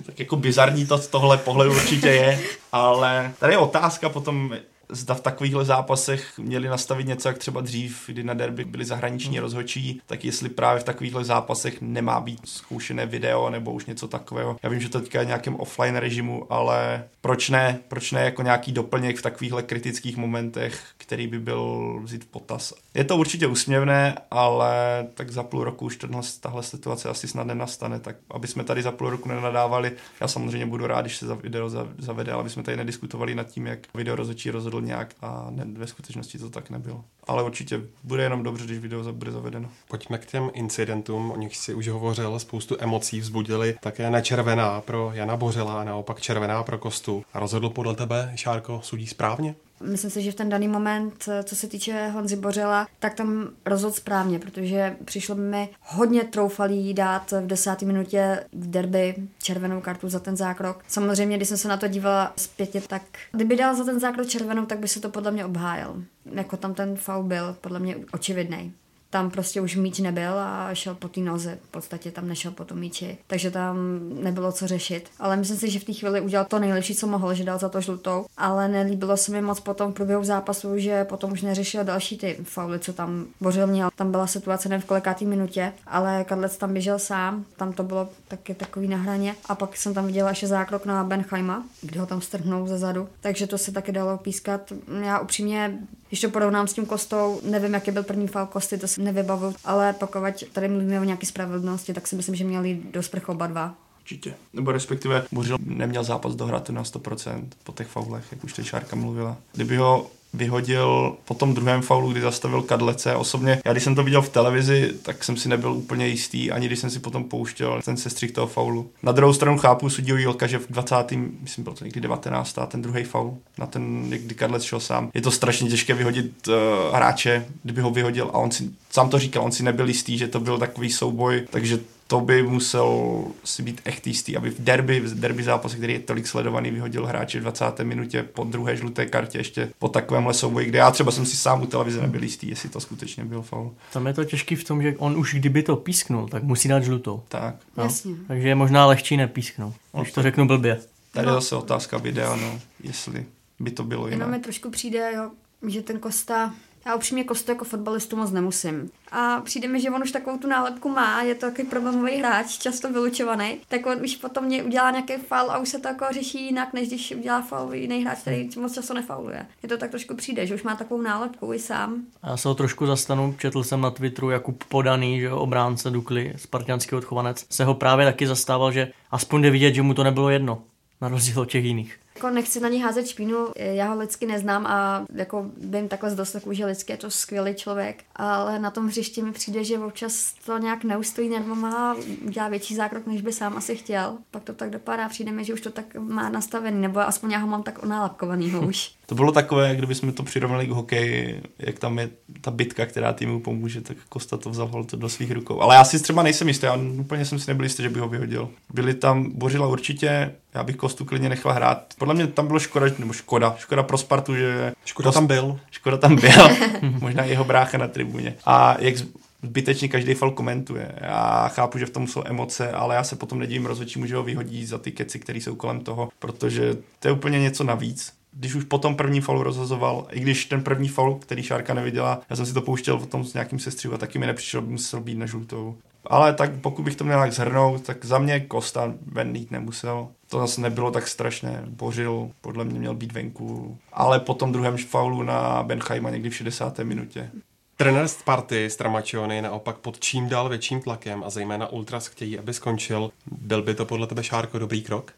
tak 0.06 0.18
jako 0.18 0.36
bizarní 0.36 0.86
to 0.86 0.98
z 0.98 1.06
tohle 1.08 1.38
pohledu 1.38 1.74
určitě 1.74 2.08
je, 2.08 2.40
ale 2.72 3.32
tady 3.38 3.52
je 3.52 3.58
otázka 3.58 4.08
potom, 4.08 4.54
zda 4.88 5.14
v 5.14 5.20
takovýchhle 5.20 5.64
zápasech 5.64 6.38
měli 6.38 6.68
nastavit 6.68 7.06
něco 7.06 7.28
jak 7.28 7.38
třeba 7.38 7.60
dřív, 7.60 8.04
kdy 8.06 8.24
na 8.24 8.34
derby 8.34 8.64
byli 8.64 8.84
zahraniční 8.84 9.36
hmm. 9.36 9.42
rozhodčí, 9.42 10.00
tak 10.06 10.24
jestli 10.24 10.48
právě 10.48 10.80
v 10.80 10.84
takovýchhle 10.84 11.24
zápasech 11.24 11.80
nemá 11.80 12.20
být 12.20 12.40
zkoušené 12.44 13.06
video 13.06 13.50
nebo 13.50 13.72
už 13.72 13.86
něco 13.86 14.08
takového. 14.08 14.56
Já 14.62 14.70
vím, 14.70 14.80
že 14.80 14.88
to 14.88 15.00
teďka 15.00 15.20
je 15.20 15.26
nějakém 15.26 15.56
offline 15.56 15.96
režimu, 15.96 16.52
ale 16.52 17.04
proč 17.20 17.50
ne? 17.50 17.78
Proč 17.88 18.12
ne 18.12 18.20
jako 18.20 18.42
nějaký 18.42 18.72
doplněk 18.72 19.18
v 19.18 19.22
takovýchhle 19.22 19.62
kritických 19.62 20.16
momentech, 20.16 20.80
který 20.98 21.26
by 21.26 21.38
byl 21.38 21.92
vzít 22.02 22.24
v 22.24 22.26
potaz? 22.26 22.74
Je 22.94 23.04
to 23.04 23.16
určitě 23.16 23.46
úsměvné, 23.46 24.14
ale 24.30 25.06
tak 25.14 25.30
za 25.30 25.42
půl 25.42 25.64
roku 25.64 25.84
už 25.84 25.96
tenhle, 25.96 26.22
tahle 26.40 26.62
situace 26.62 27.08
asi 27.08 27.28
snad 27.28 27.46
nenastane, 27.46 28.00
tak 28.00 28.16
aby 28.30 28.46
jsme 28.46 28.64
tady 28.64 28.82
za 28.82 28.92
půl 28.92 29.10
roku 29.10 29.28
nenadávali. 29.28 29.92
Já 30.20 30.28
samozřejmě 30.28 30.66
budu 30.66 30.86
rád, 30.86 31.00
když 31.00 31.16
se 31.16 31.26
za 31.26 31.34
video 31.34 31.70
zavede, 31.98 32.32
ale 32.32 32.40
aby 32.40 32.50
jsme 32.50 32.62
tady 32.62 32.76
nediskutovali 32.76 33.34
nad 33.34 33.46
tím, 33.46 33.66
jak 33.66 33.78
video 33.94 34.16
rozhodčí 34.16 34.50
rozhodl 34.50 34.77
nějak 34.80 35.14
a 35.20 35.46
ne, 35.50 35.64
ve 35.72 35.86
skutečnosti 35.86 36.38
to 36.38 36.50
tak 36.50 36.70
nebylo. 36.70 37.04
Ale 37.26 37.42
určitě 37.42 37.80
bude 38.04 38.22
jenom 38.22 38.42
dobře, 38.42 38.64
když 38.64 38.78
video 38.78 39.12
bude 39.12 39.30
zavedeno. 39.32 39.68
Pojďme 39.88 40.18
k 40.18 40.26
těm 40.26 40.50
incidentům, 40.54 41.30
o 41.30 41.36
nich 41.36 41.56
si 41.56 41.74
už 41.74 41.88
hovořil, 41.88 42.38
spoustu 42.38 42.76
emocí 42.78 43.20
vzbudili, 43.20 43.76
také 43.80 44.10
nečervená 44.10 44.80
pro 44.80 45.10
Jana 45.14 45.36
Bořela 45.36 45.80
a 45.80 45.84
naopak 45.84 46.20
červená 46.20 46.62
pro 46.62 46.78
Kostu. 46.78 47.24
A 47.32 47.40
rozhodl 47.40 47.70
podle 47.70 47.94
tebe, 47.94 48.32
Šárko, 48.34 48.80
sudí 48.82 49.06
správně? 49.06 49.54
Myslím 49.82 50.10
si, 50.10 50.22
že 50.22 50.32
v 50.32 50.34
ten 50.34 50.48
daný 50.48 50.68
moment, 50.68 51.28
co 51.44 51.56
se 51.56 51.68
týče 51.68 52.08
Honzy 52.08 52.36
Bořela, 52.36 52.86
tak 52.98 53.14
tam 53.14 53.48
rozhodl 53.66 53.94
správně, 53.94 54.38
protože 54.38 54.96
přišlo 55.04 55.34
mi 55.34 55.68
hodně 55.80 56.24
troufalý 56.24 56.94
dát 56.94 57.30
v 57.30 57.46
desáté 57.46 57.86
minutě 57.86 58.44
v 58.52 58.70
derby 58.70 59.14
červenou 59.42 59.80
kartu 59.80 60.08
za 60.08 60.20
ten 60.20 60.36
zákrok. 60.36 60.84
Samozřejmě, 60.88 61.36
když 61.36 61.48
jsem 61.48 61.56
se 61.56 61.68
na 61.68 61.76
to 61.76 61.88
dívala 61.88 62.32
zpětě, 62.36 62.80
tak 62.80 63.02
kdyby 63.32 63.56
dal 63.56 63.74
za 63.74 63.84
ten 63.84 64.00
zákrok 64.00 64.26
červenou, 64.26 64.66
tak 64.66 64.78
by 64.78 64.88
se 64.88 65.00
to 65.00 65.08
podle 65.08 65.30
mě 65.30 65.44
obhájil. 65.44 66.02
Jako 66.32 66.56
tam 66.56 66.74
ten 66.74 66.96
faul 66.96 67.22
byl 67.22 67.56
podle 67.60 67.78
mě 67.78 67.96
očividný 68.12 68.74
tam 69.10 69.30
prostě 69.30 69.60
už 69.60 69.76
míč 69.76 69.98
nebyl 69.98 70.38
a 70.38 70.74
šel 70.74 70.94
po 70.94 71.08
té 71.08 71.20
noze. 71.20 71.58
V 71.68 71.70
podstatě 71.70 72.10
tam 72.10 72.28
nešel 72.28 72.50
po 72.50 72.64
tom 72.64 72.78
míči, 72.78 73.18
takže 73.26 73.50
tam 73.50 73.76
nebylo 74.22 74.52
co 74.52 74.66
řešit. 74.66 75.10
Ale 75.18 75.36
myslím 75.36 75.58
si, 75.58 75.70
že 75.70 75.78
v 75.78 75.84
té 75.84 75.92
chvíli 75.92 76.20
udělal 76.20 76.46
to 76.46 76.58
nejlepší, 76.58 76.94
co 76.94 77.06
mohl, 77.06 77.34
že 77.34 77.44
dal 77.44 77.58
za 77.58 77.68
to 77.68 77.80
žlutou. 77.80 78.26
Ale 78.36 78.68
nelíbilo 78.68 79.16
se 79.16 79.32
mi 79.32 79.42
moc 79.42 79.60
potom 79.60 79.92
v 79.92 79.94
průběhu 79.94 80.24
zápasu, 80.24 80.78
že 80.78 81.04
potom 81.04 81.32
už 81.32 81.42
neřešil 81.42 81.84
další 81.84 82.18
ty 82.18 82.38
fauly, 82.42 82.78
co 82.78 82.92
tam 82.92 83.26
bořil 83.40 83.66
měl. 83.66 83.88
Tam 83.96 84.10
byla 84.10 84.26
situace 84.26 84.68
nevím 84.68 84.82
v 84.82 84.86
kolikátý 84.86 85.26
minutě, 85.26 85.72
ale 85.86 86.24
Kadlec 86.24 86.56
tam 86.56 86.72
běžel 86.72 86.98
sám, 86.98 87.44
tam 87.56 87.72
to 87.72 87.82
bylo 87.82 88.08
taky 88.28 88.54
takový 88.54 88.88
na 88.88 88.96
hraně. 88.96 89.34
A 89.48 89.54
pak 89.54 89.76
jsem 89.76 89.94
tam 89.94 90.06
viděla 90.06 90.28
ještě 90.28 90.46
zákrok 90.46 90.86
na 90.86 91.04
Benheima, 91.04 91.64
kde 91.82 92.00
ho 92.00 92.06
tam 92.06 92.20
strhnou 92.20 92.66
ze 92.66 92.78
zadu. 92.78 93.08
Takže 93.20 93.46
to 93.46 93.58
se 93.58 93.72
taky 93.72 93.92
dalo 93.92 94.18
pískat. 94.18 94.72
Já 95.04 95.18
upřímně, 95.18 95.78
když 96.08 96.20
to 96.20 96.30
porovnám 96.30 96.66
s 96.66 96.72
tím 96.72 96.86
Kostou, 96.86 97.40
nevím, 97.42 97.74
jaký 97.74 97.90
byl 97.90 98.02
první 98.02 98.28
faul 98.28 98.46
Kosty, 98.46 98.78
to 98.78 98.88
si 98.88 99.02
nevybavu, 99.02 99.54
ale 99.64 99.92
pokud 99.92 100.22
tady 100.52 100.68
mluvíme 100.68 101.00
o 101.00 101.04
nějaké 101.04 101.26
spravedlnosti, 101.26 101.94
tak 101.94 102.06
si 102.06 102.16
myslím, 102.16 102.34
že 102.34 102.44
měli 102.44 102.80
do 102.92 103.02
sprch 103.02 103.28
oba 103.28 103.46
dva. 103.46 103.74
Určitě. 104.00 104.34
Nebo 104.52 104.72
respektive 104.72 105.24
Bořil 105.32 105.58
neměl 105.60 106.04
zápas 106.04 106.34
dohrát 106.34 106.70
na 106.70 106.82
100% 106.82 107.44
po 107.64 107.72
těch 107.72 107.86
faulech, 107.86 108.24
jak 108.32 108.44
už 108.44 108.52
teď 108.52 108.66
Šárka 108.66 108.96
mluvila. 108.96 109.36
Kdyby 109.52 109.76
ho 109.76 110.10
vyhodil 110.34 111.16
po 111.24 111.34
tom 111.34 111.54
druhém 111.54 111.82
faulu, 111.82 112.12
kdy 112.12 112.20
zastavil 112.20 112.62
Kadlece. 112.62 113.16
Osobně, 113.16 113.60
já 113.64 113.72
když 113.72 113.84
jsem 113.84 113.94
to 113.94 114.04
viděl 114.04 114.22
v 114.22 114.28
televizi, 114.28 114.92
tak 115.02 115.24
jsem 115.24 115.36
si 115.36 115.48
nebyl 115.48 115.72
úplně 115.72 116.06
jistý, 116.06 116.50
ani 116.50 116.66
když 116.66 116.78
jsem 116.78 116.90
si 116.90 116.98
potom 116.98 117.24
pouštěl 117.24 117.80
ten 117.84 117.96
sestřih 117.96 118.32
toho 118.32 118.46
faulu. 118.46 118.90
Na 119.02 119.12
druhou 119.12 119.32
stranu 119.32 119.58
chápu 119.58 119.90
sudího 119.90 120.18
Jílka, 120.18 120.46
že 120.46 120.58
v 120.58 120.68
20. 120.68 120.96
myslím, 121.40 121.64
bylo 121.64 121.76
to 121.76 121.84
někdy 121.84 122.00
19. 122.00 122.58
ten 122.68 122.82
druhý 122.82 123.04
faul, 123.04 123.38
na 123.58 123.66
ten, 123.66 124.10
kdy 124.10 124.34
Kadlec 124.34 124.62
šel 124.62 124.80
sám. 124.80 125.10
Je 125.14 125.20
to 125.20 125.30
strašně 125.30 125.70
těžké 125.70 125.94
vyhodit 125.94 126.48
uh, 126.48 126.54
hráče, 126.94 127.46
kdyby 127.62 127.80
ho 127.80 127.90
vyhodil 127.90 128.30
a 128.32 128.38
on 128.38 128.50
si, 128.50 128.70
sám 128.90 129.10
to 129.10 129.18
říkal, 129.18 129.44
on 129.44 129.52
si 129.52 129.62
nebyl 129.62 129.88
jistý, 129.88 130.18
že 130.18 130.28
to 130.28 130.40
byl 130.40 130.58
takový 130.58 130.90
souboj, 130.90 131.46
takže 131.50 131.78
to 132.10 132.20
by 132.20 132.42
musel 132.42 133.24
si 133.44 133.62
být 133.62 133.80
echt 133.84 134.06
jistý, 134.06 134.36
aby 134.36 134.50
v 134.50 134.60
derby, 134.60 135.00
v 135.00 135.20
derby 135.20 135.42
zápase, 135.42 135.76
který 135.76 135.92
je 135.92 135.98
tolik 135.98 136.26
sledovaný, 136.26 136.70
vyhodil 136.70 137.06
hráče 137.06 137.40
v 137.40 137.42
20. 137.42 137.80
minutě 137.82 138.22
po 138.22 138.44
druhé 138.44 138.76
žluté 138.76 139.06
kartě 139.06 139.38
ještě 139.38 139.72
po 139.78 139.88
takovémhle 139.88 140.34
souboji, 140.34 140.66
kde 140.66 140.78
já 140.78 140.90
třeba 140.90 141.12
jsem 141.12 141.26
si 141.26 141.36
sám 141.36 141.62
u 141.62 141.66
televize 141.66 142.00
nebyl 142.00 142.22
jistý, 142.22 142.48
jestli 142.48 142.68
to 142.68 142.80
skutečně 142.80 143.24
byl 143.24 143.42
faul. 143.42 143.74
Tam 143.92 144.06
je 144.06 144.14
to 144.14 144.24
těžký 144.24 144.54
v 144.54 144.64
tom, 144.64 144.82
že 144.82 144.94
on 144.98 145.16
už 145.16 145.34
kdyby 145.34 145.62
to 145.62 145.76
písknul, 145.76 146.28
tak 146.28 146.42
musí 146.42 146.68
dát 146.68 146.84
žlutou. 146.84 147.22
Tak. 147.28 147.54
No. 147.76 147.84
Jasně. 147.84 148.14
Takže 148.28 148.48
je 148.48 148.54
možná 148.54 148.86
lehčí 148.86 149.16
nepísknout, 149.16 149.74
když 150.00 150.12
to 150.12 150.22
řeknu 150.22 150.46
blbě. 150.46 150.80
Tady 151.12 151.28
je 151.28 151.32
zase 151.32 151.56
otázka 151.56 151.98
videa, 151.98 152.36
no, 152.36 152.60
jestli 152.82 153.26
by 153.60 153.70
to 153.70 153.84
bylo 153.84 154.06
jinak. 154.06 154.20
Jenom 154.20 154.30
mi 154.30 154.38
trošku 154.38 154.70
přijde, 154.70 155.12
jo, 155.16 155.30
že 155.68 155.82
ten 155.82 155.98
Kosta 155.98 156.54
já 156.88 156.94
upřímně 156.94 157.24
Kostu 157.24 157.50
jako 157.50 157.64
fotbalistu 157.64 158.16
moc 158.16 158.30
nemusím. 158.30 158.90
A 159.12 159.40
přijde 159.40 159.68
mi, 159.68 159.80
že 159.80 159.90
on 159.90 160.02
už 160.02 160.12
takovou 160.12 160.38
tu 160.38 160.48
nálepku 160.48 160.88
má, 160.88 161.22
je 161.22 161.34
to 161.34 161.46
takový 161.46 161.68
problémový 161.68 162.16
hráč, 162.16 162.58
často 162.58 162.92
vylučovaný, 162.92 163.58
tak 163.68 163.86
on 163.86 164.04
už 164.04 164.16
potom 164.16 164.44
mě 164.44 164.62
udělá 164.62 164.90
nějaký 164.90 165.12
faul 165.12 165.50
a 165.50 165.58
už 165.58 165.68
se 165.68 165.78
to 165.78 165.88
jako 165.88 166.04
řeší 166.10 166.44
jinak, 166.44 166.72
než 166.72 166.88
když 166.88 167.14
udělá 167.16 167.42
faul 167.42 167.74
jiný 167.74 168.04
hráč, 168.04 168.18
který 168.18 168.48
moc 168.60 168.74
často 168.74 168.94
nefauluje. 168.94 169.46
Je 169.62 169.68
to 169.68 169.78
tak 169.78 169.90
trošku 169.90 170.14
přijde, 170.14 170.46
že 170.46 170.54
už 170.54 170.62
má 170.62 170.76
takovou 170.76 171.02
nálepku 171.02 171.52
i 171.52 171.58
sám. 171.58 172.02
Já 172.22 172.36
se 172.36 172.48
ho 172.48 172.54
trošku 172.54 172.86
zastanu, 172.86 173.34
četl 173.38 173.62
jsem 173.62 173.80
na 173.80 173.90
Twitteru 173.90 174.30
Jakub 174.30 174.64
Podaný, 174.64 175.20
že 175.20 175.32
obránce 175.32 175.90
Dukly, 175.90 176.32
spartianský 176.36 176.94
odchovanec, 176.94 177.46
se 177.50 177.64
ho 177.64 177.74
právě 177.74 178.06
taky 178.06 178.26
zastával, 178.26 178.72
že 178.72 178.92
aspoň 179.10 179.42
jde 179.42 179.50
vidět, 179.50 179.74
že 179.74 179.82
mu 179.82 179.94
to 179.94 180.04
nebylo 180.04 180.30
jedno, 180.30 180.62
na 181.00 181.08
rozdíl 181.08 181.40
od 181.40 181.50
těch 181.50 181.64
jiných. 181.64 181.98
Jako 182.18 182.30
nechci 182.30 182.60
na 182.60 182.68
ní 182.68 182.82
házet 182.82 183.06
špínu, 183.06 183.46
já 183.56 183.88
ho 183.88 183.98
lidsky 183.98 184.26
neznám 184.26 184.66
a 184.66 185.06
jako 185.14 185.50
vím 185.56 185.88
takhle 185.88 186.10
z 186.10 186.14
dostaku, 186.14 186.52
že 186.52 186.66
lidsky 186.66 186.92
je 186.92 186.96
to 186.96 187.10
skvělý 187.10 187.54
člověk, 187.54 188.04
ale 188.16 188.58
na 188.58 188.70
tom 188.70 188.86
hřišti 188.86 189.22
mi 189.22 189.32
přijde, 189.32 189.64
že 189.64 189.78
občas 189.78 190.34
to 190.46 190.58
nějak 190.58 190.84
neustojí 190.84 191.28
nad 191.28 191.46
má 191.46 191.96
dělá 192.28 192.48
větší 192.48 192.74
zákrok, 192.74 193.06
než 193.06 193.22
by 193.22 193.32
sám 193.32 193.56
asi 193.56 193.76
chtěl. 193.76 194.18
Pak 194.30 194.42
to 194.42 194.52
tak 194.52 194.70
dopadá, 194.70 195.08
přijde 195.08 195.32
mi, 195.32 195.44
že 195.44 195.54
už 195.54 195.60
to 195.60 195.70
tak 195.70 195.94
má 195.94 196.28
nastavený, 196.28 196.80
nebo 196.80 197.00
aspoň 197.00 197.30
já 197.30 197.38
ho 197.38 197.46
mám 197.46 197.62
tak 197.62 197.82
onálapkovaný 197.82 198.54
už. 198.54 198.97
To 199.08 199.14
bylo 199.14 199.32
takové, 199.32 199.76
kdyby 199.76 199.94
jsme 199.94 200.12
to 200.12 200.22
přirovnali 200.22 200.66
k 200.66 200.70
hokeji, 200.70 201.42
jak 201.58 201.78
tam 201.78 201.98
je 201.98 202.08
ta 202.40 202.50
bitka, 202.50 202.86
která 202.86 203.12
týmu 203.12 203.40
pomůže, 203.40 203.80
tak 203.80 203.96
Kosta 204.08 204.36
to 204.36 204.50
vzal 204.50 204.84
to 204.84 204.96
do 204.96 205.08
svých 205.08 205.30
rukou. 205.30 205.60
Ale 205.60 205.74
já 205.74 205.84
si 205.84 206.02
třeba 206.02 206.22
nejsem 206.22 206.48
jistý, 206.48 206.66
já 206.66 206.78
úplně 206.98 207.24
jsem 207.24 207.38
si 207.38 207.50
nebyl 207.50 207.64
jistý, 207.64 207.82
že 207.82 207.88
by 207.88 208.00
ho 208.00 208.08
vyhodil. 208.08 208.48
Byli 208.74 208.94
tam, 208.94 209.30
Bořila 209.34 209.66
určitě, 209.66 210.32
já 210.54 210.62
bych 210.62 210.76
Kostu 210.76 211.04
klidně 211.04 211.28
nechal 211.28 211.52
hrát. 211.52 211.94
Podle 211.98 212.14
mě 212.14 212.26
tam 212.26 212.46
bylo 212.46 212.58
škoda, 212.58 212.86
nebo 212.98 213.12
škoda, 213.12 213.56
škoda 213.58 213.82
pro 213.82 213.98
Spartu, 213.98 214.34
že... 214.34 214.72
Škoda 214.84 215.12
tam 215.12 215.26
byl. 215.26 215.60
Škoda 215.70 215.96
tam 215.96 216.16
byl, 216.16 216.48
možná 217.00 217.24
jeho 217.24 217.44
brácha 217.44 217.78
na 217.78 217.88
tribuně. 217.88 218.34
A 218.44 218.76
jak 218.78 218.94
zbytečně 219.42 219.88
každý 219.88 220.14
fal 220.14 220.30
komentuje. 220.30 220.94
Já 221.00 221.48
chápu, 221.48 221.78
že 221.78 221.86
v 221.86 221.90
tom 221.90 222.06
jsou 222.06 222.22
emoce, 222.26 222.72
ale 222.72 222.94
já 222.94 223.04
se 223.04 223.16
potom 223.16 223.38
nedivím 223.38 223.66
rozhodčímu, 223.66 224.06
že 224.06 224.16
ho 224.16 224.22
vyhodí 224.22 224.66
za 224.66 224.78
ty 224.78 224.92
keci, 224.92 225.18
které 225.18 225.38
jsou 225.38 225.54
kolem 225.54 225.80
toho, 225.80 226.08
protože 226.18 226.76
to 227.00 227.08
je 227.08 227.12
úplně 227.12 227.40
něco 227.40 227.64
navíc 227.64 228.17
když 228.32 228.54
už 228.54 228.64
po 228.64 228.78
tom 228.78 228.96
první 228.96 229.20
faulu 229.20 229.42
rozhazoval, 229.42 230.06
i 230.10 230.20
když 230.20 230.44
ten 230.44 230.62
první 230.62 230.88
faul, 230.88 231.14
který 231.14 231.42
Šárka 231.42 231.74
neviděla, 231.74 232.20
já 232.30 232.36
jsem 232.36 232.46
si 232.46 232.54
to 232.54 232.62
pouštěl 232.62 232.98
tom 232.98 233.24
s 233.24 233.34
nějakým 233.34 233.58
sestřihu 233.58 233.94
a 233.94 233.98
taky 233.98 234.18
mi 234.18 234.26
nepřišel, 234.26 234.62
by 234.62 234.72
musel 234.72 235.00
být 235.00 235.18
na 235.18 235.26
žlutou. 235.26 235.76
Ale 236.06 236.34
tak 236.34 236.50
pokud 236.60 236.82
bych 236.82 236.96
to 236.96 237.04
měl 237.04 237.22
jak 237.22 237.32
zhrnout, 237.32 237.82
tak 237.82 238.04
za 238.04 238.18
mě 238.18 238.40
Kosta 238.40 238.94
ven 239.06 239.36
jít 239.36 239.50
nemusel. 239.50 240.08
To 240.28 240.38
zase 240.38 240.60
nebylo 240.60 240.90
tak 240.90 241.08
strašné. 241.08 241.64
Bořil, 241.66 242.30
podle 242.40 242.64
mě 242.64 242.78
měl 242.78 242.94
být 242.94 243.12
venku. 243.12 243.78
Ale 243.92 244.20
po 244.20 244.34
tom 244.34 244.52
druhém 244.52 244.76
faulu 244.76 245.22
na 245.22 245.62
Benchajma 245.62 246.10
někdy 246.10 246.30
v 246.30 246.36
60. 246.36 246.78
minutě. 246.78 247.30
Trenér 247.76 248.08
Sparty 248.08 248.70
Stramačiony 248.70 249.42
naopak 249.42 249.78
pod 249.78 250.00
čím 250.00 250.28
dál 250.28 250.48
větším 250.48 250.80
tlakem 250.80 251.24
a 251.24 251.30
zejména 251.30 251.66
Ultras 251.66 252.06
chtějí, 252.06 252.38
aby 252.38 252.54
skončil. 252.54 253.10
Byl 253.26 253.62
by 253.62 253.74
to 253.74 253.84
podle 253.84 254.06
tebe 254.06 254.24
Šárko 254.24 254.58
dobrý 254.58 254.82
krok? 254.82 255.12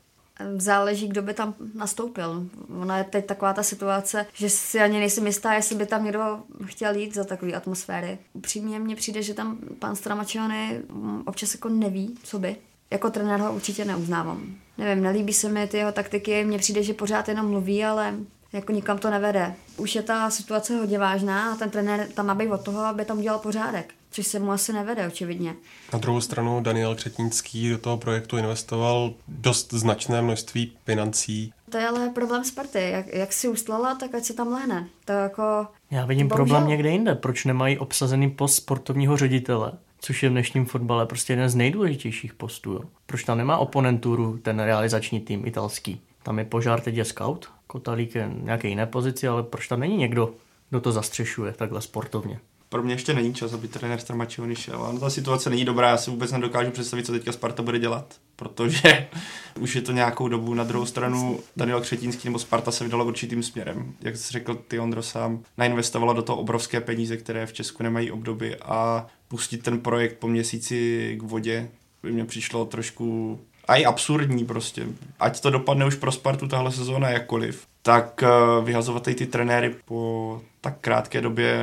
Záleží, 0.57 1.09
kdo 1.09 1.23
by 1.23 1.35
tam 1.35 1.55
nastoupil. 1.75 2.47
Ona 2.81 2.99
je 2.99 3.05
teď 3.05 3.27
taková 3.27 3.53
ta 3.53 3.63
situace, 3.63 4.27
že 4.33 4.51
si 4.51 4.81
ani 4.81 4.99
nejsem 4.99 5.27
jistá, 5.27 5.53
jestli 5.53 5.77
by 5.77 5.87
tam 5.87 6.05
někdo 6.05 6.39
chtěl 6.65 6.97
jít 6.97 7.15
za 7.15 7.25
takové 7.25 7.53
atmosféry. 7.53 8.19
Upřímně 8.33 8.79
mně 8.79 8.97
přijde, 8.97 9.23
že 9.23 9.35
tam 9.35 9.59
pan 9.79 9.97
Stramačiony 9.97 10.81
občas 11.27 11.55
jako 11.55 11.69
neví, 11.69 12.19
co 12.23 12.39
by. 12.39 12.57
Jako 12.91 13.11
trenér 13.11 13.41
ho 13.41 13.55
určitě 13.55 13.85
neuznávám. 13.85 14.55
Nevím, 14.79 15.05
nelíbí 15.05 15.33
se 15.33 15.49
mi 15.49 15.67
ty 15.67 15.77
jeho 15.77 15.93
taktiky, 15.93 16.45
mně 16.45 16.59
přijde, 16.59 16.83
že 16.83 16.95
pořád 16.95 17.29
jenom 17.29 17.51
mluví, 17.51 17.85
ale 17.85 18.15
jako 18.53 18.73
nikam 18.73 18.99
to 18.99 19.11
nevede. 19.11 19.55
Už 19.77 19.95
je 19.95 20.03
ta 20.03 20.31
situace 20.31 20.77
hodně 20.77 20.99
vážná 20.99 21.53
a 21.53 21.57
ten 21.57 21.71
trenér 21.71 22.09
tam 22.15 22.27
má 22.27 22.35
být 22.35 22.51
od 22.51 22.65
toho, 22.65 22.81
aby 22.81 23.05
tam 23.05 23.19
udělal 23.19 23.39
pořádek 23.39 23.95
což 24.11 24.27
se 24.27 24.39
mu 24.39 24.51
asi 24.51 24.73
nevede, 24.73 25.07
očividně. 25.07 25.55
Na 25.93 25.99
druhou 25.99 26.21
stranu 26.21 26.61
Daniel 26.61 26.95
Křetínský 26.95 27.71
do 27.71 27.79
toho 27.79 27.97
projektu 27.97 28.37
investoval 28.37 29.13
dost 29.29 29.73
značné 29.73 30.23
množství 30.23 30.73
financí. 30.85 31.53
To 31.71 31.79
je 31.79 31.89
ale 31.89 32.09
problém 32.09 32.45
Sparty. 32.45 32.91
Jak, 32.91 33.07
jak 33.15 33.33
si 33.33 33.49
ustlala, 33.49 33.95
tak 33.95 34.15
ať 34.15 34.25
se 34.25 34.35
tam 34.35 34.49
lehne. 34.49 34.89
To 35.05 35.13
jako... 35.13 35.67
Já 35.91 36.07
vidím 36.07 36.29
bohužel... 36.29 36.45
problém 36.45 36.69
někde 36.69 36.91
jinde. 36.91 37.15
Proč 37.15 37.45
nemají 37.45 37.79
obsazený 37.79 38.31
post 38.31 38.55
sportovního 38.55 39.17
ředitele? 39.17 39.73
což 40.03 40.23
je 40.23 40.29
v 40.29 40.33
dnešním 40.33 40.67
fotbale 40.67 41.07
prostě 41.07 41.33
jeden 41.33 41.49
z 41.49 41.55
nejdůležitějších 41.55 42.35
postů. 42.35 42.73
Jo. 42.73 42.81
Proč 43.07 43.25
tam 43.25 43.39
nemá 43.39 43.59
oponenturu 43.59 44.39
ten 44.39 44.61
realizační 44.61 45.21
tým 45.21 45.47
italský? 45.47 46.01
Tam 46.23 46.39
je 46.39 46.45
požár, 46.45 46.81
teď 46.81 46.97
je 46.97 47.05
scout, 47.05 47.49
Kotalík 47.67 48.15
je 48.15 48.31
nějaké 48.35 48.69
jiné 48.69 48.87
pozici, 48.87 49.29
ale 49.29 49.43
proč 49.43 49.69
tam 49.69 49.81
není 49.81 49.97
někdo, 49.97 50.35
kdo 50.71 50.81
to 50.81 50.93
zastřešuje 50.93 51.53
takhle 51.53 51.81
sportovně? 51.83 52.41
Pro 52.71 52.83
mě 52.83 52.95
ještě 52.95 53.15
není 53.15 53.35
čas, 53.35 53.53
aby 53.53 53.69
trenér 53.69 54.01
Stramačiony 54.01 54.57
šel. 54.57 54.85
Ano, 54.85 55.01
ta 55.01 55.11
situace 55.11 55.51
není 55.51 55.65
dobrá, 55.65 55.89
já 55.89 55.97
si 55.97 56.11
vůbec 56.11 56.33
nedokážu 56.33 56.71
představit, 56.71 57.07
co 57.07 57.13
teďka 57.13 57.33
Sparta 57.33 57.63
bude 57.63 57.79
dělat, 57.79 58.15
protože 58.37 59.09
už 59.61 59.77
je 59.77 59.83
to 59.83 59.93
nějakou 59.93 60.29
dobu. 60.29 60.55
Na 60.55 60.65
druhou 60.65 60.87
stranu 60.87 61.41
Daniel 61.57 61.81
Křetínský 61.81 62.29
nebo 62.29 62.39
Sparta 62.39 62.71
se 62.71 62.85
vydala 62.85 63.05
určitým 63.05 63.43
směrem. 63.43 63.95
Jak 64.01 64.17
jsi 64.17 64.33
řekl 64.33 64.55
ty 64.55 64.79
Ondro 64.79 65.03
sám, 65.03 65.43
nainvestovala 65.59 66.13
do 66.13 66.23
toho 66.23 66.39
obrovské 66.39 66.81
peníze, 66.81 67.17
které 67.17 67.47
v 67.47 67.53
Česku 67.53 67.83
nemají 67.83 68.11
obdoby 68.11 68.57
a 68.57 69.07
pustit 69.29 69.63
ten 69.63 69.81
projekt 69.81 70.19
po 70.19 70.29
měsíci 70.29 71.17
k 71.21 71.23
vodě 71.23 71.69
by 72.03 72.13
mě 72.13 72.25
přišlo 72.25 72.65
trošku 72.65 73.39
a 73.71 73.77
i 73.77 73.85
absurdní 73.85 74.45
prostě. 74.45 74.87
Ať 75.21 75.41
to 75.41 75.51
dopadne 75.51 75.87
už 75.87 75.95
pro 75.95 76.13
Spartu 76.13 76.49
tahle 76.49 76.73
sezóna 76.73 77.11
jakkoliv, 77.11 77.67
tak 77.83 78.23
eh, 78.23 78.29
vyhazovat 78.65 79.09
i 79.09 79.15
ty 79.15 79.27
trenéry 79.27 79.75
po 79.85 80.41
tak 80.61 80.75
krátké 80.81 81.21
době 81.21 81.57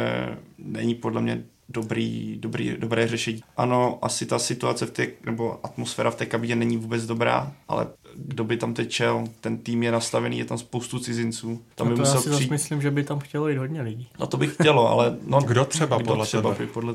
není 0.58 0.96
podle 0.96 1.22
mě 1.22 1.44
dobrý, 1.70 2.38
dobrý, 2.40 2.76
dobré 2.80 3.08
řešení. 3.08 3.42
Ano, 3.58 4.00
asi 4.02 4.26
ta 4.26 4.40
situace 4.40 4.86
v 4.86 4.92
té, 4.92 5.08
nebo 5.26 5.60
atmosféra 5.64 6.12
v 6.12 6.16
té 6.16 6.26
kabině 6.26 6.56
není 6.56 6.78
vůbec 6.78 7.06
dobrá, 7.06 7.52
ale 7.68 7.88
kdo 8.16 8.44
by 8.44 8.58
tam 8.58 8.74
teď 8.74 8.90
čel, 8.90 9.24
ten 9.42 9.58
tým 9.58 9.84
je 9.84 9.92
nastavený, 9.92 10.40
je 10.40 10.46
tam 10.46 10.58
spoustu 10.58 11.00
cizinců. 11.00 11.62
Tam 11.76 11.90
no 11.90 11.92
to 11.92 11.96
by 11.96 12.00
musel 12.00 12.16
já 12.16 12.22
si 12.22 12.30
přijít... 12.30 12.52
myslím, 12.52 12.82
že 12.82 12.92
by 12.92 13.04
tam 13.04 13.20
chtělo 13.20 13.50
jít 13.50 13.58
hodně 13.58 13.82
lidí. 13.82 14.10
No 14.20 14.28
to 14.28 14.38
bych 14.38 14.54
chtělo, 14.54 14.90
ale... 14.90 15.18
No, 15.26 15.42
kdo 15.42 15.66
třeba 15.66 15.98
kdo 15.98 16.06
podle 16.06 16.26
třeba 16.26 16.54
tebe? 16.54 16.72
Podle... 16.74 16.94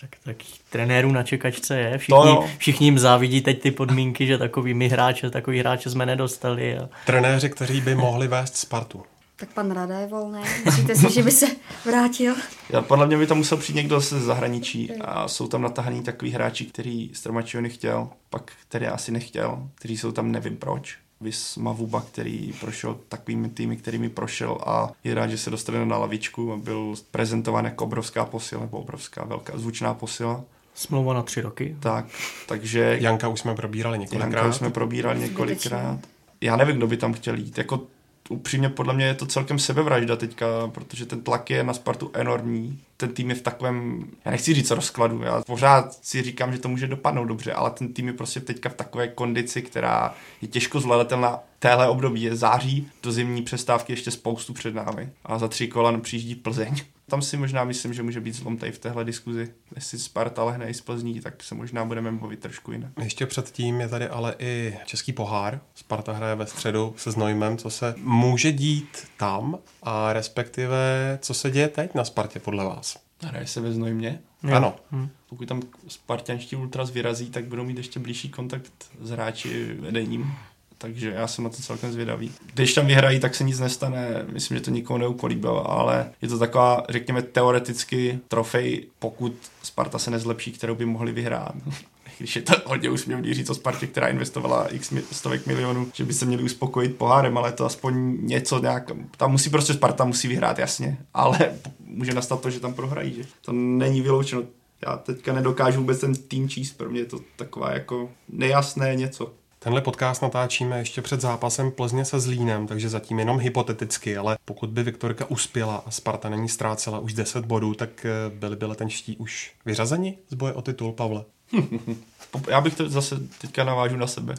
tak, 0.00 0.10
tak 0.24 0.36
trenérů 0.70 1.12
na 1.12 1.22
čekačce 1.22 1.78
je. 1.78 1.98
Všichni, 1.98 2.24
no, 2.24 2.48
všichni 2.58 2.86
jim 2.86 2.98
závidí 2.98 3.40
teď 3.40 3.62
ty 3.62 3.70
podmínky, 3.70 4.26
že 4.26 4.38
takový 4.38 4.74
my 4.74 4.88
hráče, 4.88 5.30
takový 5.30 5.58
hráče 5.58 5.90
jsme 5.90 6.06
nedostali. 6.06 6.78
A... 6.78 6.88
Trenéři, 7.06 7.50
kteří 7.50 7.80
by 7.80 7.94
mohli 7.94 8.28
vést 8.28 8.56
Spartu. 8.56 9.02
Tak 9.40 9.52
pan 9.52 9.70
Rada 9.70 9.98
je 9.98 10.06
volný. 10.06 10.40
Myslíte 10.64 10.94
si, 10.96 11.12
že 11.12 11.22
by 11.22 11.30
se 11.30 11.46
vrátil? 11.84 12.34
Já, 12.70 12.82
podle 12.82 13.06
mě 13.06 13.18
by 13.18 13.26
tam 13.26 13.38
musel 13.38 13.58
přijít 13.58 13.76
někdo 13.76 14.00
ze 14.00 14.20
zahraničí 14.20 14.92
a 14.92 15.28
jsou 15.28 15.48
tam 15.48 15.62
natahaný 15.62 16.02
takový 16.02 16.30
hráči, 16.30 16.64
který 16.64 17.10
Stramačiony 17.12 17.70
chtěl, 17.70 18.08
pak 18.30 18.52
který 18.68 18.86
asi 18.86 19.12
nechtěl, 19.12 19.68
kteří 19.74 19.98
jsou 19.98 20.12
tam 20.12 20.32
nevím 20.32 20.56
proč. 20.56 20.98
Vys 21.20 21.56
Mavuba, 21.56 22.00
který 22.00 22.52
prošel 22.60 22.98
takovými 23.08 23.48
týmy, 23.48 23.76
kterými 23.76 24.08
prošel 24.08 24.58
a 24.66 24.90
je 25.04 25.14
rád, 25.14 25.26
že 25.26 25.38
se 25.38 25.50
dostane 25.50 25.86
na 25.86 25.98
lavičku 25.98 26.52
a 26.52 26.56
byl 26.56 26.94
prezentován 27.10 27.64
jako 27.64 27.84
obrovská 27.84 28.24
posila, 28.24 28.60
nebo 28.60 28.78
obrovská 28.78 29.24
velká 29.24 29.58
zvučná 29.58 29.94
posila. 29.94 30.44
Smlouva 30.74 31.14
na 31.14 31.22
tři 31.22 31.40
roky. 31.40 31.76
Tak, 31.80 32.06
takže... 32.46 32.98
Janka 33.00 33.28
už 33.28 33.40
jsme 33.40 33.54
probírali 33.54 33.98
několikrát. 33.98 34.32
Janka 34.32 34.48
už 34.48 34.56
jsme 34.56 34.70
probírali 34.70 35.20
několikrát. 35.20 35.98
Já 36.40 36.56
nevím, 36.56 36.76
kdo 36.76 36.86
by 36.86 36.96
tam 36.96 37.12
chtěl 37.12 37.34
jít. 37.34 37.58
Jako 37.58 37.80
upřímně 38.28 38.68
podle 38.68 38.94
mě 38.94 39.04
je 39.04 39.14
to 39.14 39.26
celkem 39.26 39.58
sebevražda 39.58 40.16
teďka, 40.16 40.46
protože 40.72 41.06
ten 41.06 41.20
tlak 41.20 41.50
je 41.50 41.64
na 41.64 41.74
Spartu 41.74 42.10
enormní. 42.14 42.80
Ten 42.96 43.12
tým 43.12 43.30
je 43.30 43.36
v 43.36 43.42
takovém, 43.42 44.04
já 44.24 44.30
nechci 44.30 44.54
říct 44.54 44.70
rozkladu, 44.70 45.22
já 45.22 45.42
pořád 45.46 45.98
si 46.02 46.22
říkám, 46.22 46.52
že 46.52 46.58
to 46.58 46.68
může 46.68 46.86
dopadnout 46.86 47.24
dobře, 47.24 47.52
ale 47.52 47.70
ten 47.70 47.92
tým 47.92 48.06
je 48.06 48.12
prostě 48.12 48.40
teďka 48.40 48.68
v 48.68 48.74
takové 48.74 49.08
kondici, 49.08 49.62
která 49.62 50.14
je 50.42 50.48
těžko 50.48 50.80
zvladatelná. 50.80 51.38
Téhle 51.58 51.88
období 51.88 52.22
je 52.22 52.36
září, 52.36 52.88
do 53.02 53.12
zimní 53.12 53.42
přestávky 53.42 53.92
ještě 53.92 54.10
spoustu 54.10 54.52
před 54.52 54.74
námi 54.74 55.08
a 55.24 55.38
za 55.38 55.48
tři 55.48 55.68
kola 55.68 55.98
přijíždí 55.98 56.34
Plzeň 56.34 56.76
tam 57.08 57.22
si 57.22 57.36
možná 57.36 57.64
myslím, 57.64 57.94
že 57.94 58.02
může 58.02 58.20
být 58.20 58.34
zlom 58.34 58.56
tady 58.56 58.72
v 58.72 58.78
téhle 58.78 59.04
diskuzi. 59.04 59.52
Jestli 59.74 59.98
Sparta 59.98 60.44
lehne 60.44 60.70
i 60.70 60.74
z 60.74 60.80
Plzní, 60.80 61.20
tak 61.20 61.42
se 61.42 61.54
možná 61.54 61.84
budeme 61.84 62.10
mluvit 62.10 62.40
trošku 62.40 62.72
jinak. 62.72 62.90
Ještě 63.02 63.26
předtím 63.26 63.80
je 63.80 63.88
tady 63.88 64.08
ale 64.08 64.34
i 64.38 64.78
Český 64.86 65.12
pohár. 65.12 65.60
Sparta 65.74 66.12
hraje 66.12 66.34
ve 66.34 66.46
středu 66.46 66.94
se 66.96 67.10
Znojmem, 67.10 67.56
co 67.56 67.70
se 67.70 67.94
může 67.98 68.52
dít 68.52 69.08
tam 69.16 69.58
a 69.82 70.12
respektive 70.12 70.78
co 71.22 71.34
se 71.34 71.50
děje 71.50 71.68
teď 71.68 71.94
na 71.94 72.04
Spartě 72.04 72.38
podle 72.38 72.64
vás? 72.64 72.98
Hraje 73.22 73.46
se 73.46 73.60
ve 73.60 73.72
Znojmě? 73.72 74.20
Ano. 74.54 74.76
Hm. 74.92 75.08
Pokud 75.28 75.48
tam 75.48 75.62
spartianští 75.88 76.56
ultras 76.56 76.90
vyrazí, 76.90 77.30
tak 77.30 77.44
budou 77.44 77.64
mít 77.64 77.76
ještě 77.76 78.00
blížší 78.00 78.28
kontakt 78.28 78.72
s 79.00 79.10
hráči 79.10 79.74
vedením 79.80 80.32
takže 80.78 81.12
já 81.16 81.26
jsem 81.26 81.44
na 81.44 81.50
to 81.50 81.56
celkem 81.56 81.92
zvědavý. 81.92 82.32
Když 82.54 82.74
tam 82.74 82.86
vyhrají, 82.86 83.20
tak 83.20 83.34
se 83.34 83.44
nic 83.44 83.60
nestane, 83.60 84.24
myslím, 84.32 84.56
že 84.56 84.62
to 84.62 84.70
nikomu 84.70 84.98
neukolíbilo, 84.98 85.70
ale 85.70 86.10
je 86.22 86.28
to 86.28 86.38
taková, 86.38 86.82
řekněme, 86.88 87.22
teoreticky 87.22 88.18
trofej, 88.28 88.86
pokud 88.98 89.32
Sparta 89.62 89.98
se 89.98 90.10
nezlepší, 90.10 90.52
kterou 90.52 90.74
by 90.74 90.86
mohli 90.86 91.12
vyhrát. 91.12 91.54
když 92.18 92.36
je 92.36 92.42
to 92.42 92.52
hodně 92.66 92.90
úsměvný 92.90 93.34
říct 93.34 93.50
o 93.50 93.54
Spartě, 93.54 93.86
která 93.86 94.08
investovala 94.08 94.66
x 94.66 94.92
stovek 95.12 95.46
milionů, 95.46 95.88
že 95.94 96.04
by 96.04 96.12
se 96.12 96.26
měli 96.26 96.42
uspokojit 96.42 96.96
pohárem, 96.96 97.38
ale 97.38 97.52
to 97.52 97.64
aspoň 97.64 98.18
něco 98.20 98.58
nějak, 98.58 98.90
tam 99.16 99.30
musí 99.30 99.50
prostě 99.50 99.74
Sparta 99.74 100.04
musí 100.04 100.28
vyhrát, 100.28 100.58
jasně, 100.58 100.98
ale 101.14 101.38
může 101.84 102.14
nastat 102.14 102.40
to, 102.40 102.50
že 102.50 102.60
tam 102.60 102.74
prohrají, 102.74 103.14
že 103.14 103.22
to 103.40 103.52
není 103.52 104.00
vyloučeno. 104.00 104.42
Já 104.86 104.96
teďka 104.96 105.32
nedokážu 105.32 105.80
vůbec 105.80 106.00
ten 106.00 106.14
tým 106.14 106.48
číst, 106.48 106.72
pro 106.72 106.90
mě 106.90 107.00
je 107.00 107.04
to 107.04 107.20
taková 107.36 107.72
jako 107.72 108.10
nejasné 108.28 108.94
něco. 108.94 109.32
Tenhle 109.60 109.80
podcast 109.80 110.22
natáčíme 110.22 110.78
ještě 110.78 111.02
před 111.02 111.20
zápasem 111.20 111.70
Plzně 111.70 112.04
se 112.04 112.20
Zlínem, 112.20 112.66
takže 112.66 112.88
zatím 112.88 113.18
jenom 113.18 113.38
hypoteticky, 113.38 114.16
ale 114.16 114.38
pokud 114.44 114.70
by 114.70 114.82
Viktorka 114.82 115.30
uspěla 115.30 115.82
a 115.86 115.90
Sparta 115.90 116.28
není 116.28 116.48
ztrácela 116.48 116.98
už 116.98 117.14
10 117.14 117.44
bodů, 117.44 117.74
tak 117.74 118.06
eh, 118.06 118.10
byli 118.34 118.56
by 118.56 118.66
letenští 118.66 119.16
už 119.16 119.52
vyřazeni 119.64 120.18
z 120.28 120.34
boje 120.34 120.52
o 120.52 120.62
titul, 120.62 120.92
Pavle? 120.92 121.24
Já 122.48 122.60
bych 122.60 122.74
to 122.74 122.88
zase 122.88 123.16
teďka 123.40 123.64
navážu 123.64 123.96
na 123.96 124.06
sebe. 124.06 124.34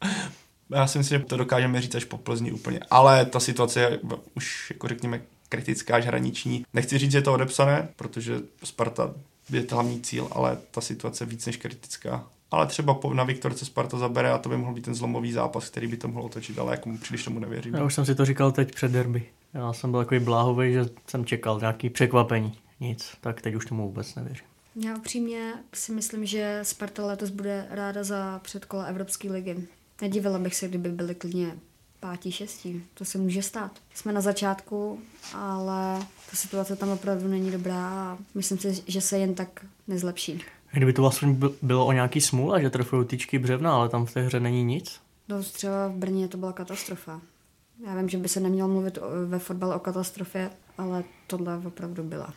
Já 0.70 0.86
si 0.86 0.98
myslím, 0.98 1.20
že 1.20 1.26
to 1.26 1.36
dokážeme 1.36 1.82
říct 1.82 1.94
až 1.94 2.04
po 2.04 2.18
Plzni 2.18 2.52
úplně. 2.52 2.80
Ale 2.90 3.24
ta 3.24 3.40
situace 3.40 3.80
je 3.80 3.98
už, 4.34 4.70
jako 4.70 4.88
řekněme, 4.88 5.20
kritická 5.48 5.96
až 5.96 6.06
hraniční. 6.06 6.64
Nechci 6.72 6.98
říct, 6.98 7.12
že 7.12 7.18
je 7.18 7.22
to 7.22 7.32
odepsané, 7.32 7.88
protože 7.96 8.40
Sparta 8.64 9.14
je 9.50 9.62
to 9.62 9.74
hlavní 9.74 10.00
cíl, 10.00 10.28
ale 10.32 10.58
ta 10.70 10.80
situace 10.80 11.24
je 11.24 11.28
víc 11.28 11.46
než 11.46 11.56
kritická. 11.56 12.24
Ale 12.54 12.66
třeba 12.66 12.98
na 13.12 13.24
Viktorce 13.24 13.64
Sparta 13.64 13.98
zabere 13.98 14.32
a 14.32 14.38
to 14.38 14.48
by 14.48 14.56
mohl 14.56 14.74
být 14.74 14.84
ten 14.84 14.94
zlomový 14.94 15.32
zápas, 15.32 15.68
který 15.68 15.86
by 15.86 15.96
to 15.96 16.08
mohl 16.08 16.26
otočit, 16.26 16.58
ale 16.58 16.72
jako 16.72 16.90
příliš 17.02 17.24
tomu 17.24 17.38
nevěřím. 17.38 17.74
Já 17.74 17.84
už 17.84 17.94
jsem 17.94 18.06
si 18.06 18.14
to 18.14 18.24
říkal 18.24 18.52
teď 18.52 18.74
před 18.74 18.92
derby. 18.92 19.22
Já 19.54 19.72
jsem 19.72 19.90
byl 19.90 20.00
takový 20.00 20.20
bláhový, 20.20 20.72
že 20.72 20.84
jsem 21.06 21.24
čekal 21.24 21.60
nějaký 21.60 21.90
překvapení. 21.90 22.58
Nic, 22.80 23.10
tak 23.20 23.42
teď 23.42 23.54
už 23.54 23.66
tomu 23.66 23.88
vůbec 23.88 24.14
nevěřím. 24.14 24.46
Já 24.76 24.96
upřímně 24.96 25.52
si 25.74 25.92
myslím, 25.92 26.26
že 26.26 26.60
Sparta 26.62 27.06
letos 27.06 27.30
bude 27.30 27.66
ráda 27.70 28.04
za 28.04 28.40
předkola 28.42 28.84
Evropské 28.84 29.32
ligy. 29.32 29.56
Nedivila 30.00 30.38
bych 30.38 30.54
se, 30.54 30.68
kdyby 30.68 30.88
byli 30.88 31.14
klidně 31.14 31.56
pátí, 32.00 32.32
šestí. 32.32 32.84
To 32.94 33.04
se 33.04 33.18
může 33.18 33.42
stát. 33.42 33.70
Jsme 33.94 34.12
na 34.12 34.20
začátku, 34.20 35.00
ale 35.34 35.98
ta 36.30 36.36
situace 36.36 36.76
tam 36.76 36.88
opravdu 36.88 37.28
není 37.28 37.50
dobrá 37.50 37.88
a 37.88 38.18
myslím 38.34 38.58
si, 38.58 38.82
že 38.86 39.00
se 39.00 39.18
jen 39.18 39.34
tak 39.34 39.66
nezlepší. 39.88 40.40
Kdyby 40.74 40.92
to 40.92 41.02
vlastně 41.02 41.36
bylo 41.62 41.86
o 41.86 41.92
nějaký 41.92 42.20
smůle, 42.20 42.60
že 42.60 42.70
trfují 42.70 43.06
tyčky 43.06 43.38
břevna, 43.38 43.74
ale 43.74 43.88
tam 43.88 44.06
v 44.06 44.12
té 44.12 44.22
hře 44.22 44.40
není 44.40 44.64
nic? 44.64 45.00
No 45.28 45.42
třeba 45.42 45.88
v 45.88 45.92
Brně 45.92 46.28
to 46.28 46.36
byla 46.36 46.52
katastrofa. 46.52 47.20
Já 47.86 47.94
vím, 47.94 48.08
že 48.08 48.18
by 48.18 48.28
se 48.28 48.40
nemělo 48.40 48.68
mluvit 48.68 48.98
ve 49.26 49.38
fotbale 49.38 49.76
o 49.76 49.78
katastrofě, 49.78 50.50
ale 50.78 51.04
tohle 51.26 51.58
opravdu 51.58 52.02
byla. 52.02 52.34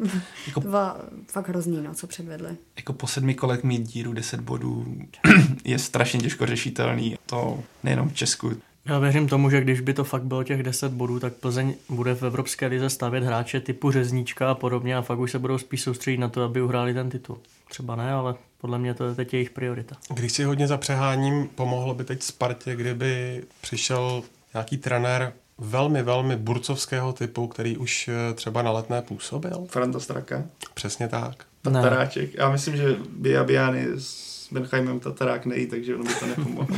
Jako, 0.46 0.60
to 0.60 0.68
byla 0.68 0.96
fakt 1.26 1.48
hrozný, 1.48 1.82
no, 1.82 1.94
co 1.94 2.06
předvedli. 2.06 2.56
Jako 2.76 2.92
po 2.92 3.06
sedmi 3.06 3.34
kolech 3.34 3.64
mít 3.64 3.82
díru 3.82 4.12
10 4.12 4.40
bodů 4.40 4.86
je 5.64 5.78
strašně 5.78 6.20
těžko 6.20 6.46
řešitelný. 6.46 7.16
To 7.26 7.62
nejenom 7.82 8.08
v 8.08 8.14
Česku. 8.14 8.52
Já 8.84 8.98
věřím 8.98 9.28
tomu, 9.28 9.50
že 9.50 9.60
když 9.60 9.80
by 9.80 9.94
to 9.94 10.04
fakt 10.04 10.22
bylo 10.22 10.44
těch 10.44 10.62
10 10.62 10.92
bodů, 10.92 11.20
tak 11.20 11.32
Plzeň 11.32 11.74
bude 11.88 12.14
v 12.14 12.22
Evropské 12.22 12.66
lize 12.66 12.90
stavět 12.90 13.24
hráče 13.24 13.60
typu 13.60 13.90
Řezníčka 13.90 14.50
a 14.50 14.54
podobně 14.54 14.96
a 14.96 15.02
fakt 15.02 15.18
už 15.18 15.30
se 15.30 15.38
budou 15.38 15.58
spíš 15.58 15.82
soustředit 15.82 16.18
na 16.18 16.28
to, 16.28 16.42
aby 16.42 16.62
uhráli 16.62 16.94
ten 16.94 17.10
titul. 17.10 17.38
Třeba 17.70 17.96
ne, 17.96 18.12
ale 18.12 18.34
podle 18.60 18.78
mě 18.78 18.94
to 18.94 19.04
je 19.04 19.14
teď 19.14 19.34
jejich 19.34 19.50
priorita. 19.50 19.96
Když 20.14 20.32
si 20.32 20.44
hodně 20.44 20.66
zapřeháním, 20.66 21.48
pomohlo 21.54 21.94
by 21.94 22.04
teď 22.04 22.22
Spartě, 22.22 22.76
kdyby 22.76 23.42
přišel 23.60 24.22
nějaký 24.54 24.76
trenér 24.76 25.32
velmi, 25.58 26.02
velmi 26.02 26.36
burcovského 26.36 27.12
typu, 27.12 27.46
který 27.46 27.76
už 27.76 28.08
eh, 28.08 28.34
třeba 28.34 28.62
na 28.62 28.70
letné 28.70 29.02
působil. 29.02 29.66
Franta 29.68 30.00
Straka. 30.00 30.44
Přesně 30.74 31.08
tak. 31.08 31.44
Tataráček. 31.62 32.34
Já 32.34 32.50
myslím, 32.50 32.76
že 32.76 32.96
Biabiany 33.08 33.86
s 33.96 34.48
Benchaimem 34.52 35.00
Tatarák 35.00 35.46
nejí, 35.46 35.66
takže 35.66 35.94
ono 35.94 36.04
by 36.04 36.14
to 36.14 36.26
nepomohlo. 36.26 36.66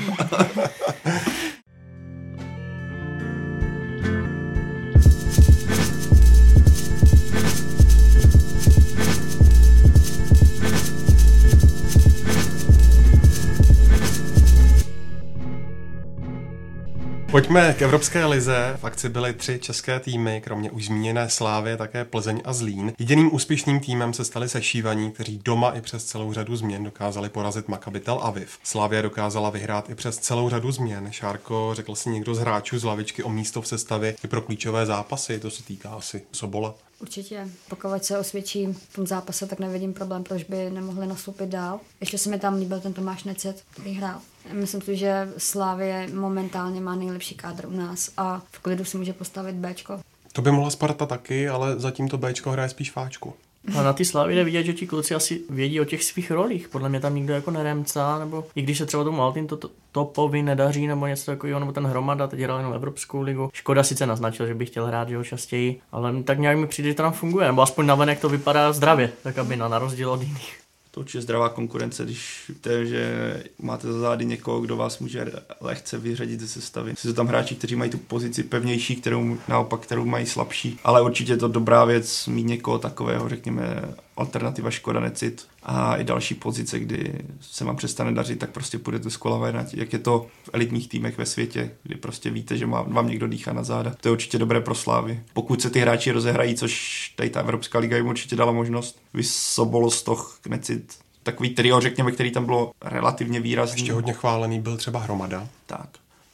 Pojďme 17.33 17.75
k 17.75 17.83
Evropské 17.83 18.25
lize. 18.25 18.79
V 18.81 18.85
akci 18.85 19.09
byly 19.09 19.33
tři 19.35 19.59
české 19.59 20.01
týmy, 20.01 20.41
kromě 20.45 20.71
už 20.71 20.85
zmíněné 20.87 21.29
Slávy, 21.29 21.77
také 21.77 22.05
Plzeň 22.05 22.43
a 22.45 22.53
Zlín. 22.53 22.93
Jediným 22.99 23.35
úspěšným 23.35 23.81
týmem 23.81 24.13
se 24.13 24.25
stali 24.25 24.49
sešívaní, 24.49 25.13
kteří 25.13 25.41
doma 25.45 25.71
i 25.71 25.81
přes 25.81 26.05
celou 26.05 26.33
řadu 26.33 26.57
změn 26.57 26.85
dokázali 26.85 27.29
porazit 27.29 27.69
Maccabi 27.69 28.01
Tel 28.01 28.19
Aviv. 28.23 28.59
Slávia 28.63 29.03
dokázala 29.03 29.51
vyhrát 29.51 29.91
i 29.91 29.95
přes 29.95 30.19
celou 30.19 30.49
řadu 30.51 30.73
změn. 30.73 31.09
Šárko, 31.11 31.71
řekl 31.75 31.95
si 31.95 32.11
někdo 32.11 32.35
z 32.35 32.39
hráčů 32.39 32.79
z 32.79 32.85
lavičky 32.85 33.23
o 33.23 33.31
místo 33.31 33.63
v 33.63 33.69
sestavě 33.69 34.15
i 34.25 34.29
pro 34.29 34.41
klíčové 34.41 34.87
zápasy, 34.87 35.41
to 35.41 35.51
se 35.51 35.63
týká 35.63 35.91
asi 35.91 36.23
Sobola. 36.33 36.75
Určitě. 37.03 37.49
Pokud 37.69 38.05
se 38.05 38.19
osvědčí 38.19 38.67
v 38.67 38.95
tom 38.95 39.07
zápase, 39.07 39.47
tak 39.47 39.59
nevidím 39.59 39.95
problém, 39.95 40.25
proč 40.25 40.45
by 40.45 40.71
nemohli 40.71 41.07
nastoupit 41.07 41.47
dál. 41.47 41.81
Ještě 42.01 42.19
se 42.19 42.31
mi 42.31 42.39
tam 42.39 42.55
líbil 42.55 42.81
ten 42.81 42.93
Tomáš 42.93 43.25
Necet, 43.25 43.65
který 43.71 43.93
hrál. 43.93 44.21
Myslím 44.53 44.83
si, 44.83 44.97
že 44.97 45.33
Slávě 45.39 46.09
momentálně 46.15 46.81
má 46.81 46.95
nejlepší 46.95 47.35
kádr 47.35 47.67
u 47.67 47.71
nás 47.71 48.11
a 48.17 48.43
v 48.51 48.59
klidu 48.59 48.85
si 48.85 48.97
může 48.97 49.13
postavit 49.13 49.55
Bčko. 49.55 50.01
To 50.33 50.43
by 50.43 50.51
mohla 50.51 50.71
Sparta 50.71 51.07
taky, 51.07 51.49
ale 51.49 51.81
zatím 51.81 52.09
to 52.09 52.19
Bčko 52.19 52.51
hraje 52.51 52.69
spíš 52.69 52.91
fáčku. 52.91 53.35
A 53.79 53.83
na 53.83 53.93
ty 53.93 54.05
slávy 54.05 54.35
jde 54.35 54.45
vidět, 54.45 54.65
že 54.65 54.73
ti 54.73 54.87
kluci 54.87 55.15
asi 55.15 55.41
vědí 55.51 55.81
o 55.81 55.85
těch 55.85 56.05
svých 56.05 56.31
rolích. 56.31 56.69
Podle 56.69 56.89
mě 56.89 57.01
tam 57.01 57.15
nikdo 57.15 57.35
jako 57.35 57.51
neremcá, 57.51 58.19
nebo 58.19 58.45
i 58.55 58.63
když 58.63 58.79
se 58.79 58.87
třeba 58.87 59.05
tomu 59.05 59.19
Maltin 59.19 59.47
to, 59.47 59.57
to, 59.57 59.71
topovi 59.93 60.43
nedaří, 60.43 60.87
nebo 60.87 61.07
něco 61.07 61.27
takového, 61.27 61.61
nebo 61.61 61.73
ten 61.73 61.87
Hromada 61.87 62.27
teď 62.27 62.41
hrál 62.41 62.59
jenom 62.59 62.75
Evropskou 62.75 63.21
ligu. 63.21 63.51
Škoda 63.53 63.83
sice 63.83 64.07
naznačil, 64.07 64.47
že 64.47 64.55
by 64.55 64.67
chtěl 64.67 64.87
hrát 64.87 65.09
jeho 65.09 65.25
častěji, 65.25 65.81
ale 65.93 66.23
tak 66.23 66.39
nějak 66.39 66.59
mi 66.59 66.67
přijde, 66.67 66.89
že 66.89 66.95
to 66.95 67.03
tam 67.03 67.13
funguje, 67.13 67.47
nebo 67.47 67.63
aspoň 67.63 67.87
navenek 67.87 68.21
to 68.21 68.29
vypadá 68.29 68.73
zdravě, 68.73 69.13
tak 69.23 69.39
aby 69.39 69.57
na, 69.57 69.69
na 69.69 69.79
rozdíl 69.79 70.11
od 70.11 70.23
jiných 70.23 70.62
to 70.95 71.01
určitě 71.01 71.23
zdravá 71.23 71.49
konkurence, 71.49 72.05
když 72.05 72.45
víte, 72.49 72.87
že 72.87 73.45
máte 73.59 73.93
za 73.93 73.99
zády 73.99 74.25
někoho, 74.25 74.61
kdo 74.61 74.77
vás 74.77 74.99
může 74.99 75.33
lehce 75.61 75.99
vyřadit 75.99 76.41
ze 76.41 76.49
sestavy. 76.49 76.95
Jsou 76.97 77.13
tam 77.13 77.27
hráči, 77.27 77.55
kteří 77.55 77.77
mají 77.77 77.91
tu 77.91 77.99
pozici 77.99 78.43
pevnější, 78.43 78.97
kterou 78.97 79.39
naopak, 79.49 79.81
kterou 79.81 80.05
mají 80.05 80.27
slabší, 80.27 80.79
ale 80.85 81.03
určitě 81.03 81.33
je 81.33 81.37
to 81.37 81.49
dobrá 81.49 81.85
věc 81.85 82.27
mít 82.27 82.47
někoho 82.47 82.79
takového, 82.79 83.29
řekněme, 83.29 83.95
alternativa 84.23 84.71
Škoda 84.71 85.01
Necit 85.01 85.47
a 85.63 85.97
i 85.97 86.05
další 86.05 86.35
pozice, 86.35 86.79
kdy 86.79 87.19
se 87.41 87.65
vám 87.65 87.77
přestane 87.77 88.13
dařit, 88.13 88.39
tak 88.39 88.51
prostě 88.51 88.79
půjdete 88.79 89.11
z 89.11 89.17
kola 89.17 89.39
ven, 89.39 89.67
jak 89.73 89.93
je 89.93 89.99
to 89.99 90.27
v 90.45 90.51
elitních 90.53 90.89
týmech 90.89 91.19
ve 91.19 91.27
světě, 91.27 91.71
kdy 91.83 91.95
prostě 91.95 92.31
víte, 92.31 92.57
že 92.57 92.67
vám 92.67 93.09
někdo 93.09 93.29
dýchá 93.29 93.53
na 93.53 93.63
záda. 93.63 93.95
To 94.01 94.09
je 94.09 94.13
určitě 94.13 94.39
dobré 94.39 94.61
pro 94.61 94.75
Slávy. 94.75 95.21
Pokud 95.33 95.63
se 95.63 95.71
ty 95.71 95.81
hráči 95.81 96.13
rozehrají, 96.13 96.55
což 96.55 97.13
tady 97.17 97.31
ta 97.31 97.41
Evropská 97.41 97.79
liga 97.79 97.97
jim 97.97 98.07
určitě 98.07 98.37
dala 98.37 98.53
možnost, 98.53 98.99
vy 99.15 99.23
Sobolo, 99.25 99.91
Stoch, 99.91 100.41
Necit, 100.49 100.95
takový 101.23 101.51
trio, 101.51 101.81
řekněme, 101.81 102.13
který 102.13 102.31
tam 102.31 102.45
bylo 102.45 102.73
relativně 102.83 103.41
výrazný. 103.41 103.81
Ještě 103.81 103.93
hodně 103.93 104.13
chválený 104.13 104.61
byl 104.61 104.77
třeba 104.77 105.01
Hromada. 105.01 105.49
Tak. 105.67 105.89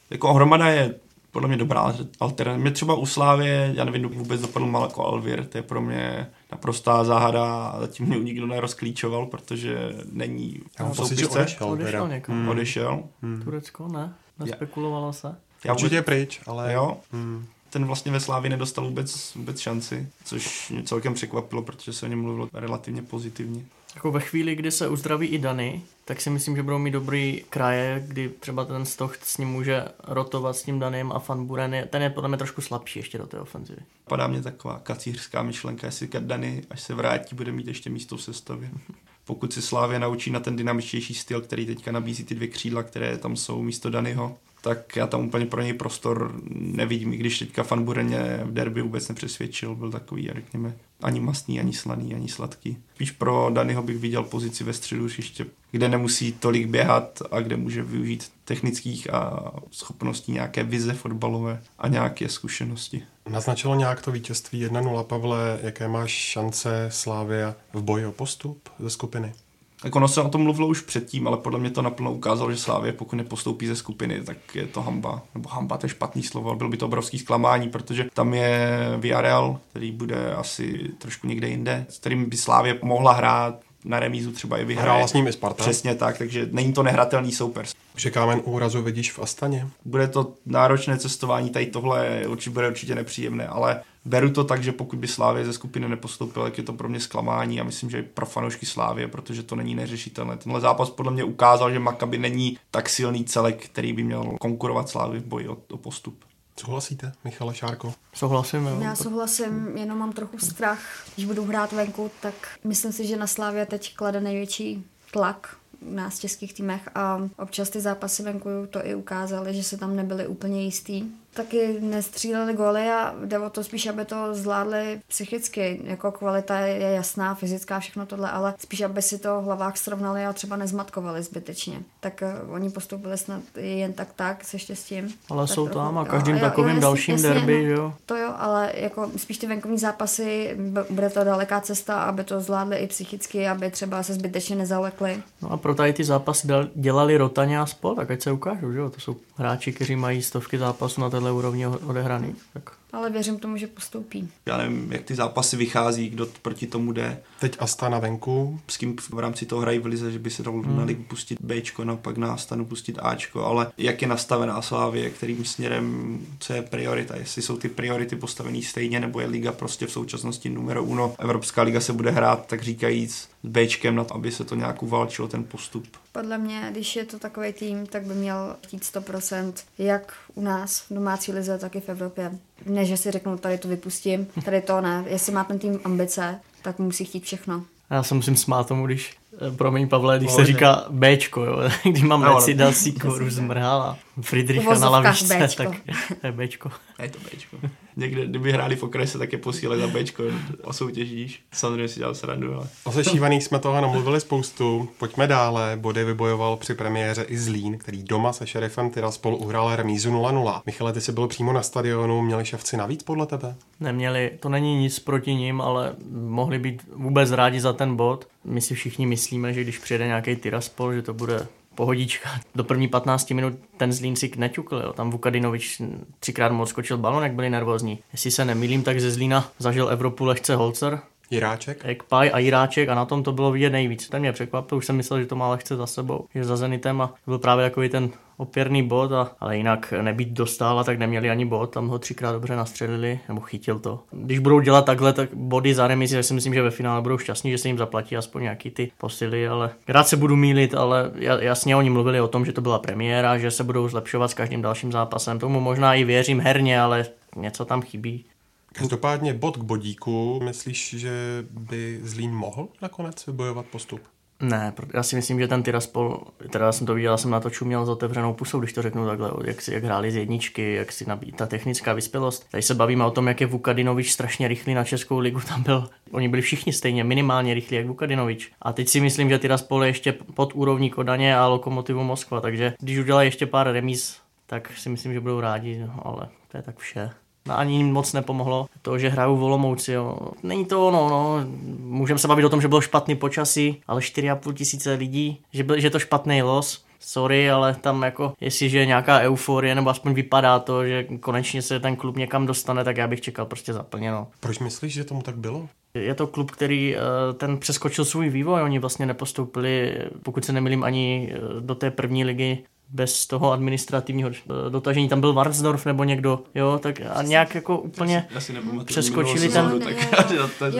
Jako 0.09 0.33
Hromada 0.33 0.69
je 0.69 0.95
podle 1.31 1.47
mě 1.47 1.57
dobrá 1.57 1.93
alternativa. 2.19 2.61
Mě 2.61 2.71
třeba 2.71 2.95
u 2.95 3.05
Slávě, 3.05 3.71
já 3.75 3.83
nevím, 3.83 4.09
vůbec 4.09 4.41
dopadl 4.41 4.65
mal 4.65 4.83
jako 4.83 5.05
Alvir, 5.05 5.45
to 5.45 5.57
je 5.57 5.61
pro 5.61 5.81
mě 5.81 6.29
naprostá 6.51 7.03
záhada 7.03 7.67
a 7.67 7.79
zatím 7.79 8.05
mě 8.05 8.19
nikdo 8.19 8.47
nerozklíčoval, 8.47 9.25
protože 9.25 9.93
není 10.11 10.59
já 10.79 10.85
mám 10.85 10.95
pocit, 10.95 11.19
že 11.19 11.27
odešel. 11.27 11.69
Odešel 11.69 12.07
někam. 12.07 12.35
Hmm. 12.35 12.49
Odešel. 12.49 13.03
Hmm. 13.21 13.41
Turecko, 13.41 13.87
ne? 13.87 14.13
Nespekulovalo 14.39 15.13
se? 15.13 15.35
Já 15.63 15.73
Určitě 15.73 15.95
je 15.95 16.01
pryč, 16.01 16.41
ale... 16.47 16.73
Jo. 16.73 16.97
Hmm. 17.11 17.45
Ten 17.69 17.85
vlastně 17.85 18.11
ve 18.11 18.19
Slávě 18.19 18.49
nedostal 18.49 18.85
vůbec, 18.85 19.35
vůbec 19.35 19.59
šanci, 19.59 20.07
což 20.23 20.69
mě 20.69 20.83
celkem 20.83 21.13
překvapilo, 21.13 21.61
protože 21.61 21.93
se 21.93 22.05
o 22.05 22.09
něm 22.09 22.21
mluvilo 22.21 22.49
relativně 22.53 23.01
pozitivně. 23.01 23.61
Jako 23.95 24.11
ve 24.11 24.19
chvíli, 24.19 24.55
kdy 24.55 24.71
se 24.71 24.87
uzdraví 24.87 25.27
i 25.27 25.37
Dany, 25.37 25.81
tak 26.05 26.21
si 26.21 26.29
myslím, 26.29 26.55
že 26.55 26.63
budou 26.63 26.77
mít 26.77 26.91
dobrý 26.91 27.43
kraje, 27.49 28.03
kdy 28.07 28.29
třeba 28.29 28.65
ten 28.65 28.85
Stoch 28.85 29.17
s 29.23 29.37
ním 29.37 29.47
může 29.47 29.85
rotovat 30.07 30.55
s 30.55 30.63
tím 30.63 30.79
Danem 30.79 31.11
a 31.11 31.23
Van 31.27 31.45
Buren 31.45 31.73
je, 31.73 31.85
ten 31.85 32.01
je 32.01 32.09
podle 32.09 32.29
mě 32.29 32.37
trošku 32.37 32.61
slabší 32.61 32.99
ještě 32.99 33.17
do 33.17 33.27
té 33.27 33.39
ofenzivy. 33.39 33.81
Padá 34.07 34.27
mě 34.27 34.41
taková 34.41 34.79
kacířská 34.79 35.43
myšlenka, 35.43 35.87
jestli 35.87 36.09
Dany, 36.19 36.63
až 36.69 36.81
se 36.81 36.93
vrátí, 36.93 37.35
bude 37.35 37.51
mít 37.51 37.67
ještě 37.67 37.89
místo 37.89 38.17
v 38.17 38.21
sestavě. 38.21 38.69
Pokud 39.25 39.53
se 39.53 39.61
Slávě 39.61 39.99
naučí 39.99 40.31
na 40.31 40.39
ten 40.39 40.55
dynamičtější 40.55 41.13
styl, 41.13 41.41
který 41.41 41.65
teďka 41.65 41.91
nabízí 41.91 42.23
ty 42.23 42.35
dvě 42.35 42.47
křídla, 42.47 42.83
které 42.83 43.17
tam 43.17 43.35
jsou 43.35 43.61
místo 43.61 43.89
Danyho, 43.89 44.37
tak 44.61 44.95
já 44.95 45.07
tam 45.07 45.25
úplně 45.25 45.45
pro 45.45 45.61
něj 45.61 45.73
prostor 45.73 46.33
nevidím, 46.49 47.13
i 47.13 47.17
když 47.17 47.39
teďka 47.39 47.63
Fan 47.63 47.83
Bureně 47.83 48.39
v 48.43 48.53
derby 48.53 48.81
vůbec 48.81 49.09
nepřesvědčil, 49.09 49.75
byl 49.75 49.91
takový, 49.91 50.31
řekněme, 50.35 50.75
ani 51.01 51.19
mastný, 51.19 51.59
ani 51.59 51.73
slaný, 51.73 52.15
ani 52.15 52.29
sladký. 52.29 52.77
Spíš 52.95 53.11
pro 53.11 53.49
Danyho 53.53 53.83
bych 53.83 53.97
viděl 53.97 54.23
pozici 54.23 54.63
ve 54.63 54.73
středu 54.73 55.05
hřiště, 55.05 55.45
kde 55.71 55.89
nemusí 55.89 56.31
tolik 56.31 56.67
běhat 56.67 57.21
a 57.31 57.39
kde 57.39 57.57
může 57.57 57.83
využít 57.83 58.31
technických 58.45 59.13
a 59.13 59.51
schopností 59.71 60.31
nějaké 60.31 60.63
vize 60.63 60.93
fotbalové 60.93 61.61
a 61.79 61.87
nějaké 61.87 62.29
zkušenosti. 62.29 63.03
Naznačilo 63.29 63.75
nějak 63.75 64.01
to 64.01 64.11
vítězství 64.11 64.67
1-0, 64.67 65.03
Pavle, 65.03 65.59
jaké 65.63 65.87
máš 65.87 66.11
šance 66.11 66.87
Slávia 66.91 67.55
v 67.73 67.81
boji 67.81 68.05
o 68.05 68.11
postup 68.11 68.69
ze 68.79 68.89
skupiny? 68.89 69.33
Tak 69.81 69.95
ono 69.95 70.07
se 70.07 70.21
o 70.21 70.29
tom 70.29 70.43
mluvilo 70.43 70.67
už 70.67 70.81
předtím, 70.81 71.27
ale 71.27 71.37
podle 71.37 71.59
mě 71.59 71.69
to 71.69 71.81
naplno 71.81 72.13
ukázalo, 72.13 72.51
že 72.51 72.57
Slávě, 72.57 72.93
pokud 72.93 73.15
nepostoupí 73.15 73.67
ze 73.67 73.75
skupiny, 73.75 74.23
tak 74.23 74.55
je 74.55 74.67
to 74.67 74.81
hamba. 74.81 75.21
Nebo 75.35 75.49
hamba, 75.49 75.77
to 75.77 75.85
je 75.85 75.89
špatný 75.89 76.23
slovo, 76.23 76.55
bylo 76.55 76.69
by 76.69 76.77
to 76.77 76.85
obrovský 76.85 77.19
zklamání, 77.19 77.69
protože 77.69 78.05
tam 78.13 78.33
je 78.33 78.79
Villarreal, 78.97 79.59
který 79.69 79.91
bude 79.91 80.33
asi 80.33 80.91
trošku 80.97 81.27
někde 81.27 81.49
jinde, 81.49 81.85
s 81.89 81.99
kterým 81.99 82.29
by 82.29 82.37
Slávě 82.37 82.79
mohla 82.83 83.13
hrát 83.13 83.68
na 83.85 83.99
remízu 83.99 84.31
třeba 84.31 84.57
i 84.57 84.65
vyhraje. 84.65 84.91
Hrála 84.91 85.07
s 85.07 85.13
ním 85.13 85.27
i 85.27 85.33
Sparta. 85.33 85.63
Přesně 85.63 85.95
tak, 85.95 86.17
takže 86.17 86.47
není 86.51 86.73
to 86.73 86.83
nehratelný 86.83 87.31
soupeř. 87.31 87.75
Že 87.95 88.11
kámen 88.11 88.41
úrazu 88.43 88.81
vidíš 88.81 89.11
v 89.11 89.19
Astaně? 89.19 89.67
Bude 89.85 90.07
to 90.07 90.33
náročné 90.45 90.97
cestování, 90.97 91.49
tady 91.49 91.65
tohle 91.65 92.27
určitě 92.27 92.49
bude 92.49 92.67
určitě 92.67 92.95
nepříjemné, 92.95 93.47
ale 93.47 93.81
beru 94.05 94.29
to 94.29 94.43
tak, 94.43 94.63
že 94.63 94.71
pokud 94.71 94.99
by 94.99 95.07
Slávě 95.07 95.45
ze 95.45 95.53
skupiny 95.53 95.89
nepostoupil, 95.89 96.43
tak 96.43 96.57
je 96.57 96.63
to 96.63 96.73
pro 96.73 96.89
mě 96.89 96.99
zklamání 96.99 97.61
a 97.61 97.63
myslím, 97.63 97.89
že 97.89 97.99
i 97.99 98.03
pro 98.03 98.25
fanoušky 98.25 98.65
Slávě, 98.65 99.07
protože 99.07 99.43
to 99.43 99.55
není 99.55 99.75
neřešitelné. 99.75 100.37
Tenhle 100.37 100.61
zápas 100.61 100.89
podle 100.89 101.11
mě 101.11 101.23
ukázal, 101.23 101.71
že 101.71 101.79
Maccabi 101.79 102.17
není 102.17 102.57
tak 102.71 102.89
silný 102.89 103.25
celek, 103.25 103.65
který 103.65 103.93
by 103.93 104.03
měl 104.03 104.35
konkurovat 104.39 104.89
Slávě 104.89 105.19
v 105.19 105.25
boji 105.25 105.47
o, 105.47 105.57
o 105.71 105.77
postup. 105.77 106.28
Souhlasíte, 106.59 107.11
Michale 107.23 107.55
Šárko? 107.55 107.93
Souhlasím, 108.13 108.65
jo. 108.65 108.79
Já 108.81 108.95
souhlasím, 108.95 109.77
jenom 109.77 109.97
mám 109.97 110.11
trochu 110.11 110.39
strach. 110.39 110.79
Když 111.15 111.25
budu 111.25 111.45
hrát 111.45 111.71
venku, 111.71 112.11
tak 112.21 112.33
myslím 112.63 112.91
si, 112.93 113.07
že 113.07 113.17
na 113.17 113.27
Slávě 113.27 113.65
teď 113.65 113.95
klade 113.95 114.21
největší 114.21 114.85
tlak 115.11 115.55
u 115.81 115.93
nás 115.93 116.17
v 116.17 116.21
českých 116.21 116.53
týmech 116.53 116.89
a 116.95 117.29
občas 117.37 117.69
ty 117.69 117.81
zápasy 117.81 118.23
venku 118.23 118.49
to 118.69 118.85
i 118.85 118.95
ukázaly, 118.95 119.53
že 119.53 119.63
se 119.63 119.77
tam 119.77 119.95
nebyli 119.95 120.27
úplně 120.27 120.63
jistý 120.63 121.03
taky 121.33 121.77
nestříleli 121.79 122.53
góly 122.53 122.89
a 122.89 123.15
jde 123.25 123.39
o 123.39 123.49
to 123.49 123.63
spíš, 123.63 123.87
aby 123.87 124.05
to 124.05 124.33
zvládli 124.35 125.01
psychicky. 125.07 125.81
Jako 125.83 126.11
kvalita 126.11 126.59
je 126.59 126.91
jasná, 126.91 127.35
fyzická, 127.35 127.79
všechno 127.79 128.05
tohle, 128.05 128.31
ale 128.31 128.53
spíš, 128.59 128.81
aby 128.81 129.01
si 129.01 129.19
to 129.19 129.41
v 129.41 129.43
hlavách 129.43 129.77
srovnali 129.77 130.25
a 130.25 130.33
třeba 130.33 130.55
nezmatkovali 130.55 131.23
zbytečně. 131.23 131.79
Tak 131.99 132.23
uh, 132.45 132.53
oni 132.53 132.69
postoupili 132.69 133.17
snad 133.17 133.41
jen 133.57 133.93
tak 133.93 134.07
tak 134.15 134.43
se 134.43 134.59
štěstím. 134.59 135.13
Ale 135.29 135.47
tak 135.47 135.55
jsou 135.55 135.65
trochu, 135.67 135.79
tam 135.79 135.97
a 135.97 136.05
každým 136.05 136.35
jo, 136.35 136.41
takovým 136.41 136.75
jo, 136.75 136.81
dalším 136.81 137.15
jasně, 137.15 137.29
derby, 137.29 137.65
no, 137.65 137.71
jo. 137.71 137.93
To 138.05 138.15
jo, 138.15 138.33
ale 138.37 138.71
jako 138.75 139.11
spíš 139.17 139.37
ty 139.37 139.47
venkovní 139.47 139.77
zápasy, 139.77 140.57
bude 140.89 141.09
to 141.09 141.23
daleká 141.23 141.61
cesta, 141.61 142.03
aby 142.03 142.23
to 142.23 142.41
zvládli 142.41 142.77
i 142.77 142.87
psychicky, 142.87 143.47
aby 143.47 143.71
třeba 143.71 144.03
se 144.03 144.13
zbytečně 144.13 144.55
nezalekli. 144.55 145.23
No 145.41 145.51
a 145.51 145.57
pro 145.57 145.75
tady 145.75 145.93
ty 145.93 146.03
zápasy 146.03 146.47
dělali 146.75 147.17
Rotaně 147.17 147.59
a 147.59 147.65
spol, 147.65 147.95
tak 147.95 148.11
ať 148.11 148.21
se 148.21 148.31
ukážou, 148.31 148.71
že 148.71 148.79
jo. 148.79 148.89
To 148.89 148.99
jsou 148.99 149.15
hráči, 149.35 149.73
kteří 149.73 149.95
mají 149.95 150.21
stovky 150.21 150.57
zápasů 150.57 151.01
na 151.01 151.09
téhle 151.19 151.31
úrovni 151.31 151.67
odehraný. 151.67 152.35
Tak. 152.53 152.71
Ale 152.93 153.09
věřím 153.09 153.39
tomu, 153.39 153.57
že 153.57 153.67
postoupí. 153.67 154.29
Já 154.45 154.57
nevím, 154.57 154.91
jak 154.91 155.01
ty 155.01 155.15
zápasy 155.15 155.57
vychází, 155.57 156.09
kdo 156.09 156.27
proti 156.41 156.67
tomu 156.67 156.91
jde. 156.91 157.19
Teď 157.39 157.55
Astana 157.59 157.99
venku. 157.99 158.59
S 158.67 158.77
kým 158.77 158.95
v 159.09 159.19
rámci 159.19 159.45
toho 159.45 159.61
hrají 159.61 159.79
v 159.79 159.85
lize, 159.85 160.11
že 160.11 160.19
by 160.19 160.29
se 160.29 160.43
dalo 160.43 160.61
hmm. 160.61 160.77
na 160.77 160.83
ligu 160.83 161.03
pustit 161.03 161.41
Bčko, 161.41 161.85
no 161.85 161.97
pak 161.97 162.17
na 162.17 162.33
Astanu 162.33 162.65
pustit 162.65 162.99
Ačko, 163.01 163.45
ale 163.45 163.71
jak 163.77 164.01
je 164.01 164.07
nastavená 164.07 164.61
Slávě, 164.61 165.09
kterým 165.09 165.45
směrem, 165.45 166.17
co 166.39 166.53
je 166.53 166.61
priorita, 166.61 167.15
jestli 167.15 167.41
jsou 167.41 167.57
ty 167.57 167.69
priority 167.69 168.15
postavené 168.15 168.61
stejně, 168.61 168.99
nebo 168.99 169.19
je 169.19 169.27
liga 169.27 169.51
prostě 169.51 169.85
v 169.85 169.91
současnosti 169.91 170.49
numero 170.49 170.83
uno. 170.83 171.15
Evropská 171.19 171.61
liga 171.61 171.81
se 171.81 171.93
bude 171.93 172.11
hrát, 172.11 172.47
tak 172.47 172.63
říkajíc, 172.63 173.29
s 173.43 173.47
Bčkem, 173.47 173.95
na 173.95 174.03
to, 174.03 174.15
aby 174.15 174.31
se 174.31 174.43
to 174.43 174.55
nějak 174.55 174.83
uvalčilo, 174.83 175.27
ten 175.27 175.43
postup. 175.43 175.87
Podle 176.19 176.37
mě, 176.37 176.67
když 176.71 176.95
je 176.95 177.05
to 177.05 177.19
takový 177.19 177.53
tým, 177.53 177.85
tak 177.85 178.03
by 178.03 178.13
měl 178.13 178.55
chtít 178.67 178.83
100%, 178.83 179.53
jak 179.77 180.13
u 180.35 180.41
nás 180.41 180.79
v 180.79 180.93
domácí 180.93 181.31
lize, 181.31 181.57
tak 181.57 181.75
i 181.75 181.81
v 181.81 181.89
Evropě. 181.89 182.31
Ne, 182.65 182.85
že 182.85 182.97
si 182.97 183.11
řeknu, 183.11 183.37
tady 183.37 183.57
to 183.57 183.67
vypustím, 183.67 184.27
tady 184.45 184.61
to 184.61 184.81
ne. 184.81 185.03
Jestli 185.07 185.33
má 185.33 185.43
ten 185.43 185.59
tým 185.59 185.79
ambice, 185.83 186.39
tak 186.61 186.79
musí 186.79 187.05
chtít 187.05 187.23
všechno. 187.23 187.63
Já 187.89 188.03
se 188.03 188.15
musím 188.15 188.35
smát 188.35 188.67
tomu, 188.67 188.85
když, 188.85 189.17
eh, 189.47 189.51
promiň 189.51 189.89
Pavle, 189.89 190.17
když 190.17 190.31
se 190.31 190.45
říká 190.45 190.85
Bčko, 190.89 191.45
jo, 191.45 191.69
když 191.83 192.03
mám 192.03 192.21
no, 192.21 192.35
Messi, 192.35 192.53
dal 192.53 192.73
si 192.73 192.91
koru 192.91 193.29
zmrhala, 193.29 193.97
Friedricha 194.21 194.79
na 194.79 194.89
lavičce, 194.89 195.39
Bčko. 195.39 195.63
tak 195.63 195.81
to 196.21 196.27
je 196.27 196.31
Bčko. 196.31 196.71
Je 197.01 197.09
to 197.09 197.19
Bčko. 197.19 197.57
Někde, 197.95 198.25
kdyby 198.25 198.51
hráli 198.51 198.75
v 198.75 198.83
okrese, 198.83 199.17
tak 199.17 199.31
je 199.33 199.37
posílali 199.37 199.81
za 199.81 199.87
Bčko 199.87 200.23
o 200.63 200.73
soutěžíš. 200.73 201.43
Samozřejmě 201.51 201.87
si 201.87 201.99
dělal 201.99 202.15
srandu, 202.15 202.55
ale... 202.55 202.67
O 202.83 202.91
sešívaných 202.91 203.43
jsme 203.43 203.59
toho 203.59 203.81
namluvili 203.81 204.21
spoustu. 204.21 204.89
Pojďme 204.99 205.27
dále. 205.27 205.77
Body 205.81 206.03
vybojoval 206.03 206.57
při 206.57 206.73
premiéře 206.73 207.25
i 207.27 207.37
Zlín, 207.37 207.77
který 207.77 208.03
doma 208.03 208.33
se 208.33 208.47
šerifem 208.47 208.89
Tiraspol 208.89 209.35
uhrál 209.35 209.75
remízu 209.75 210.11
0-0. 210.11 210.61
Michale, 210.65 210.93
ty 210.93 211.01
jsi 211.01 211.11
byl 211.11 211.27
přímo 211.27 211.53
na 211.53 211.61
stadionu, 211.63 212.21
měli 212.21 212.45
ševci 212.45 212.77
navíc 212.77 213.03
podle 213.03 213.25
tebe? 213.25 213.55
Neměli, 213.79 214.31
to 214.39 214.49
není 214.49 214.75
nic 214.75 214.99
proti 214.99 215.33
ním, 215.33 215.61
ale 215.61 215.95
mohli 216.11 216.59
být 216.59 216.83
vůbec 216.95 217.31
rádi 217.31 217.61
za 217.61 217.73
ten 217.73 217.95
bod. 217.95 218.27
My 218.43 218.61
si 218.61 218.75
všichni 218.75 219.05
myslíme, 219.05 219.53
že 219.53 219.61
když 219.61 219.77
přijede 219.77 220.07
nějaký 220.07 220.35
Tiraspol, 220.35 220.93
že 220.93 221.01
to 221.01 221.13
bude 221.13 221.47
pohodička. 221.79 222.29
Do 222.55 222.63
první 222.63 222.87
15 222.87 223.31
minut 223.31 223.53
ten 223.77 223.93
Zlín 223.93 224.15
si 224.15 224.31
neťukl, 224.35 224.75
jo. 224.75 224.93
tam 224.93 225.11
Vukadinovič 225.11 225.81
třikrát 226.19 226.51
moc 226.51 226.69
skočil 226.69 226.97
balon, 226.97 227.23
jak 227.23 227.33
byli 227.33 227.49
nervózní. 227.49 227.99
Jestli 228.11 228.31
se 228.31 228.45
nemýlím, 228.45 228.83
tak 228.83 228.99
ze 228.99 229.11
Zlína 229.11 229.51
zažil 229.59 229.89
Evropu 229.89 230.25
lehce 230.25 230.55
Holzer, 230.55 230.99
Jiráček? 231.31 231.81
Ekpaj 231.83 232.31
a 232.33 232.39
Jiráček 232.39 232.89
a 232.89 232.95
na 232.95 233.05
tom 233.05 233.23
to 233.23 233.31
bylo 233.31 233.51
vidět 233.51 233.69
nejvíc. 233.69 234.09
Ten 234.09 234.19
mě 234.19 234.31
překvapil, 234.31 234.77
už 234.77 234.85
jsem 234.85 234.95
myslel, 234.95 235.19
že 235.19 235.25
to 235.25 235.35
má 235.35 235.49
lehce 235.49 235.75
za 235.75 235.87
sebou, 235.87 236.25
že 236.35 236.43
za 236.43 236.57
Zenitem 236.57 237.01
a 237.01 237.07
to 237.07 237.31
byl 237.31 237.39
právě 237.39 237.65
takový 237.65 237.89
ten 237.89 238.09
opěrný 238.37 238.83
bod, 238.83 239.11
a, 239.11 239.31
ale 239.39 239.57
jinak 239.57 239.93
nebýt 240.01 240.29
dostal, 240.29 240.83
tak 240.83 240.99
neměli 240.99 241.29
ani 241.29 241.45
bod, 241.45 241.73
tam 241.73 241.87
ho 241.87 241.99
třikrát 241.99 242.31
dobře 242.31 242.55
nastřelili, 242.55 243.19
nebo 243.27 243.41
chytil 243.41 243.79
to. 243.79 243.99
Když 244.11 244.39
budou 244.39 244.59
dělat 244.59 244.85
takhle 244.85 245.13
tak 245.13 245.29
body 245.33 245.73
za 245.73 245.87
remizi, 245.87 246.15
tak 246.15 246.25
si 246.25 246.33
myslím, 246.33 246.53
že 246.53 246.61
ve 246.61 246.71
finále 246.71 247.01
budou 247.01 247.17
šťastní, 247.17 247.51
že 247.51 247.57
se 247.57 247.67
jim 247.67 247.77
zaplatí 247.77 248.17
aspoň 248.17 248.41
nějaký 248.41 248.71
ty 248.71 248.91
posily, 248.97 249.47
ale 249.47 249.69
rád 249.87 250.07
se 250.07 250.17
budu 250.17 250.35
mílit, 250.35 250.75
ale 250.75 251.11
jasně 251.39 251.75
oni 251.75 251.89
mluvili 251.89 252.21
o 252.21 252.27
tom, 252.27 252.45
že 252.45 252.53
to 252.53 252.61
byla 252.61 252.79
premiéra, 252.79 253.37
že 253.37 253.51
se 253.51 253.63
budou 253.63 253.89
zlepšovat 253.89 254.27
s 254.27 254.33
každým 254.33 254.61
dalším 254.61 254.91
zápasem. 254.91 255.39
Tomu 255.39 255.59
možná 255.59 255.93
i 255.93 256.03
věřím 256.03 256.39
herně, 256.39 256.81
ale 256.81 257.05
něco 257.35 257.65
tam 257.65 257.81
chybí. 257.81 258.25
Každopádně 258.73 259.33
bod 259.33 259.57
k 259.57 259.63
bodíku, 259.63 260.39
myslíš, 260.43 260.95
že 260.97 261.45
by 261.49 261.99
Zlín 262.03 262.31
mohl 262.31 262.67
nakonec 262.81 263.27
vybojovat 263.27 263.65
postup? 263.65 264.01
Ne, 264.41 264.73
já 264.93 265.03
si 265.03 265.15
myslím, 265.15 265.39
že 265.39 265.47
ten 265.47 265.63
Tiraspol, 265.63 266.23
teda 266.49 266.65
já 266.65 266.71
jsem 266.71 266.87
to 266.87 266.93
viděl, 266.93 267.17
jsem 267.17 267.31
na 267.31 267.39
to 267.39 267.49
čuměl 267.49 267.85
s 267.85 267.89
otevřenou 267.89 268.33
pusou, 268.33 268.59
když 268.59 268.73
to 268.73 268.81
řeknu 268.81 269.05
takhle, 269.05 269.31
jak, 269.45 269.61
si, 269.61 269.73
jak 269.73 269.83
hráli 269.83 270.11
z 270.11 270.15
jedničky, 270.15 270.73
jak 270.73 270.91
si 270.91 271.05
nabíjí 271.09 271.31
ta 271.31 271.45
technická 271.45 271.93
vyspělost. 271.93 272.47
Tady 272.51 272.61
se 272.63 272.75
bavíme 272.75 273.05
o 273.05 273.11
tom, 273.11 273.27
jak 273.27 273.41
je 273.41 273.47
Vukadinovič 273.47 274.11
strašně 274.11 274.47
rychlý 274.47 274.73
na 274.73 274.83
Českou 274.83 275.19
ligu, 275.19 275.39
tam 275.47 275.63
byl, 275.63 275.89
oni 276.11 276.29
byli 276.29 276.41
všichni 276.41 276.73
stejně 276.73 277.03
minimálně 277.03 277.53
rychlí 277.53 277.77
jak 277.77 277.85
Vukadinovič. 277.85 278.51
A 278.61 278.73
teď 278.73 278.87
si 278.87 278.99
myslím, 278.99 279.29
že 279.29 279.39
Tiraspol 279.39 279.83
je 279.83 279.89
ještě 279.89 280.11
pod 280.11 280.51
úrovní 280.55 280.89
Kodaně 280.89 281.37
a 281.37 281.47
Lokomotivu 281.47 282.03
Moskva, 282.03 282.41
takže 282.41 282.73
když 282.79 282.99
udělají 282.99 283.27
ještě 283.27 283.45
pár 283.45 283.71
remíz, 283.71 284.17
tak 284.45 284.71
si 284.77 284.89
myslím, 284.89 285.13
že 285.13 285.19
budou 285.19 285.39
rádi, 285.39 285.79
no, 285.79 286.07
ale 286.07 286.29
to 286.47 286.57
je 286.57 286.63
tak 286.63 286.77
vše 286.77 287.09
ani 287.49 287.77
jim 287.77 287.91
moc 287.91 288.13
nepomohlo 288.13 288.67
to, 288.81 288.99
že 288.99 289.09
hrajou 289.09 289.37
Volomouci. 289.37 289.91
Jo. 289.91 290.17
Není 290.43 290.65
to 290.65 290.87
ono, 290.87 291.09
no. 291.09 291.45
Můžeme 291.79 292.19
se 292.19 292.27
bavit 292.27 292.45
o 292.45 292.49
tom, 292.49 292.61
že 292.61 292.67
bylo 292.67 292.81
špatný 292.81 293.15
počasí, 293.15 293.81
ale 293.87 294.01
4,5 294.01 294.53
tisíce 294.53 294.93
lidí, 294.93 295.41
že, 295.53 295.63
byl, 295.63 295.79
že 295.79 295.87
je 295.87 295.91
to 295.91 295.99
špatný 295.99 296.41
los. 296.41 296.85
Sorry, 297.01 297.51
ale 297.51 297.75
tam 297.75 298.03
jako, 298.03 298.33
jestliže 298.41 298.79
je 298.79 298.85
nějaká 298.85 299.19
euforie, 299.19 299.75
nebo 299.75 299.89
aspoň 299.89 300.13
vypadá 300.13 300.59
to, 300.59 300.85
že 300.85 301.03
konečně 301.03 301.61
se 301.61 301.79
ten 301.79 301.95
klub 301.95 302.17
někam 302.17 302.45
dostane, 302.45 302.83
tak 302.83 302.97
já 302.97 303.07
bych 303.07 303.21
čekal 303.21 303.45
prostě 303.45 303.73
zaplněno. 303.73 304.27
Proč 304.39 304.59
myslíš, 304.59 304.93
že 304.93 305.03
tomu 305.03 305.21
tak 305.21 305.37
bylo? 305.37 305.67
Je 305.93 306.15
to 306.15 306.27
klub, 306.27 306.51
který 306.51 306.95
eh, 306.95 306.99
ten 307.33 307.57
přeskočil 307.57 308.05
svůj 308.05 308.29
vývoj, 308.29 308.61
oni 308.61 308.79
vlastně 308.79 309.05
nepostoupili, 309.05 309.97
pokud 310.23 310.45
se 310.45 310.53
nemilím, 310.53 310.83
ani 310.83 311.33
eh, 311.33 311.61
do 311.61 311.75
té 311.75 311.91
první 311.91 312.23
ligy 312.25 312.63
bez 312.89 313.27
toho 313.27 313.51
administrativního 313.51 314.29
eh, 314.29 314.69
dotažení, 314.69 315.09
tam 315.09 315.21
byl 315.21 315.33
Varnsdorf 315.33 315.85
nebo 315.85 316.03
někdo, 316.03 316.43
jo, 316.55 316.79
tak 316.83 317.01
a 317.13 317.21
nějak 317.21 317.55
jako 317.55 317.79
úplně 317.79 318.27
přeskočili 318.85 319.49
ten, 319.49 319.79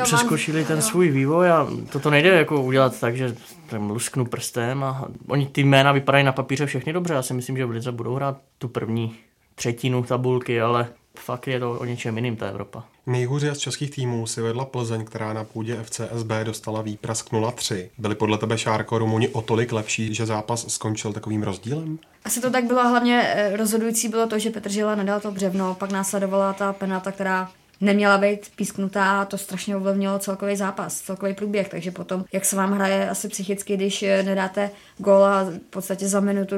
přeskočili 0.03 0.66
ten 0.66 0.82
svůj 0.82 1.10
vývoj 1.10 1.51
a 1.51 1.68
toto 1.91 2.10
nejde 2.10 2.30
jako 2.30 2.62
udělat 2.62 2.99
tak, 2.99 3.18
že 3.18 3.36
lusknu 3.78 4.26
prstem 4.26 4.84
a 4.84 5.07
oni 5.28 5.45
ty 5.45 5.64
jména 5.64 5.91
vypadají 5.91 6.24
na 6.24 6.32
papíře 6.32 6.66
všechny 6.66 6.93
dobře, 6.93 7.14
já 7.14 7.22
si 7.22 7.34
myslím, 7.34 7.57
že 7.57 7.66
v 7.66 7.70
Lize 7.70 7.91
budou 7.91 8.16
hrát 8.16 8.38
tu 8.57 8.68
první 8.68 9.16
třetinu 9.55 10.03
tabulky, 10.03 10.62
ale 10.62 10.88
fakt 11.20 11.48
je 11.48 11.60
to 11.60 11.72
o 11.72 11.86
něčem 11.86 12.16
jiným 12.18 12.36
ta 12.36 12.48
Evropa. 12.48 12.84
Nejhůře 13.06 13.56
z 13.56 13.58
českých 13.58 13.92
týmů 13.92 14.28
si 14.28 14.42
vedla 14.42 14.66
Plzeň, 14.66 15.06
která 15.06 15.34
na 15.34 15.44
půdě 15.44 15.84
FCSB 15.84 16.32
dostala 16.44 16.82
výprask 16.82 17.32
0-3. 17.32 17.90
Byli 17.98 18.16
podle 18.16 18.38
tebe 18.38 18.58
Šárko 18.58 18.98
Rumuni 18.98 19.28
o 19.28 19.42
tolik 19.42 19.72
lepší, 19.72 20.14
že 20.14 20.26
zápas 20.26 20.74
skončil 20.74 21.14
takovým 21.14 21.44
rozdílem? 21.44 22.00
Asi 22.26 22.42
to 22.42 22.52
tak 22.52 22.64
bylo, 22.64 22.90
hlavně 22.90 23.22
eh, 23.22 23.58
rozhodující 23.58 24.10
bylo 24.10 24.28
to, 24.28 24.40
že 24.40 24.50
Petr 24.50 24.70
Žila 24.72 24.96
nedal 24.96 25.20
to 25.20 25.32
břevno, 25.32 25.76
pak 25.76 25.92
následovala 25.92 26.54
ta 26.54 26.74
penalta, 26.74 27.12
která 27.12 27.52
neměla 27.82 28.18
být 28.18 28.52
písknutá 28.56 29.22
a 29.22 29.26
to 29.26 29.38
strašně 29.38 29.76
ovlivnilo 29.76 30.20
celkový 30.20 30.56
zápas, 30.56 31.02
celkový 31.02 31.34
průběh, 31.34 31.70
takže 31.70 31.92
potom, 31.92 32.26
jak 32.32 32.46
se 32.46 32.56
vám 32.56 32.72
hraje 32.72 33.10
asi 33.10 33.30
psychicky, 33.30 33.78
když 33.78 34.04
eh, 34.04 34.24
nedáte 34.24 34.72
gól 34.98 35.24
a 35.24 35.44
v 35.44 35.60
podstatě 35.70 36.08
za 36.08 36.20
minutu 36.20 36.56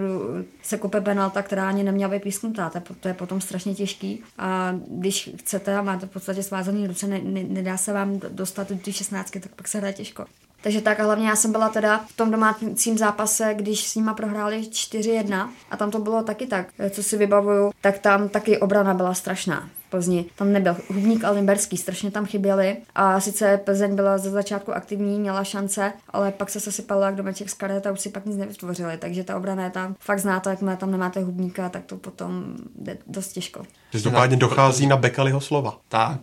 se 0.63 0.77
kope 0.77 1.01
penalta, 1.01 1.41
která 1.41 1.69
ani 1.69 1.83
neměla 1.83 2.11
být 2.11 2.23
písknutá, 2.23 2.69
to 2.69 2.77
je, 2.77 2.83
to 2.99 3.07
je 3.07 3.13
potom 3.13 3.41
strašně 3.41 3.75
těžký. 3.75 4.23
A 4.37 4.75
když 4.87 5.29
chcete 5.39 5.75
a 5.75 5.81
máte 5.81 6.05
v 6.05 6.09
podstatě 6.09 6.43
svázaný 6.43 6.87
ruce, 6.87 7.07
ne, 7.07 7.19
ne, 7.23 7.43
nedá 7.43 7.77
se 7.77 7.93
vám 7.93 8.19
dostat 8.29 8.69
do 8.69 8.77
té 8.77 8.91
16, 8.91 9.31
tak 9.31 9.55
pak 9.55 9.67
se 9.67 9.77
hraje 9.77 9.93
těžko. 9.93 10.25
Takže 10.63 10.81
tak 10.81 10.99
a 10.99 11.03
hlavně 11.03 11.27
já 11.27 11.35
jsem 11.35 11.51
byla 11.51 11.69
teda 11.69 12.05
v 12.07 12.17
tom 12.17 12.31
domácím 12.31 12.97
zápase, 12.97 13.53
když 13.53 13.87
s 13.87 13.95
nima 13.95 14.13
prohráli 14.13 14.61
4-1 14.61 15.49
a 15.71 15.77
tam 15.77 15.91
to 15.91 15.99
bylo 15.99 16.23
taky 16.23 16.47
tak, 16.47 16.67
eh, 16.79 16.89
co 16.89 17.03
si 17.03 17.17
vybavuju, 17.17 17.71
tak 17.81 17.99
tam 17.99 18.29
taky 18.29 18.57
obrana 18.57 18.93
byla 18.93 19.13
strašná 19.13 19.69
Plzni. 19.91 20.25
Tam 20.35 20.51
nebyl 20.51 20.75
Hubník 20.87 21.23
a 21.23 21.31
Limberský, 21.31 21.77
strašně 21.77 22.11
tam 22.11 22.25
chyběli. 22.25 22.77
A 22.95 23.19
sice 23.19 23.57
Plzeň 23.57 23.95
byla 23.95 24.17
ze 24.17 24.29
začátku 24.29 24.73
aktivní, 24.73 25.19
měla 25.19 25.43
šance, 25.43 25.93
ale 26.09 26.31
pak 26.31 26.49
se 26.49 26.59
sesypala 26.59 27.05
jak 27.05 27.15
domeček 27.15 27.49
z 27.49 27.53
karet 27.53 27.87
a 27.87 27.91
už 27.91 27.99
si 27.99 28.09
pak 28.09 28.25
nic 28.25 28.37
nevytvořili. 28.37 28.97
Takže 28.97 29.23
ta 29.23 29.37
obrana 29.37 29.63
je 29.63 29.69
tam 29.69 29.95
fakt 29.99 30.19
znáte, 30.19 30.49
jakmile 30.49 30.77
tam 30.77 30.91
nemáte 30.91 31.19
Hubníka, 31.19 31.69
tak 31.69 31.85
to 31.85 31.97
potom 31.97 32.55
jde 32.75 32.97
dost 33.07 33.33
těžko. 33.33 33.63
Každopádně 33.91 34.37
dochází 34.37 34.87
na 34.87 34.97
Bekaliho 34.97 35.41
slova. 35.41 35.77
Tak. 35.89 36.19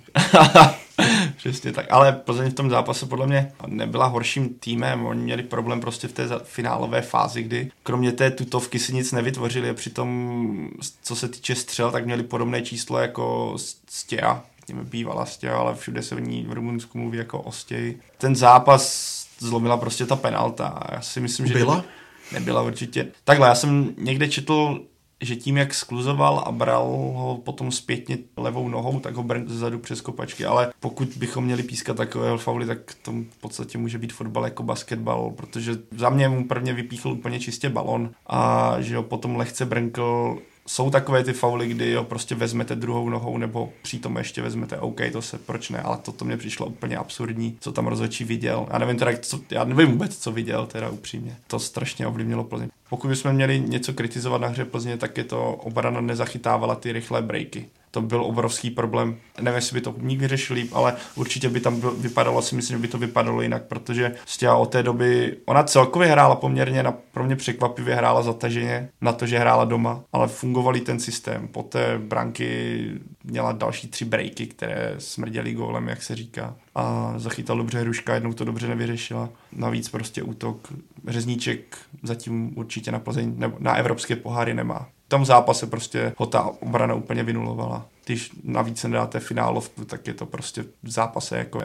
Přesně 1.37 1.73
tak. 1.73 1.87
Ale 1.91 2.13
Plzeň 2.13 2.51
v 2.51 2.55
tom 2.55 2.71
zápase 2.71 3.07
podle 3.07 3.27
mě 3.27 3.53
nebyla 3.67 4.07
horším 4.07 4.49
týmem. 4.49 5.07
Oni 5.07 5.23
měli 5.23 5.43
problém 5.43 5.81
prostě 5.81 6.09
v 6.09 6.13
té 6.13 6.29
finálové 6.45 7.03
fázi, 7.03 7.43
kdy 7.43 7.71
kromě 7.83 8.13
té 8.13 8.31
tutovky 8.31 8.79
si 8.79 8.95
nic 8.95 9.13
nevytvořili 9.13 9.71
a 9.71 9.75
přitom, 9.75 10.71
co 11.03 11.17
se 11.17 11.29
týče 11.29 11.55
střel, 11.55 11.91
tak 11.91 12.05
měli 12.05 12.23
podobné 12.23 12.63
číslo 12.63 12.99
jako 12.99 13.55
Stěja. 13.89 14.43
Bývala 14.83 15.27
Stěja, 15.27 15.57
ale 15.57 15.75
všude 15.75 16.03
se 16.03 16.15
v 16.15 16.21
ní 16.21 16.47
v 16.49 16.53
Rumunsku 16.53 16.99
mluví 16.99 17.19
jako 17.19 17.41
o 17.41 17.53
Stěji. 17.53 18.01
Ten 18.19 18.37
zápas 18.37 19.27
zlomila 19.39 19.77
prostě 19.77 20.07
ta 20.07 20.17
penalta. 20.17 20.81
Já 20.93 21.01
si 21.01 21.21
myslím, 21.21 21.47
že... 21.47 21.55
Byla? 21.55 21.85
Nebyla 22.33 22.63
určitě. 22.63 23.07
Takhle, 23.25 23.49
já 23.49 23.55
jsem 23.55 23.95
někde 23.99 24.29
četl 24.29 24.81
že 25.21 25.37
tím, 25.37 25.57
jak 25.57 25.75
skluzoval 25.75 26.43
a 26.47 26.53
bral 26.53 26.85
ho 27.15 27.41
potom 27.45 27.73
zpětně 27.73 28.19
levou 28.37 28.69
nohou, 28.69 29.01
tak 29.01 29.15
ho 29.15 29.23
brn 29.23 29.49
zezadu 29.49 29.79
přes 29.79 30.01
kopačky, 30.01 30.45
ale 30.45 30.73
pokud 30.81 31.09
bychom 31.17 31.45
měli 31.45 31.63
pískat 31.63 31.97
takového 31.97 32.39
fauly, 32.39 32.67
tak 32.67 32.79
to 33.03 33.13
v 33.13 33.41
podstatě 33.41 33.79
může 33.79 33.99
být 33.99 34.13
fotbal 34.13 34.45
jako 34.45 34.63
basketbal, 34.63 35.31
protože 35.31 35.73
za 35.91 36.11
mě 36.11 36.29
mu 36.29 36.49
prvně 36.49 36.73
vypíchl 36.73 37.09
úplně 37.09 37.41
čistě 37.41 37.69
balon 37.69 38.11
a 38.27 38.75
že 38.81 38.97
ho 38.97 39.03
potom 39.03 39.37
lehce 39.37 39.65
brnkl 39.65 40.39
jsou 40.69 40.91
takové 40.91 41.25
ty 41.25 41.33
fauly, 41.33 41.69
kdy 41.69 41.91
jo, 41.91 42.05
prostě 42.05 42.35
vezmete 42.35 42.77
druhou 42.77 43.09
nohou 43.09 43.39
nebo 43.39 43.73
přitom 43.83 44.17
ještě 44.17 44.43
vezmete, 44.43 44.79
OK, 44.79 45.01
to 45.13 45.23
se, 45.23 45.39
proč 45.39 45.71
ne, 45.71 45.81
ale 45.83 45.99
to, 45.99 46.13
to 46.13 46.25
mě 46.25 46.37
přišlo 46.37 46.67
úplně 46.67 46.97
absurdní, 46.97 47.57
co 47.61 47.73
tam 47.73 47.87
rozhodčí 47.87 48.25
viděl. 48.25 48.67
Já 48.73 48.79
nevím 48.79 48.97
teda, 48.97 49.13
co, 49.21 49.41
já 49.51 49.65
nevím 49.65 49.89
vůbec, 49.89 50.19
co 50.19 50.33
viděl, 50.33 50.67
teda 50.67 50.89
upřímně. 50.89 51.37
To 51.47 51.59
strašně 51.59 52.07
ovlivnilo 52.07 52.45
Plzeň. 52.45 52.69
Pokud 52.91 53.09
bychom 53.09 53.33
měli 53.33 53.61
něco 53.61 53.93
kritizovat 53.93 54.41
na 54.41 54.49
hře 54.49 54.65
Plzně, 54.65 54.97
tak 54.97 55.19
je 55.19 55.25
to 55.25 55.53
obrana 55.53 56.01
nezachytávala 56.01 56.75
ty 56.75 56.93
rychlé 56.93 57.23
breaky 57.23 57.69
to 57.91 58.01
byl 58.01 58.25
obrovský 58.25 58.71
problém. 58.71 59.17
Nevím, 59.41 59.57
jestli 59.57 59.75
by 59.75 59.81
to 59.81 59.95
nikdy 59.99 60.29
vyřešil 60.29 60.57
ale 60.73 60.97
určitě 61.15 61.49
by 61.49 61.61
tam 61.61 61.81
vypadalo, 62.01 62.43
si 62.43 62.57
myslím, 62.57 62.79
že 62.79 62.83
by 62.83 62.89
to 62.89 62.99
vypadalo 62.99 63.43
jinak, 63.43 63.63
protože 63.63 64.15
Stěha 64.27 64.57
od 64.57 64.67
té 64.67 64.83
doby, 64.83 65.37
ona 65.45 65.63
celkově 65.63 66.09
hrála 66.09 66.35
poměrně, 66.35 66.83
na, 66.83 66.93
pro 66.93 67.25
mě 67.25 67.37
překvapivě 67.37 67.95
hrála 67.95 68.23
zataženě 68.23 68.89
na 69.01 69.13
to, 69.13 69.27
že 69.27 69.39
hrála 69.39 69.65
doma, 69.65 70.05
ale 70.13 70.29
fungovalý 70.29 70.81
ten 70.81 71.01
systém. 71.01 71.49
Po 71.49 71.63
té 71.63 71.99
branky 71.99 72.91
měla 73.25 73.53
další 73.53 73.89
tři 73.89 74.05
breaky, 74.05 74.47
které 74.47 74.95
smrděly 74.99 75.53
gólem, 75.53 75.89
jak 75.89 76.03
se 76.03 76.15
říká. 76.15 76.57
A 76.75 77.15
zachytal 77.17 77.57
dobře 77.57 77.81
Hruška, 77.81 78.15
jednou 78.15 78.33
to 78.33 78.45
dobře 78.45 78.69
nevyřešila. 78.69 79.29
Navíc 79.53 79.89
prostě 79.89 80.23
útok 80.23 80.73
Řezníček 81.09 81.77
zatím 82.03 82.59
určitě 82.59 82.93
na 82.93 82.99
Plzeň 82.99 83.33
nebo 83.37 83.57
na 83.61 83.75
evropské 83.75 84.17
poháry 84.17 84.55
nemá 84.55 84.89
tom 85.09 85.25
zápase 85.25 85.67
prostě 85.67 86.13
ho 86.17 86.27
ta 86.27 86.43
obrana 86.43 86.95
úplně 86.95 87.23
vynulovala. 87.23 87.87
Když 88.05 88.31
navíc 88.45 88.85
nedáte 88.85 89.21
finálovku, 89.21 89.85
tak 89.85 90.07
je 90.07 90.15
to 90.15 90.27
prostě 90.27 90.65
v 90.83 90.91
zápase 90.91 91.39
jako 91.39 91.61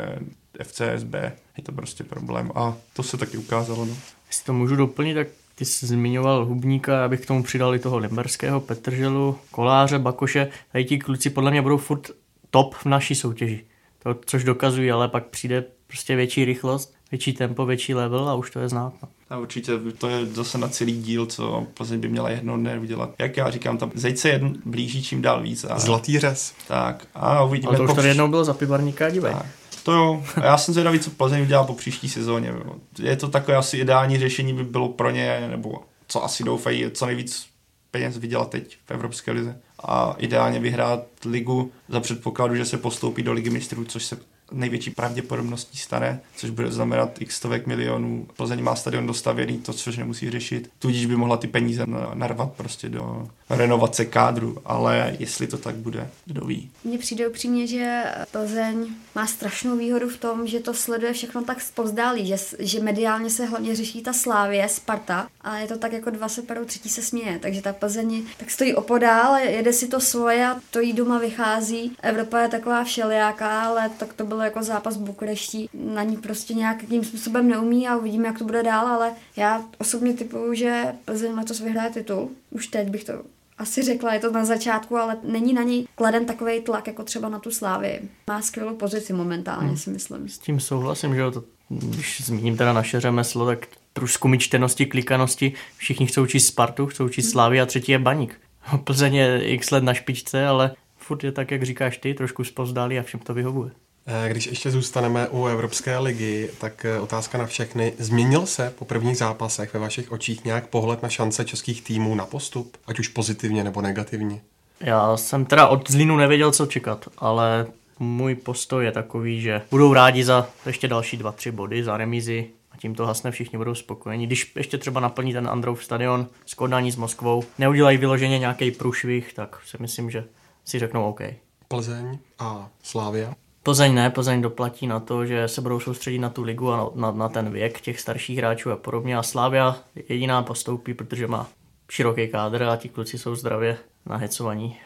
FCSB, 0.63 1.13
je 1.57 1.63
to 1.63 1.71
prostě 1.71 2.03
problém 2.03 2.51
a 2.55 2.75
to 2.93 3.03
se 3.03 3.17
taky 3.17 3.37
ukázalo. 3.37 3.85
No. 3.85 3.95
Jestli 4.27 4.45
to 4.45 4.53
můžu 4.53 4.75
doplnit, 4.75 5.13
tak 5.13 5.27
ty 5.55 5.65
jsi 5.65 5.87
zmiňoval 5.87 6.45
Hubníka, 6.45 7.05
abych 7.05 7.21
k 7.21 7.25
tomu 7.25 7.43
přidal 7.43 7.75
i 7.75 7.79
toho 7.79 7.97
Limberského, 7.97 8.59
Petrželu, 8.59 9.37
Koláře, 9.51 9.99
Bakoše. 9.99 10.47
Tady 10.71 10.85
ti 10.85 10.99
kluci 10.99 11.29
podle 11.29 11.51
mě 11.51 11.61
budou 11.61 11.77
furt 11.77 12.11
top 12.49 12.75
v 12.75 12.85
naší 12.85 13.15
soutěži. 13.15 13.65
To, 14.03 14.15
což 14.25 14.43
dokazují, 14.43 14.91
ale 14.91 15.07
pak 15.07 15.25
přijde 15.25 15.65
prostě 15.87 16.15
větší 16.15 16.45
rychlost, 16.45 16.95
větší 17.11 17.33
tempo, 17.33 17.65
větší 17.65 17.93
level 17.93 18.29
a 18.29 18.35
už 18.35 18.51
to 18.51 18.59
je 18.59 18.69
znát. 18.69 18.93
No. 19.03 19.09
A 19.33 19.37
určitě 19.37 19.71
to 19.97 20.09
je 20.09 20.25
zase 20.25 20.57
na 20.57 20.67
celý 20.67 21.01
díl, 21.01 21.25
co 21.25 21.67
Plzeň 21.73 21.99
by 21.99 22.07
měla 22.09 22.29
jedno 22.29 22.57
dne 22.57 22.79
udělat. 22.79 23.09
Jak 23.19 23.37
já 23.37 23.51
říkám, 23.51 23.77
tam 23.77 23.91
zeď 23.95 24.17
se 24.17 24.29
jedn 24.29 24.47
blíží 24.65 25.03
čím 25.03 25.21
dál 25.21 25.41
víc. 25.41 25.65
A, 25.69 25.79
Zlatý 25.79 26.19
řez. 26.19 26.53
Tak 26.67 27.07
a 27.15 27.43
uvidíme. 27.43 27.69
Ale 27.69 27.77
to 27.77 27.83
už 27.83 27.93
tady 27.93 28.07
jednou 28.07 28.27
bylo 28.27 28.45
za 28.45 28.53
pivarníka, 28.53 29.09
dívej. 29.09 29.35
To 29.83 29.91
jo, 29.91 30.23
a 30.35 30.45
já 30.45 30.57
jsem 30.57 30.73
zvědavý, 30.73 30.99
co 30.99 31.09
Plzeň 31.09 31.41
udělá 31.41 31.63
po 31.63 31.73
příští 31.73 32.09
sezóně. 32.09 32.53
Je 32.99 33.15
to 33.15 33.27
takové 33.27 33.57
asi 33.57 33.77
ideální 33.77 34.17
řešení 34.17 34.53
by 34.53 34.63
bylo 34.63 34.89
pro 34.89 35.09
ně, 35.09 35.47
nebo 35.49 35.83
co 36.07 36.23
asi 36.23 36.43
doufají, 36.43 36.85
co 36.91 37.05
nejvíc 37.05 37.45
peněz 37.91 38.17
vydělat 38.17 38.49
teď 38.49 38.77
v 38.85 38.91
Evropské 38.91 39.31
lize 39.31 39.59
a 39.83 40.15
ideálně 40.17 40.59
vyhrát 40.59 41.03
ligu 41.25 41.71
za 41.89 41.99
předpokladu, 41.99 42.55
že 42.55 42.65
se 42.65 42.77
postoupí 42.77 43.23
do 43.23 43.33
ligy 43.33 43.49
mistrů, 43.49 43.85
což 43.85 44.05
se 44.05 44.17
největší 44.53 44.91
pravděpodobností 44.91 45.77
stane, 45.77 46.21
což 46.35 46.49
bude 46.49 46.71
znamenat 46.71 47.21
x 47.21 47.35
stovek 47.35 47.67
milionů. 47.67 48.27
Plzeň 48.37 48.63
má 48.63 48.75
stadion 48.75 49.07
dostavěný, 49.07 49.57
to 49.57 49.73
což 49.73 49.97
nemusí 49.97 50.29
řešit. 50.29 50.69
Tudíž 50.79 51.05
by 51.05 51.15
mohla 51.15 51.37
ty 51.37 51.47
peníze 51.47 51.85
narvat 52.13 52.51
prostě 52.51 52.89
do 52.89 53.27
renovace 53.49 54.05
kádru, 54.05 54.57
ale 54.65 55.15
jestli 55.19 55.47
to 55.47 55.57
tak 55.57 55.75
bude, 55.75 56.09
kdo 56.25 56.45
ví. 56.45 56.69
Mně 56.83 56.97
přijde 56.97 57.27
upřímně, 57.27 57.67
že 57.67 58.03
Plzeň 58.31 58.85
má 59.15 59.27
strašnou 59.27 59.77
výhodu 59.77 60.09
v 60.09 60.17
tom, 60.17 60.47
že 60.47 60.59
to 60.59 60.73
sleduje 60.73 61.13
všechno 61.13 61.43
tak 61.43 61.61
spozdálí, 61.61 62.27
že, 62.27 62.35
že 62.59 62.79
mediálně 62.79 63.29
se 63.29 63.45
hlavně 63.45 63.75
řeší 63.75 64.01
ta 64.01 64.13
Slávě, 64.13 64.69
Sparta, 64.69 65.27
a 65.41 65.57
je 65.57 65.67
to 65.67 65.77
tak 65.77 65.93
jako 65.93 66.09
dva 66.09 66.29
se 66.29 66.41
perou, 66.41 66.65
třetí 66.65 66.89
se 66.89 67.01
směje, 67.01 67.39
takže 67.39 67.61
ta 67.61 67.73
Plzeň 67.73 68.23
tak 68.37 68.51
stojí 68.51 68.75
opodál, 68.75 69.35
jede 69.35 69.73
si 69.73 69.87
to 69.87 69.99
svoje 69.99 70.47
a 70.47 70.59
to 70.71 70.79
jí 70.79 70.93
doma 70.93 71.19
vychází. 71.19 71.95
Evropa 72.01 72.39
je 72.39 72.47
taková 72.47 72.83
všelijaká, 72.83 73.61
ale 73.61 73.89
tak 73.89 74.13
to 74.13 74.25
bylo 74.25 74.41
jako 74.43 74.63
zápas 74.63 74.97
Bukureští. 74.97 75.69
Na 75.73 76.03
ní 76.03 76.17
prostě 76.17 76.53
nějakým 76.53 77.03
způsobem 77.03 77.47
neumí 77.47 77.87
a 77.87 77.97
uvidíme, 77.97 78.27
jak 78.27 78.37
to 78.37 78.45
bude 78.45 78.63
dál, 78.63 78.87
ale 78.87 79.11
já 79.35 79.63
osobně 79.77 80.13
typuju, 80.13 80.53
že 80.53 80.83
Plzeň 81.05 81.33
letos 81.33 81.59
vyhraje 81.59 81.89
titul. 81.89 82.29
Už 82.51 82.67
teď 82.67 82.89
bych 82.89 83.03
to 83.03 83.13
asi 83.57 83.81
řekla, 83.81 84.13
je 84.13 84.19
to 84.19 84.31
na 84.31 84.45
začátku, 84.45 84.97
ale 84.97 85.17
není 85.23 85.53
na 85.53 85.63
něj 85.63 85.87
kladen 85.95 86.25
takový 86.25 86.61
tlak, 86.61 86.87
jako 86.87 87.03
třeba 87.03 87.29
na 87.29 87.39
tu 87.39 87.51
Slávy. 87.51 87.99
Má 88.27 88.41
skvělou 88.41 88.75
pozici 88.75 89.13
momentálně, 89.13 89.67
hmm. 89.67 89.77
si 89.77 89.89
myslím. 89.89 90.29
S 90.29 90.37
tím 90.37 90.59
souhlasím, 90.59 91.15
že 91.15 91.21
jo, 91.21 91.31
to, 91.31 91.43
když 91.69 92.21
zmíním 92.25 92.57
teda 92.57 92.73
naše 92.73 92.99
řemeslo, 92.99 93.45
tak 93.45 93.67
průzkumy 93.93 94.37
čtenosti, 94.37 94.85
klikanosti, 94.85 95.53
všichni 95.77 96.07
chcou 96.07 96.25
číst 96.25 96.47
Spartu, 96.47 96.85
chcou 96.85 97.09
číst 97.09 97.25
hmm. 97.25 97.31
Slávy 97.31 97.61
a 97.61 97.65
třetí 97.65 97.91
je 97.91 97.99
Baník. 97.99 98.41
Plzeň 98.83 99.15
je 99.15 99.43
x 99.43 99.71
let 99.71 99.83
na 99.83 99.93
špičce, 99.93 100.45
ale 100.45 100.75
furt 100.97 101.23
je 101.23 101.31
tak, 101.31 101.51
jak 101.51 101.63
říkáš 101.63 101.97
ty, 101.97 102.13
trošku 102.13 102.43
spozdálí 102.43 102.99
a 102.99 103.03
všem 103.03 103.19
to 103.19 103.33
vyhovuje. 103.33 103.71
Eh, 104.07 104.29
když 104.29 104.45
ještě 104.45 104.71
zůstaneme 104.71 105.27
u 105.27 105.45
Evropské 105.45 105.97
ligy, 105.97 106.49
tak 106.59 106.85
eh, 106.85 106.99
otázka 106.99 107.37
na 107.37 107.45
všechny. 107.45 107.93
Změnil 107.97 108.45
se 108.45 108.73
po 108.79 108.85
prvních 108.85 109.17
zápasech 109.17 109.73
ve 109.73 109.79
vašich 109.79 110.11
očích 110.11 110.45
nějak 110.45 110.67
pohled 110.67 111.03
na 111.03 111.09
šance 111.09 111.45
českých 111.45 111.81
týmů 111.81 112.15
na 112.15 112.25
postup, 112.25 112.77
ať 112.87 112.99
už 112.99 113.07
pozitivně 113.07 113.63
nebo 113.63 113.81
negativně? 113.81 114.41
Já 114.79 115.17
jsem 115.17 115.45
teda 115.45 115.67
od 115.67 115.91
Zlínu 115.91 116.17
nevěděl, 116.17 116.51
co 116.51 116.65
čekat, 116.65 117.07
ale 117.17 117.67
můj 117.99 118.35
postoj 118.35 118.85
je 118.85 118.91
takový, 118.91 119.41
že 119.41 119.61
budou 119.71 119.93
rádi 119.93 120.23
za 120.23 120.47
ještě 120.65 120.87
další 120.87 121.17
dva, 121.17 121.31
tři 121.31 121.51
body, 121.51 121.83
za 121.83 121.97
remízy 121.97 122.47
a 122.71 122.77
tím 122.77 122.95
to 122.95 123.05
hasne, 123.05 123.31
všichni 123.31 123.57
budou 123.57 123.75
spokojeni. 123.75 124.27
Když 124.27 124.51
ještě 124.55 124.77
třeba 124.77 124.99
naplní 124.99 125.33
ten 125.33 125.47
Androv 125.47 125.83
stadion 125.83 126.27
s 126.45 126.53
Kodání 126.53 126.91
s 126.91 126.95
Moskvou, 126.95 127.43
neudělají 127.59 127.97
vyloženě 127.97 128.39
nějaký 128.39 128.71
průšvih, 128.71 129.33
tak 129.33 129.59
si 129.65 129.77
myslím, 129.79 130.09
že 130.09 130.23
si 130.65 130.79
řeknou 130.79 131.09
OK. 131.09 131.21
Plzeň 131.67 132.17
a 132.39 132.69
Slávia? 132.83 133.33
Plzeň 133.63 133.93
ne, 133.93 134.09
Plzeň 134.09 134.41
doplatí 134.41 134.87
na 134.87 134.99
to, 134.99 135.25
že 135.25 135.47
se 135.47 135.61
budou 135.61 135.79
soustředit 135.79 136.19
na 136.19 136.29
tu 136.29 136.43
ligu 136.43 136.71
a 136.71 136.91
na, 136.95 137.11
na, 137.11 137.29
ten 137.29 137.51
věk 137.51 137.81
těch 137.81 137.99
starších 137.99 138.37
hráčů 138.37 138.71
a 138.71 138.75
podobně. 138.75 139.17
A 139.17 139.23
Slávia 139.23 139.77
jediná 140.09 140.43
postoupí, 140.43 140.93
protože 140.93 141.27
má 141.27 141.47
široký 141.91 142.27
kádr 142.27 142.63
a 142.63 142.75
ti 142.75 142.89
kluci 142.89 143.17
jsou 143.17 143.35
zdravě 143.35 143.77
nahecovaní. 144.05 144.79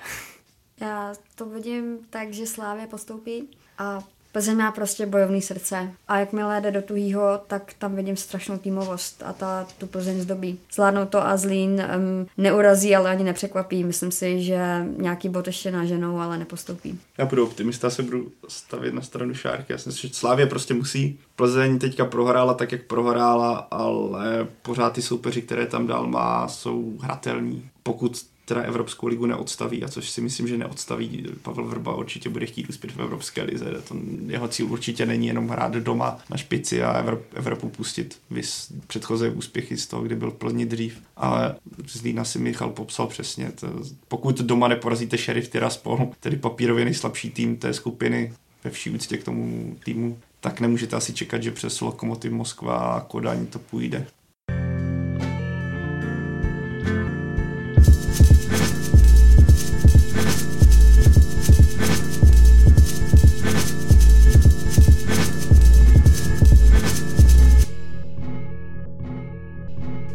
Já 0.82 1.14
to 1.36 1.46
vidím 1.46 1.98
tak, 2.10 2.34
že 2.34 2.48
Slávia 2.48 2.88
postoupí 2.88 3.50
a 3.78 4.04
Plzeň 4.38 4.58
má 4.58 4.72
prostě 4.72 5.06
bojovný 5.06 5.42
srdce 5.42 5.92
a 6.08 6.20
jakmile 6.20 6.62
jde 6.62 6.72
do 6.72 6.82
tuhýho, 6.82 7.42
tak 7.48 7.74
tam 7.80 7.96
vidím 7.96 8.18
strašnou 8.18 8.58
týmovost 8.58 9.24
a 9.26 9.34
ta 9.34 9.68
tu 9.78 9.88
Plzeň 9.88 10.22
zdobí. 10.22 10.60
Zvládnou 10.74 11.06
to 11.06 11.28
a 11.28 11.38
Zlín 11.38 11.72
um, 11.72 12.28
neurazí, 12.38 12.96
ale 12.96 13.10
ani 13.10 13.24
nepřekvapí. 13.24 13.84
Myslím 13.84 14.12
si, 14.12 14.44
že 14.44 14.86
nějaký 14.98 15.30
bod 15.30 15.48
ještě 15.48 15.72
naženou, 15.72 16.20
ale 16.20 16.38
nepostoupí. 16.38 17.00
Já 17.18 17.26
budu 17.26 17.44
optimista, 17.44 17.90
se 17.90 18.04
budu 18.04 18.32
stavit 18.48 18.94
na 18.94 19.02
stranu 19.02 19.34
Šárky. 19.34 19.74
Já 19.74 19.78
si 19.78 19.90
myslím, 19.90 20.10
že 20.10 20.16
Slávě 20.16 20.46
prostě 20.46 20.74
musí. 20.74 21.20
Plzeň 21.36 21.80
teďka 21.80 22.06
prohrála 22.06 22.54
tak, 22.54 22.72
jak 22.72 22.84
prohrála, 22.84 23.68
ale 23.72 24.48
pořád 24.62 24.94
ty 24.94 25.02
soupeři, 25.02 25.42
které 25.42 25.66
tam 25.66 25.88
dál 25.88 26.08
má, 26.08 26.48
jsou 26.48 26.98
hratelní. 27.02 27.70
Pokud 27.84 28.26
teda 28.48 28.62
Evropskou 28.62 29.08
ligu 29.08 29.26
neodstaví 29.26 29.84
a 29.84 29.88
což 29.88 30.10
si 30.10 30.22
myslím, 30.22 30.48
že 30.48 30.58
neodstaví. 30.58 31.26
Pavel 31.42 31.66
Vrba 31.66 31.96
určitě 31.96 32.30
bude 32.30 32.46
chtít 32.46 32.70
uspět 32.70 32.92
v 32.94 33.00
Evropské 33.00 33.44
lize. 33.44 33.66
To 33.88 33.96
jeho 34.28 34.48
cíl 34.48 34.72
určitě 34.72 35.06
není 35.06 35.28
jenom 35.28 35.50
hrát 35.50 35.74
doma 35.74 36.20
na 36.30 36.38
špici 36.38 36.84
a 36.84 37.06
Evropu 37.34 37.70
pustit 37.70 38.20
vys 38.30 38.74
předchozí 38.88 39.30
úspěchy 39.30 39.78
z 39.78 39.88
toho, 39.88 40.04
kdy 40.04 40.16
byl 40.16 40.32
plně 40.32 40.66
dřív. 40.66 41.02
Ale 41.18 41.56
z 41.88 42.02
Lína 42.02 42.24
si 42.24 42.40
Michal 42.40 42.70
popsal 42.70 43.08
přesně. 43.08 43.52
To, 43.52 43.68
pokud 44.08 44.38
doma 44.38 44.68
neporazíte 44.68 45.18
Sheriff 45.18 45.50
Tiraspol, 45.50 46.10
tedy 46.20 46.38
papírově 46.38 46.86
nejslabší 46.86 47.30
tým 47.30 47.58
té 47.58 47.74
skupiny, 47.74 48.34
ve 48.64 48.70
vší 48.70 48.90
úctě 48.90 49.18
k 49.18 49.24
tomu 49.24 49.76
týmu, 49.86 50.20
tak 50.40 50.60
nemůžete 50.60 50.96
asi 50.96 51.14
čekat, 51.14 51.44
že 51.44 51.52
přes 51.52 51.82
Lokomotiv 51.82 52.32
Moskva 52.32 52.78
a 52.78 53.02
Kodaň 53.02 53.46
to 53.46 53.60
půjde. 53.60 54.08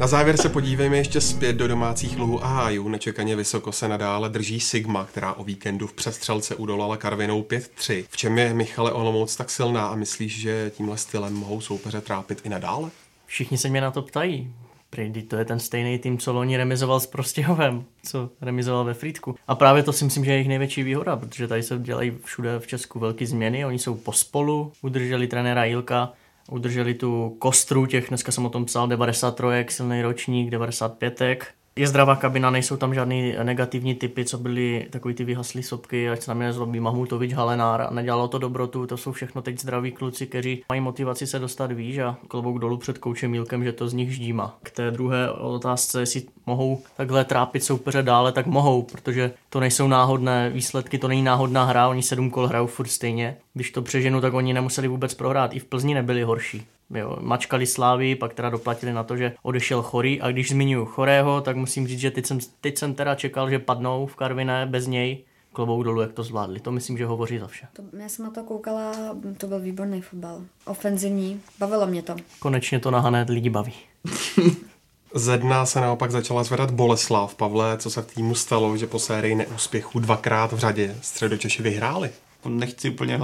Na 0.03 0.09
závěr 0.09 0.37
se 0.37 0.49
podívejme 0.49 0.97
ještě 0.97 1.21
zpět 1.21 1.53
do 1.53 1.69
domácích 1.69 2.19
luhů 2.19 2.45
a 2.45 2.47
hájů. 2.47 2.89
Nečekaně 2.89 3.37
vysoko 3.37 3.73
se 3.73 3.89
nadále 3.89 4.29
drží 4.29 4.61
Sigma, 4.61 5.05
která 5.05 5.33
o 5.33 5.45
víkendu 5.45 5.87
v 5.87 5.93
přestřelce 5.93 6.55
udolala 6.55 6.97
Karvinou 6.97 7.43
5-3. 7.43 8.05
V 8.11 8.17
čem 8.17 8.39
je 8.39 8.55
Michale 8.55 8.93
Olomouc 8.93 9.37
tak 9.37 9.51
silná 9.51 9.87
a 9.87 9.95
myslíš, 9.95 10.41
že 10.41 10.71
tímhle 10.75 10.99
stylem 10.99 11.35
mohou 11.35 11.61
soupeře 11.61 12.01
trápit 12.01 12.41
i 12.45 12.49
nadále? 12.49 12.91
Všichni 13.27 13.59
se 13.59 13.69
mě 13.69 13.81
na 13.81 13.91
to 13.91 14.03
ptají. 14.03 14.53
Prý, 14.91 15.23
to 15.23 15.37
je 15.37 15.45
ten 15.45 15.59
stejný 15.59 15.99
tým, 15.99 16.19
co 16.19 16.33
loni 16.33 16.57
remizoval 16.57 17.01
s 17.01 17.07
Prostěhovem, 17.07 17.85
co 18.05 18.31
remizoval 18.41 18.85
ve 18.85 18.95
Frýdku. 18.95 19.35
A 19.49 19.55
právě 19.55 19.83
to 19.83 19.93
si 19.93 20.05
myslím, 20.05 20.25
že 20.25 20.31
je 20.31 20.35
jejich 20.35 20.49
největší 20.49 20.83
výhoda, 20.83 21.17
protože 21.17 21.49
tady 21.49 21.63
se 21.63 21.79
dělají 21.79 22.13
všude 22.25 22.59
v 22.59 22.67
Česku 22.67 22.99
velké 22.99 23.27
změny, 23.27 23.65
oni 23.65 23.79
jsou 23.79 23.95
pospolu, 23.95 24.73
udrželi 24.83 25.27
trenéra 25.27 25.65
Jilka, 25.65 26.13
udrželi 26.51 26.95
tu 26.95 27.37
kostru 27.39 27.87
těch, 27.87 28.09
dneska 28.09 28.33
jsem 28.33 28.47
o 28.47 28.51
tom 28.51 28.65
psal, 28.65 28.89
93, 28.89 29.47
silný 29.69 30.03
ročník, 30.03 30.51
95 30.51 31.21
je 31.77 31.87
zdravá 31.87 32.17
kabina, 32.17 32.51
nejsou 32.51 32.77
tam 32.77 32.95
žádný 32.95 33.35
negativní 33.43 33.95
typy, 33.95 34.25
co 34.25 34.39
byly 34.39 34.87
takový 34.91 35.15
ty 35.15 35.25
vyhaslý 35.25 35.63
sopky, 35.63 36.11
ať 36.11 36.23
se 36.23 36.31
na 36.31 36.35
mě 36.35 36.47
nezlobí 36.47 36.81
Mahmutovič, 36.81 37.33
Halenár, 37.33 37.93
nedělalo 37.93 38.29
to 38.29 38.39
dobrotu, 38.39 38.87
to 38.87 38.97
jsou 38.97 39.13
všechno 39.13 39.43
teď 39.43 39.61
zdraví 39.61 39.93
kluci, 39.93 40.27
kteří 40.27 40.65
mají 40.69 40.81
motivaci 40.81 41.27
se 41.27 41.39
dostat 41.39 41.73
výš 41.73 41.99
a 41.99 42.17
klobouk 42.29 42.59
dolů 42.59 42.77
před 42.77 42.99
koučem 42.99 43.31
Mílkem, 43.31 43.65
že 43.65 43.73
to 43.73 43.89
z 43.89 43.93
nich 43.93 44.15
ždíma. 44.15 44.59
K 44.63 44.71
té 44.71 44.91
druhé 44.91 45.31
otázce, 45.31 46.01
jestli 46.01 46.23
mohou 46.47 46.83
takhle 46.97 47.25
trápit 47.25 47.65
soupeře 47.65 48.03
dále, 48.03 48.33
tak 48.33 48.47
mohou, 48.47 48.83
protože 48.83 49.33
to 49.51 49.61
nejsou 49.61 49.89
náhodné 49.89 50.51
výsledky, 50.51 50.99
to 50.99 51.09
není 51.09 51.23
náhodná 51.23 51.65
hra, 51.65 51.89
oni 51.89 52.03
sedm 52.03 52.31
kol 52.31 52.47
hrajou 52.47 52.67
furt 52.67 52.89
stejně. 52.89 53.37
Když 53.55 53.71
to 53.71 53.83
přeženu, 53.83 54.21
tak 54.21 54.35
oni 54.35 54.53
nemuseli 54.53 54.89
vůbec 54.89 55.15
prohrát, 55.15 55.55
i 55.55 55.59
v 55.59 55.65
Plzni 55.65 55.95
nebyli 55.95 56.23
horší. 56.23 56.67
Jo, 56.95 57.17
mačkali 57.21 57.67
Slávy, 57.67 58.15
pak 58.15 58.35
teda 58.35 58.51
doplatili 58.51 58.93
na 58.93 59.05
to, 59.05 59.17
že 59.17 59.35
odešel 59.43 59.83
chorý 59.83 60.21
a 60.21 60.31
když 60.31 60.51
zmiňuji 60.51 60.87
chorého, 60.87 61.41
tak 61.41 61.57
musím 61.57 61.89
říct, 61.89 62.01
že 62.01 62.11
teď 62.11 62.27
jsem, 62.27 62.39
teď 62.61 62.79
jsem 62.79 62.95
teda 62.95 63.15
čekal, 63.15 63.51
že 63.51 63.59
padnou 63.59 64.07
v 64.07 64.17
Karviné 64.17 64.67
bez 64.67 64.87
něj, 64.87 65.25
klobou 65.53 65.83
dolů, 65.83 66.01
jak 66.01 66.13
to 66.13 66.23
zvládli. 66.23 66.61
To 66.61 66.73
myslím, 66.73 66.99
že 66.99 67.07
hovoří 67.07 67.39
za 67.39 67.47
vše. 67.47 67.67
To, 67.73 67.83
já 67.99 68.09
jsem 68.09 68.25
na 68.25 68.31
to 68.31 68.43
koukala, 68.43 68.93
to 69.39 69.47
byl 69.47 69.61
výborný 69.61 70.01
fotbal. 70.01 70.41
Ofenzivní, 70.65 71.41
bavilo 71.59 71.87
mě 71.87 72.03
to. 72.03 72.17
Konečně 72.39 72.81
to 72.81 72.91
na 72.91 73.01
Hané 73.01 73.27
lidi 73.29 73.51
baví. 73.51 73.75
Ze 75.15 75.39
dna 75.39 75.67
se 75.67 75.81
naopak 75.81 76.11
začala 76.11 76.45
zvedat 76.45 76.71
Boleslav. 76.71 77.35
Pavle, 77.35 77.79
co 77.79 77.91
se 77.91 78.03
v 78.03 78.15
týmu 78.15 78.35
stalo, 78.35 78.77
že 78.77 78.87
po 78.87 78.99
sérii 78.99 79.35
neúspěchů 79.35 79.99
dvakrát 79.99 80.53
v 80.53 80.59
řadě 80.59 80.97
středočeši 81.01 81.63
vyhráli? 81.63 82.11
Nechci 82.49 82.91
úplně 82.91 83.21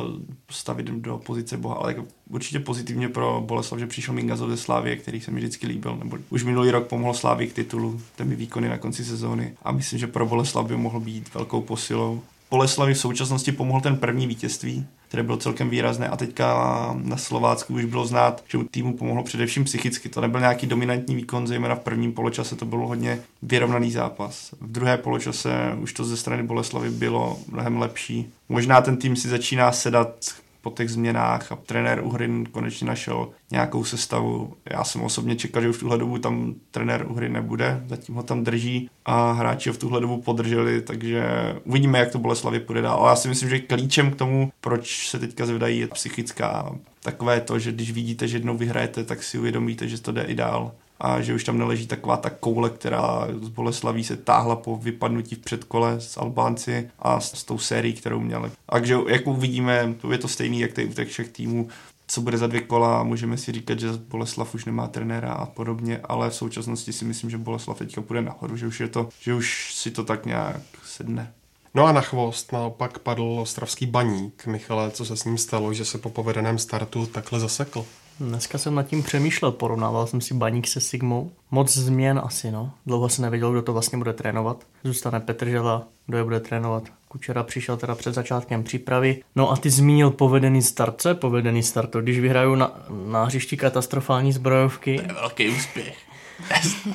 stavit 0.51 0.87
do 0.87 1.19
pozice 1.19 1.57
boha, 1.57 1.75
ale 1.75 1.91
jako 1.91 2.07
určitě 2.31 2.61
pozitivně 2.61 3.09
pro 3.09 3.43
Boleslav, 3.47 3.81
že 3.81 3.87
přišel 3.87 4.15
Mingazov 4.15 4.51
ze 4.51 4.57
Slávie, 4.57 4.97
který 4.97 5.21
se 5.21 5.31
mi 5.31 5.41
vždycky 5.41 5.67
líbil, 5.67 5.97
nebo 5.97 6.19
už 6.31 6.45
minulý 6.45 6.71
rok 6.71 6.87
pomohl 6.87 7.15
Slávii 7.15 7.49
k 7.49 7.53
titulu, 7.53 8.01
ten 8.17 8.35
výkony 8.35 8.69
na 8.69 8.79
konci 8.79 9.05
sezóny 9.05 9.55
a 9.63 9.73
myslím, 9.73 9.99
že 9.99 10.07
pro 10.07 10.27
Boleslav 10.27 10.67
by 10.67 10.77
mohl 10.77 11.01
být 11.01 11.35
velkou 11.35 11.61
posilou. 11.61 12.23
Boleslavi 12.51 12.95
v 12.95 12.99
současnosti 12.99 13.53
pomohl 13.53 13.81
ten 13.81 13.97
první 13.97 14.27
vítězství, 14.27 14.87
které 15.09 15.23
bylo 15.23 15.37
celkem 15.37 15.71
výrazné 15.71 16.09
a 16.09 16.17
teďka 16.17 16.91
na 17.03 17.17
Slovácku 17.17 17.75
už 17.75 17.85
bylo 17.85 18.07
znát, 18.07 18.45
že 18.49 18.59
u 18.59 18.65
týmu 18.65 18.97
pomohlo 18.97 19.23
především 19.23 19.65
psychicky. 19.65 20.09
To 20.09 20.21
nebyl 20.21 20.41
nějaký 20.41 20.67
dominantní 20.67 21.15
výkon, 21.15 21.47
zejména 21.47 21.75
v 21.75 21.81
prvním 21.81 22.13
poločase 22.13 22.57
to 22.57 22.65
byl 22.65 22.79
hodně 22.79 23.21
vyrovnaný 23.43 23.91
zápas. 23.91 24.55
V 24.61 24.73
druhé 24.73 24.99
poločase 24.99 25.51
už 25.81 25.93
to 25.93 26.05
ze 26.05 26.17
strany 26.17 26.43
Boleslavy 26.43 26.91
bylo 26.91 27.39
mnohem 27.53 27.79
lepší. 27.79 28.33
Možná 28.49 28.81
ten 28.81 28.97
tým 28.97 29.17
si 29.17 29.29
začíná 29.29 29.73
sedat 29.73 30.15
po 30.61 30.71
těch 30.71 30.91
změnách 30.91 31.53
a 31.53 31.57
trenér 31.57 32.01
Uhrin 32.05 32.47
konečně 32.47 32.87
našel 32.87 33.29
nějakou 33.51 33.85
sestavu. 33.85 34.55
Já 34.71 34.85
jsem 34.85 35.03
osobně 35.03 35.37
čekal, 35.37 35.63
že 35.63 35.69
už 35.69 35.77
v 35.77 35.81
tuhle 35.81 35.99
dobu 35.99 36.19
tam 36.19 36.55
trenér 36.71 37.07
Uhrin 37.09 37.33
nebude, 37.33 37.85
zatím 37.87 38.15
ho 38.15 38.23
tam 38.23 38.45
drží 38.45 38.91
a 39.05 39.33
hráči 39.33 39.69
ho 39.69 39.75
v 39.75 39.79
tuhle 39.79 40.01
dobu 40.01 40.23
podrželi, 40.23 40.83
takže 40.83 41.25
uvidíme, 41.65 41.99
jak 41.99 42.13
to 42.13 42.19
Boleslavě 42.19 42.61
půjde 42.61 42.83
dál. 42.83 42.99
Ale 42.99 43.11
já 43.11 43.17
si 43.17 43.29
myslím, 43.29 43.51
že 43.51 43.59
klíčem 43.59 44.11
k 44.11 44.17
tomu, 44.17 44.53
proč 44.61 45.09
se 45.09 45.19
teďka 45.19 45.47
zvedají, 45.47 45.81
je 45.81 45.89
psychická 45.89 46.77
takové 47.03 47.41
to, 47.41 47.59
že 47.59 47.73
když 47.73 47.93
vidíte, 47.93 48.29
že 48.29 48.37
jednou 48.37 48.57
vyhrajete, 48.57 49.05
tak 49.05 49.23
si 49.23 49.39
uvědomíte, 49.39 49.89
že 49.89 50.03
to 50.03 50.13
jde 50.13 50.23
i 50.23 50.35
dál 50.35 50.73
a 51.01 51.21
že 51.21 51.35
už 51.35 51.45
tam 51.45 51.59
neleží 51.59 51.87
taková 51.87 52.17
ta 52.17 52.31
koule, 52.31 52.71
která 52.71 53.29
z 53.41 53.49
Boleslaví 53.49 54.05
se 54.05 54.17
táhla 54.17 54.57
po 54.57 54.77
vypadnutí 54.77 55.35
v 55.35 55.39
předkole 55.39 56.01
s 56.01 56.17
Albánci 56.17 56.91
a 56.99 57.21
s, 57.21 57.39
s 57.39 57.45
tou 57.45 57.59
sérií, 57.59 57.93
kterou 57.93 58.21
měli. 58.21 58.51
Takže 58.67 58.97
jak 59.09 59.27
uvidíme, 59.27 59.95
to 60.01 60.13
je 60.13 60.19
to 60.19 60.29
stejný, 60.29 60.61
jak 60.61 60.73
tady 60.73 60.87
u 60.87 60.93
těch 60.93 61.09
všech 61.09 61.29
týmů, 61.29 61.69
co 62.09 62.21
bude 62.21 62.39
za 62.39 62.47
dvě 62.47 62.61
kola, 62.61 63.03
můžeme 63.03 63.37
si 63.37 63.53
říkat, 63.53 63.81
že 63.81 63.89
Boleslav 64.09 64.55
už 64.55 64.65
nemá 64.65 64.89
trenéra 64.89 65.33
a 65.33 65.47
podobně, 65.47 66.01
ale 66.05 66.31
v 66.31 66.35
současnosti 66.35 66.93
si 66.93 67.05
myslím, 67.05 67.31
že 67.31 67.39
Boleslav 67.39 67.79
teďka 67.79 68.01
půjde 68.01 68.23
nahoru, 68.23 68.57
že 68.57 68.67
už 68.67 68.81
je 68.81 68.89
to, 68.89 69.09
že 69.21 69.35
už 69.35 69.75
si 69.75 69.91
to 69.91 70.05
tak 70.05 70.27
nějak 70.27 70.61
sedne. 70.85 71.33
No 71.75 71.87
a 71.87 71.93
na 71.93 72.01
chvost 72.01 72.53
naopak 72.53 72.99
padl 72.99 73.39
ostravský 73.41 73.87
baník. 73.87 74.47
Michale, 74.47 74.91
co 74.91 75.05
se 75.05 75.17
s 75.17 75.25
ním 75.25 75.39
stalo, 75.39 75.75
že 75.75 75.85
se 75.85 75.99
po 75.99 76.11
povedeném 76.11 76.59
startu 76.59 77.07
takhle 77.07 77.41
zasekl? 77.41 77.85
Dneska 78.21 78.59
jsem 78.59 78.75
nad 78.75 78.83
tím 78.83 79.03
přemýšlel, 79.03 79.53
porovnával 79.53 80.07
jsem 80.07 80.21
si 80.21 80.35
baník 80.35 80.69
se 80.69 80.81
Sigmou. 80.81 81.31
Moc 81.51 81.77
změn 81.77 82.21
asi, 82.25 82.51
no. 82.51 82.71
Dlouho 82.87 83.09
se 83.09 83.23
nevěděl, 83.23 83.53
kdo 83.53 83.63
to 83.63 83.73
vlastně 83.73 83.99
bude 83.99 84.13
trénovat. 84.13 84.65
Zůstane 84.85 85.21
Petržela, 85.21 85.87
kdo 86.07 86.19
je 86.19 86.25
bude 86.25 86.41
trénovat. 86.41 86.83
Kučera 87.09 87.43
přišel 87.43 87.77
teda 87.77 87.95
před 87.95 88.15
začátkem 88.15 88.65
přípravy. 88.65 89.23
No 89.37 89.51
a 89.51 89.57
ty 89.57 89.71
zmínil 89.71 90.11
povedený 90.11 90.63
start. 90.63 90.95
Co 91.03 91.09
je 91.09 91.15
povedený 91.15 91.63
start? 91.63 91.97
Když 91.97 92.21
vyhraju 92.21 92.55
na, 92.55 92.73
na 93.07 93.25
hřišti 93.25 93.57
katastrofální 93.57 94.33
zbrojovky. 94.33 94.97
To 94.97 95.03
je 95.03 95.13
velký 95.13 95.49
úspěch. 95.49 95.99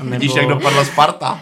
nebo... 0.03 0.09
Vidíš, 0.09 0.35
jak 0.35 0.47
dopadla 0.47 0.85
Sparta. 0.85 1.41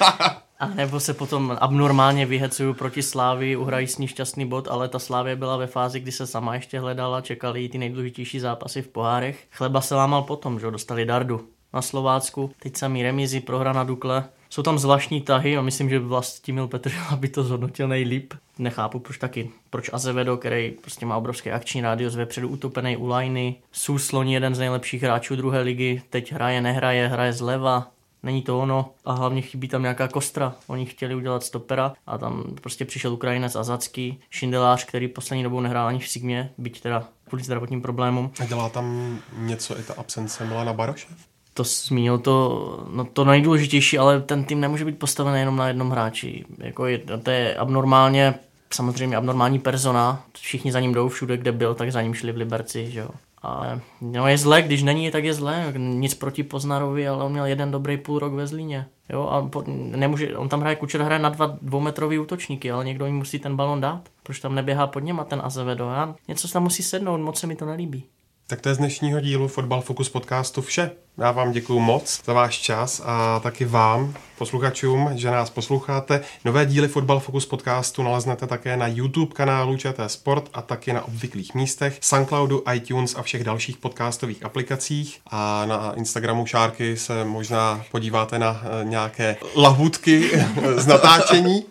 A 0.60 0.68
nebo 0.68 1.00
se 1.00 1.14
potom 1.14 1.56
abnormálně 1.60 2.26
vyhecuju 2.26 2.74
proti 2.74 3.02
Slávy, 3.02 3.56
uhrají 3.56 3.86
s 3.86 3.98
ní 3.98 4.08
šťastný 4.08 4.46
bod, 4.46 4.68
ale 4.68 4.88
ta 4.88 4.98
Slávě 4.98 5.36
byla 5.36 5.56
ve 5.56 5.66
fázi, 5.66 6.00
kdy 6.00 6.12
se 6.12 6.26
sama 6.26 6.54
ještě 6.54 6.80
hledala, 6.80 7.20
čekali 7.20 7.62
jí 7.62 7.68
ty 7.68 7.78
nejdůležitější 7.78 8.40
zápasy 8.40 8.82
v 8.82 8.88
pohárech. 8.88 9.44
Chleba 9.50 9.80
se 9.80 9.94
lámal 9.94 10.22
potom, 10.22 10.60
že 10.60 10.70
dostali 10.70 11.04
dardu 11.04 11.48
na 11.72 11.82
Slovácku, 11.82 12.50
teď 12.62 12.76
samý 12.76 13.02
remizi, 13.02 13.40
prohra 13.40 13.72
na 13.72 13.84
Dukle. 13.84 14.24
Jsou 14.50 14.62
tam 14.62 14.78
zvláštní 14.78 15.20
tahy 15.20 15.56
a 15.56 15.62
myslím, 15.62 15.88
že 15.88 15.98
Vlastimil 15.98 16.68
Petr 16.68 16.92
by 17.16 17.28
to 17.28 17.44
zhodnotil 17.44 17.88
nejlíp. 17.88 18.34
Nechápu, 18.58 18.98
proč 18.98 19.18
taky. 19.18 19.50
Proč 19.70 19.90
Azevedo, 19.92 20.36
který 20.36 20.70
prostě 20.70 21.06
má 21.06 21.16
obrovské 21.16 21.52
akční 21.52 21.80
rádio, 21.80 22.10
zve 22.10 22.26
předu 22.26 22.48
utopený 22.48 22.96
u 22.96 23.06
lajny. 23.06 23.56
Súsloní, 23.72 24.32
jeden 24.32 24.54
z 24.54 24.58
nejlepších 24.58 25.02
hráčů 25.02 25.36
druhé 25.36 25.60
ligy, 25.60 26.02
teď 26.10 26.32
hraje, 26.32 26.60
nehraje, 26.60 27.08
hraje 27.08 27.32
zleva 27.32 27.90
není 28.22 28.42
to 28.42 28.60
ono 28.60 28.90
a 29.04 29.12
hlavně 29.12 29.42
chybí 29.42 29.68
tam 29.68 29.82
nějaká 29.82 30.08
kostra. 30.08 30.54
Oni 30.66 30.86
chtěli 30.86 31.14
udělat 31.14 31.42
stopera 31.42 31.92
a 32.06 32.18
tam 32.18 32.44
prostě 32.62 32.84
přišel 32.84 33.12
Ukrajinec 33.12 33.56
Azacký, 33.56 34.20
Šindelář, 34.30 34.84
který 34.84 35.08
poslední 35.08 35.42
dobou 35.42 35.60
nehrál 35.60 35.86
ani 35.86 35.98
v 35.98 36.08
Sigmě, 36.08 36.50
byť 36.58 36.80
teda 36.80 37.08
kvůli 37.28 37.44
zdravotním 37.44 37.82
problémům. 37.82 38.30
A 38.40 38.44
dělá 38.44 38.68
tam 38.68 39.18
něco 39.36 39.78
i 39.78 39.82
ta 39.82 39.94
absence 39.96 40.44
Milana 40.44 40.72
Baroše? 40.72 41.06
To 41.54 41.64
zmínil 41.64 42.18
to, 42.18 42.86
no 42.90 43.04
to 43.04 43.24
nejdůležitější, 43.24 43.98
ale 43.98 44.20
ten 44.20 44.44
tým 44.44 44.60
nemůže 44.60 44.84
být 44.84 44.98
postavený 44.98 45.38
jenom 45.38 45.56
na 45.56 45.68
jednom 45.68 45.90
hráči. 45.90 46.44
Jako 46.58 46.86
je, 46.86 46.98
to 46.98 47.30
je 47.30 47.54
abnormálně, 47.54 48.34
samozřejmě 48.74 49.16
abnormální 49.16 49.58
persona, 49.58 50.24
všichni 50.40 50.72
za 50.72 50.80
ním 50.80 50.94
jdou 50.94 51.08
všude, 51.08 51.36
kde 51.36 51.52
byl, 51.52 51.74
tak 51.74 51.92
za 51.92 52.02
ním 52.02 52.14
šli 52.14 52.32
v 52.32 52.36
Liberci, 52.36 52.90
že 52.90 53.00
jo. 53.00 53.10
Ale 53.42 53.80
no 54.00 54.28
je 54.28 54.38
zle, 54.38 54.62
když 54.62 54.82
není, 54.82 55.10
tak 55.10 55.24
je 55.24 55.34
zle. 55.34 55.72
Nic 55.76 56.14
proti 56.14 56.42
Poznarovi, 56.42 57.08
ale 57.08 57.24
on 57.24 57.32
měl 57.32 57.44
jeden 57.44 57.70
dobrý 57.70 57.96
půl 57.96 58.18
rok 58.18 58.32
ve 58.32 58.46
Zlíně. 58.46 58.86
Jo, 59.10 59.22
a 59.22 59.48
po, 59.48 59.64
nemůže, 59.66 60.36
on 60.36 60.48
tam 60.48 60.60
hraje, 60.60 60.76
Kučer 60.76 61.02
hraje 61.02 61.22
na 61.22 61.28
dva 61.28 61.58
dvoumetrový 61.62 62.18
útočníky, 62.18 62.70
ale 62.70 62.84
někdo 62.84 63.06
jim 63.06 63.16
musí 63.16 63.38
ten 63.38 63.56
balon 63.56 63.80
dát. 63.80 64.08
Proč 64.22 64.40
tam 64.40 64.54
neběhá 64.54 64.86
pod 64.86 65.00
něma 65.00 65.24
ten 65.24 65.40
Azevedo? 65.44 65.84
Já, 65.84 66.14
něco 66.28 66.48
se 66.48 66.52
tam 66.52 66.62
musí 66.62 66.82
sednout, 66.82 67.18
moc 67.18 67.38
se 67.38 67.46
mi 67.46 67.56
to 67.56 67.66
nelíbí. 67.66 68.04
Tak 68.46 68.60
to 68.60 68.68
je 68.68 68.74
z 68.74 68.78
dnešního 68.78 69.20
dílu 69.20 69.48
Fotbal 69.48 69.80
Focus 69.80 70.08
podcastu 70.08 70.62
vše. 70.62 70.90
Já 71.20 71.30
vám 71.30 71.52
děkuji 71.52 71.80
moc 71.80 72.20
za 72.24 72.32
váš 72.32 72.58
čas 72.58 73.02
a 73.04 73.40
taky 73.40 73.64
vám, 73.64 74.14
posluchačům, 74.38 75.10
že 75.14 75.30
nás 75.30 75.50
posloucháte. 75.50 76.20
Nové 76.44 76.66
díly 76.66 76.88
Fotbal 76.88 77.20
Focus 77.20 77.46
podcastu 77.46 78.02
naleznete 78.02 78.46
také 78.46 78.76
na 78.76 78.86
YouTube 78.86 79.34
kanálu 79.34 79.76
ČT 79.76 80.10
Sport 80.10 80.50
a 80.52 80.62
taky 80.62 80.92
na 80.92 81.04
obvyklých 81.04 81.54
místech, 81.54 81.98
Soundcloudu, 82.00 82.62
iTunes 82.74 83.14
a 83.16 83.22
všech 83.22 83.44
dalších 83.44 83.76
podcastových 83.76 84.44
aplikacích. 84.44 85.20
A 85.30 85.66
na 85.66 85.92
Instagramu 85.94 86.46
Šárky 86.46 86.96
se 86.96 87.24
možná 87.24 87.84
podíváte 87.90 88.38
na 88.38 88.62
eh, 88.64 88.84
nějaké 88.84 89.36
lahůdky 89.56 90.30
z 90.76 90.86
natáčení. 90.86 91.64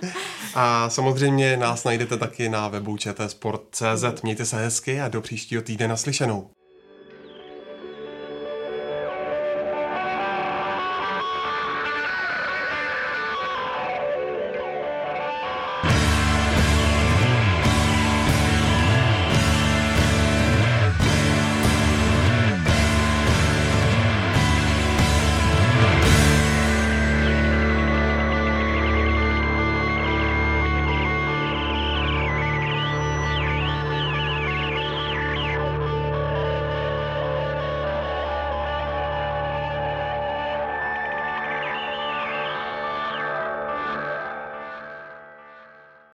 A 0.56 0.89
samozřejmě 0.89 1.58
nás 1.58 1.84
najdete 1.84 2.18
taky 2.18 2.50
na 2.50 2.68
webu 2.68 2.97
čtsport.cz. 2.97 4.22
Mějte 4.24 4.45
se 4.45 4.58
hezky 4.58 5.02
a 5.02 5.08
do 5.08 5.22
příštího 5.22 5.62
týdne 5.62 5.88
naslyšenou. 5.88 6.50